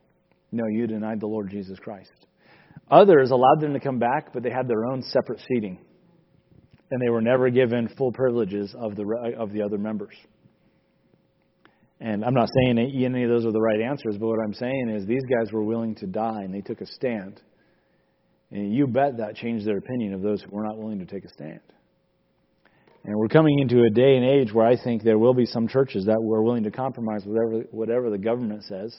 No, 0.51 0.65
you 0.67 0.87
denied 0.87 1.19
the 1.19 1.27
Lord 1.27 1.49
Jesus 1.49 1.77
Christ. 1.79 2.11
Others 2.89 3.31
allowed 3.31 3.61
them 3.61 3.73
to 3.73 3.79
come 3.79 3.99
back, 3.99 4.33
but 4.33 4.43
they 4.43 4.49
had 4.49 4.67
their 4.67 4.85
own 4.85 5.03
separate 5.03 5.39
seating. 5.47 5.79
And 6.91 7.01
they 7.01 7.09
were 7.09 7.21
never 7.21 7.49
given 7.49 7.87
full 7.97 8.11
privileges 8.11 8.73
of 8.79 8.95
the, 8.95 9.35
of 9.37 9.51
the 9.51 9.61
other 9.61 9.77
members. 9.77 10.15
And 12.01 12.23
I'm 12.23 12.33
not 12.33 12.49
saying 12.55 12.79
any 12.79 13.23
of 13.23 13.29
those 13.29 13.45
are 13.45 13.51
the 13.51 13.61
right 13.61 13.81
answers, 13.81 14.17
but 14.17 14.27
what 14.27 14.39
I'm 14.43 14.53
saying 14.53 14.89
is 14.95 15.05
these 15.05 15.23
guys 15.23 15.51
were 15.51 15.63
willing 15.63 15.95
to 15.95 16.07
die 16.07 16.41
and 16.43 16.53
they 16.53 16.61
took 16.61 16.81
a 16.81 16.85
stand. 16.85 17.41
And 18.51 18.73
you 18.73 18.87
bet 18.87 19.17
that 19.17 19.35
changed 19.35 19.67
their 19.67 19.77
opinion 19.77 20.13
of 20.13 20.21
those 20.21 20.41
who 20.41 20.49
were 20.49 20.63
not 20.63 20.77
willing 20.77 20.99
to 20.99 21.05
take 21.05 21.25
a 21.25 21.29
stand. 21.29 21.59
And 23.03 23.15
we're 23.17 23.27
coming 23.27 23.59
into 23.59 23.83
a 23.83 23.89
day 23.89 24.15
and 24.15 24.25
age 24.25 24.53
where 24.53 24.65
I 24.65 24.81
think 24.81 25.03
there 25.03 25.17
will 25.17 25.33
be 25.33 25.45
some 25.45 25.67
churches 25.67 26.05
that 26.05 26.21
were 26.21 26.41
willing 26.41 26.63
to 26.63 26.71
compromise 26.71 27.23
whatever, 27.25 27.65
whatever 27.71 28.09
the 28.09 28.17
government 28.17 28.63
says, 28.63 28.97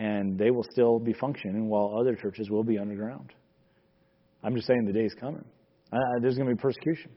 and 0.00 0.38
they 0.38 0.50
will 0.50 0.64
still 0.70 0.98
be 0.98 1.12
functioning 1.12 1.68
while 1.68 1.96
other 2.00 2.14
churches 2.14 2.48
will 2.48 2.64
be 2.64 2.78
underground. 2.78 3.32
I'm 4.42 4.54
just 4.54 4.66
saying 4.66 4.84
the 4.86 4.92
day's 4.92 5.14
coming. 5.20 5.44
Uh, 5.92 5.98
there's 6.22 6.36
going 6.36 6.48
to 6.48 6.54
be 6.54 6.60
persecution. 6.60 7.10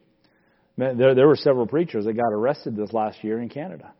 There, 0.77 1.15
there 1.15 1.27
were 1.27 1.35
several 1.35 1.67
preachers 1.67 2.05
that 2.05 2.13
got 2.13 2.33
arrested 2.33 2.75
this 2.75 2.91
last 2.91 3.23
year 3.23 3.39
in 3.39 3.47
Canada. 3.47 3.93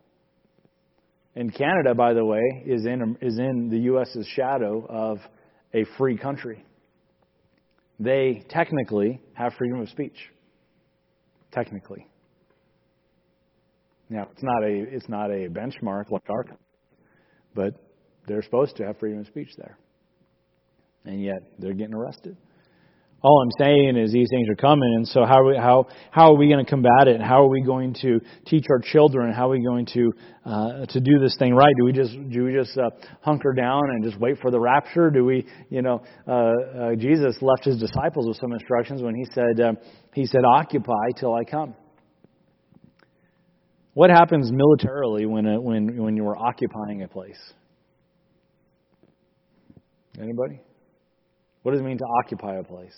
And 1.36 1.54
Canada, 1.54 1.94
by 1.94 2.14
the 2.14 2.24
way, 2.24 2.42
is 2.66 2.84
in, 2.84 3.16
is 3.20 3.38
in 3.38 3.68
the 3.70 3.78
U.S.'s 3.78 4.26
shadow 4.34 4.84
of 4.88 5.18
a 5.72 5.84
free 5.96 6.16
country 6.16 6.64
they 8.00 8.44
technically 8.48 9.20
have 9.34 9.52
freedom 9.54 9.80
of 9.80 9.88
speech. 9.88 10.16
Technically. 11.52 12.06
Now, 14.10 14.28
it's 14.32 14.42
not 14.42 14.62
a 14.64 14.94
it's 14.94 15.08
not 15.08 15.30
a 15.30 15.48
benchmark 15.48 16.10
like 16.10 16.28
our 16.28 16.44
but 17.54 17.74
they're 18.26 18.42
supposed 18.42 18.76
to 18.76 18.86
have 18.86 18.98
freedom 18.98 19.20
of 19.20 19.26
speech 19.26 19.50
there. 19.56 19.78
And 21.04 21.22
yet 21.22 21.42
they're 21.58 21.74
getting 21.74 21.94
arrested. 21.94 22.36
All 23.24 23.40
I'm 23.40 23.50
saying 23.58 23.96
is 23.96 24.12
these 24.12 24.28
things 24.28 24.50
are 24.50 24.54
coming, 24.54 24.92
and 24.96 25.08
so 25.08 25.24
how 25.24 25.40
are 25.40 25.46
we, 25.46 25.56
how 25.56 25.86
how 26.10 26.32
are 26.32 26.36
we 26.36 26.46
going 26.46 26.62
to 26.62 26.70
combat 26.70 27.08
it? 27.08 27.22
How 27.22 27.42
are 27.42 27.48
we 27.48 27.62
going 27.62 27.94
to 28.02 28.20
teach 28.44 28.66
our 28.68 28.80
children? 28.80 29.32
How 29.32 29.48
are 29.48 29.52
we 29.52 29.64
going 29.64 29.86
to 29.94 30.12
uh, 30.44 30.84
to 30.84 31.00
do 31.00 31.18
this 31.18 31.34
thing 31.38 31.54
right? 31.54 31.72
Do 31.78 31.84
we 31.86 31.92
just 31.92 32.12
do 32.30 32.44
we 32.44 32.52
just 32.52 32.76
uh, 32.76 32.90
hunker 33.22 33.54
down 33.54 33.80
and 33.88 34.04
just 34.04 34.20
wait 34.20 34.40
for 34.42 34.50
the 34.50 34.60
rapture? 34.60 35.08
Do 35.10 35.24
we 35.24 35.46
you 35.70 35.80
know 35.80 36.02
uh, 36.28 36.32
uh, 36.32 36.94
Jesus 36.96 37.36
left 37.40 37.64
his 37.64 37.80
disciples 37.80 38.28
with 38.28 38.36
some 38.36 38.52
instructions 38.52 39.00
when 39.00 39.14
he 39.14 39.24
said 39.32 39.58
uh, 39.58 39.72
he 40.12 40.26
said 40.26 40.42
occupy 40.44 41.12
till 41.18 41.32
I 41.32 41.44
come. 41.44 41.74
What 43.94 44.10
happens 44.10 44.50
militarily 44.52 45.24
when 45.24 45.46
a, 45.46 45.58
when 45.58 45.96
when 45.96 46.14
you 46.14 46.28
are 46.28 46.36
occupying 46.36 47.02
a 47.04 47.08
place? 47.08 47.40
Anybody? 50.20 50.60
What 51.62 51.72
does 51.72 51.80
it 51.80 51.84
mean 51.84 51.98
to 51.98 52.04
occupy 52.20 52.56
a 52.56 52.62
place? 52.62 52.94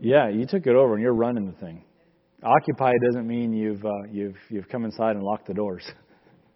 Yeah, 0.00 0.28
you 0.28 0.44
took 0.46 0.66
it 0.66 0.74
over 0.74 0.94
and 0.94 1.02
you're 1.02 1.14
running 1.14 1.46
the 1.46 1.58
thing. 1.58 1.82
Occupy 2.42 2.92
doesn't 3.06 3.26
mean 3.26 3.54
you've 3.54 3.84
uh, 3.84 4.02
you've 4.10 4.36
you've 4.50 4.68
come 4.68 4.84
inside 4.84 5.16
and 5.16 5.22
locked 5.22 5.46
the 5.46 5.54
doors. 5.54 5.82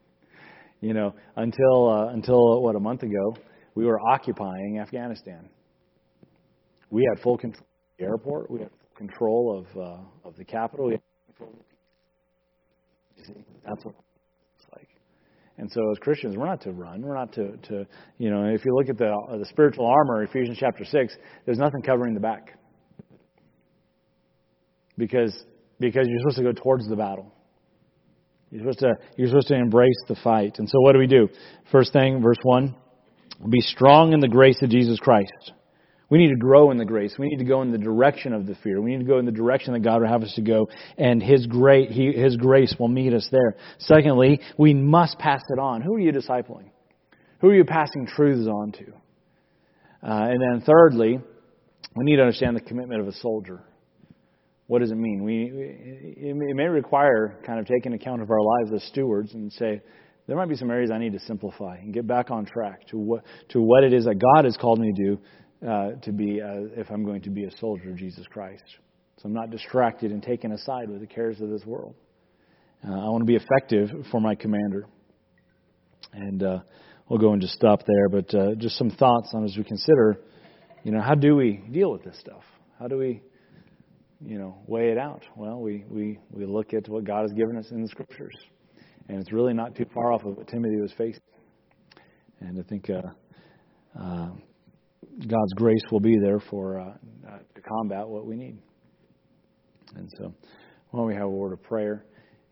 you 0.82 0.92
know, 0.92 1.14
until 1.36 1.90
uh, 1.90 2.12
until 2.12 2.60
what 2.62 2.76
a 2.76 2.80
month 2.80 3.02
ago, 3.02 3.36
we 3.74 3.86
were 3.86 3.98
occupying 4.00 4.80
Afghanistan. 4.80 5.48
We 6.90 7.06
had 7.08 7.22
full 7.22 7.38
control 7.38 7.62
of 7.62 7.98
the 7.98 8.04
airport. 8.04 8.50
We 8.50 8.60
had 8.60 8.70
control 8.96 9.58
of 9.58 9.80
uh, 9.80 10.28
of 10.28 10.36
the 10.36 10.44
capital. 10.44 10.92
That's 13.64 13.84
what. 13.84 13.94
And 15.58 15.70
so, 15.70 15.80
as 15.90 15.98
Christians, 15.98 16.36
we're 16.36 16.46
not 16.46 16.60
to 16.62 16.72
run. 16.72 17.02
We're 17.02 17.16
not 17.16 17.32
to, 17.32 17.56
to 17.68 17.86
you 18.16 18.30
know. 18.30 18.44
If 18.44 18.64
you 18.64 18.74
look 18.74 18.88
at 18.88 18.96
the 18.96 19.10
uh, 19.10 19.36
the 19.38 19.44
spiritual 19.46 19.86
armor, 19.86 20.22
Ephesians 20.22 20.56
chapter 20.58 20.84
six, 20.84 21.16
there's 21.44 21.58
nothing 21.58 21.82
covering 21.82 22.14
the 22.14 22.20
back 22.20 22.56
because 24.96 25.44
because 25.80 26.06
you're 26.08 26.20
supposed 26.20 26.36
to 26.38 26.44
go 26.44 26.52
towards 26.52 26.88
the 26.88 26.96
battle. 26.96 27.34
You're 28.50 28.60
supposed 28.60 28.78
to 28.80 28.94
you're 29.16 29.28
supposed 29.28 29.48
to 29.48 29.56
embrace 29.56 29.98
the 30.06 30.16
fight. 30.22 30.58
And 30.58 30.68
so 30.68 30.80
what 30.80 30.92
do 30.92 31.00
we 31.00 31.08
do? 31.08 31.28
First 31.72 31.92
thing, 31.92 32.22
verse 32.22 32.38
one, 32.42 32.76
be 33.50 33.60
strong 33.60 34.12
in 34.12 34.20
the 34.20 34.28
grace 34.28 34.62
of 34.62 34.70
Jesus 34.70 34.98
Christ. 35.00 35.52
We 36.10 36.18
need 36.18 36.30
to 36.30 36.36
grow 36.36 36.70
in 36.70 36.78
the 36.78 36.84
grace. 36.84 37.14
We 37.18 37.28
need 37.28 37.38
to 37.38 37.44
go 37.44 37.60
in 37.62 37.70
the 37.70 37.78
direction 37.78 38.32
of 38.32 38.46
the 38.46 38.54
fear. 38.56 38.80
We 38.80 38.92
need 38.92 39.04
to 39.04 39.10
go 39.10 39.18
in 39.18 39.26
the 39.26 39.32
direction 39.32 39.74
that 39.74 39.80
God 39.80 40.00
would 40.00 40.08
have 40.08 40.22
us 40.22 40.32
to 40.36 40.42
go, 40.42 40.68
and 40.96 41.22
His 41.22 41.46
great 41.46 41.90
he, 41.90 42.12
His 42.12 42.36
grace 42.36 42.74
will 42.78 42.88
meet 42.88 43.12
us 43.12 43.28
there. 43.30 43.56
Secondly, 43.78 44.40
we 44.56 44.72
must 44.74 45.18
pass 45.18 45.42
it 45.48 45.58
on. 45.58 45.82
Who 45.82 45.94
are 45.94 46.00
you 46.00 46.12
discipling? 46.12 46.70
Who 47.40 47.50
are 47.50 47.54
you 47.54 47.64
passing 47.64 48.06
truths 48.06 48.48
on 48.48 48.72
to? 48.72 48.86
Uh, 50.02 50.28
and 50.30 50.40
then 50.40 50.62
thirdly, 50.64 51.20
we 51.94 52.04
need 52.04 52.16
to 52.16 52.22
understand 52.22 52.56
the 52.56 52.60
commitment 52.60 53.00
of 53.00 53.08
a 53.08 53.12
soldier 53.12 53.62
what 54.68 54.80
does 54.80 54.90
it 54.90 54.96
mean? 54.96 55.24
We, 55.24 55.50
it 56.18 56.54
may 56.54 56.66
require 56.66 57.38
kind 57.44 57.58
of 57.58 57.66
taking 57.66 57.94
account 57.94 58.20
of 58.20 58.30
our 58.30 58.40
lives 58.40 58.70
as 58.74 58.86
stewards 58.88 59.32
and 59.32 59.50
say, 59.50 59.80
there 60.26 60.36
might 60.36 60.50
be 60.50 60.56
some 60.56 60.70
areas 60.70 60.90
I 60.90 60.98
need 60.98 61.14
to 61.14 61.20
simplify 61.20 61.78
and 61.78 61.92
get 61.92 62.06
back 62.06 62.30
on 62.30 62.44
track 62.44 62.86
to 62.88 62.98
what, 62.98 63.24
to 63.48 63.62
what 63.62 63.82
it 63.82 63.94
is 63.94 64.04
that 64.04 64.16
God 64.16 64.44
has 64.44 64.58
called 64.58 64.78
me 64.78 64.92
to 64.92 65.02
do 65.02 65.18
uh, 65.66 65.92
to 66.02 66.12
be, 66.12 66.40
uh, 66.40 66.68
if 66.76 66.90
I'm 66.90 67.04
going 67.04 67.22
to 67.22 67.30
be 67.30 67.44
a 67.44 67.50
soldier 67.58 67.90
of 67.90 67.96
Jesus 67.96 68.26
Christ. 68.28 68.64
So 69.16 69.26
I'm 69.26 69.34
not 69.34 69.50
distracted 69.50 70.12
and 70.12 70.22
taken 70.22 70.52
aside 70.52 70.88
with 70.88 71.00
the 71.00 71.06
cares 71.06 71.40
of 71.40 71.50
this 71.50 71.64
world. 71.64 71.94
Uh, 72.86 72.92
I 72.92 73.08
want 73.08 73.22
to 73.22 73.26
be 73.26 73.36
effective 73.36 73.90
for 74.10 74.20
my 74.20 74.34
commander. 74.34 74.86
And 76.12 76.42
uh, 76.42 76.58
we'll 77.08 77.18
go 77.18 77.32
and 77.32 77.42
just 77.42 77.54
stop 77.54 77.80
there, 77.86 78.08
but 78.08 78.34
uh, 78.34 78.54
just 78.54 78.78
some 78.78 78.90
thoughts 78.90 79.30
on 79.34 79.44
as 79.44 79.56
we 79.56 79.64
consider, 79.64 80.20
you 80.84 80.92
know, 80.92 81.00
how 81.00 81.14
do 81.14 81.34
we 81.34 81.60
deal 81.72 81.90
with 81.90 82.04
this 82.04 82.18
stuff? 82.20 82.42
How 82.78 82.86
do 82.86 82.96
we 82.96 83.22
you 84.24 84.38
know, 84.38 84.58
weigh 84.66 84.90
it 84.90 84.98
out? 84.98 85.22
Well, 85.36 85.60
we, 85.60 85.84
we, 85.88 86.18
we 86.30 86.44
look 86.44 86.74
at 86.74 86.88
what 86.88 87.04
God 87.04 87.22
has 87.22 87.32
given 87.32 87.56
us 87.56 87.70
in 87.70 87.82
the 87.82 87.88
scriptures. 87.88 88.34
And 89.08 89.20
it's 89.20 89.32
really 89.32 89.54
not 89.54 89.74
too 89.74 89.86
far 89.94 90.12
off 90.12 90.24
of 90.24 90.36
what 90.36 90.48
Timothy 90.48 90.80
was 90.80 90.92
facing. 90.98 91.22
And 92.40 92.58
I 92.58 92.62
think 92.68 92.90
uh, 92.90 93.02
uh, 93.98 94.30
God's 95.26 95.52
grace 95.54 95.82
will 95.90 96.00
be 96.00 96.16
there 96.18 96.38
for 96.38 96.80
uh, 96.80 96.84
uh 97.26 97.38
to 97.54 97.60
combat 97.60 98.06
what 98.06 98.26
we 98.26 98.36
need. 98.36 98.58
And 99.96 100.08
so, 100.16 100.32
why 100.90 101.02
we 101.02 101.14
have 101.14 101.24
a 101.24 101.28
word 101.28 101.52
of 101.52 101.62
prayer? 101.62 102.04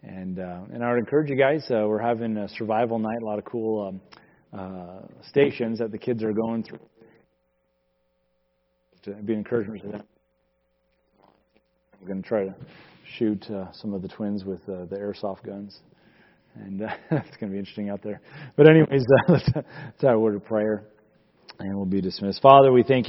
And 0.03 0.39
uh, 0.39 0.61
and 0.73 0.83
I 0.83 0.91
would 0.91 0.99
encourage 0.99 1.31
you 1.31 1.37
guys. 1.37 1.65
Uh, 1.71 1.87
we're 1.87 2.03
having 2.03 2.37
a 2.37 2.49
survival 2.49 2.99
night. 2.99 3.23
A 3.23 3.25
lot 3.25 3.39
of 3.39 3.45
cool 3.45 4.01
um, 4.53 5.09
stations 5.29 5.79
that 5.79 5.93
the 5.93 5.99
kids 5.99 6.23
are 6.23 6.33
going 6.33 6.63
through. 6.63 6.81
To 9.05 9.13
be 9.13 9.33
an 9.33 9.39
encouragement 9.39 9.83
to 9.83 9.89
them. 9.89 10.03
We're 12.01 12.09
going 12.09 12.23
to 12.23 12.29
try 12.29 12.45
to 12.45 12.55
shoot 13.19 13.45
uh, 13.51 13.73
some 13.73 13.95
of 13.95 14.03
the 14.03 14.09
twins 14.09 14.45
with 14.45 14.61
uh, 14.69 14.85
the 14.91 14.97
airsoft 14.97 15.45
guns. 15.45 15.81
And 16.55 16.83
uh, 16.83 16.89
it's 17.11 17.37
going 17.37 17.51
to 17.51 17.53
be 17.53 17.59
interesting 17.59 17.91
out 17.91 18.03
there. 18.03 18.21
But, 18.57 18.69
anyways, 18.69 19.03
uh, 19.03 19.33
let's, 19.33 19.51
let's 19.55 20.03
have 20.03 20.15
a 20.15 20.19
word 20.19 20.37
of 20.37 20.45
prayer, 20.45 20.85
and 21.59 21.77
we'll 21.77 21.87
be 21.87 22.01
dismissed. 22.01 22.41
Father, 22.43 22.73
we 22.73 22.83
thank 22.83 23.01
you. 23.01 23.05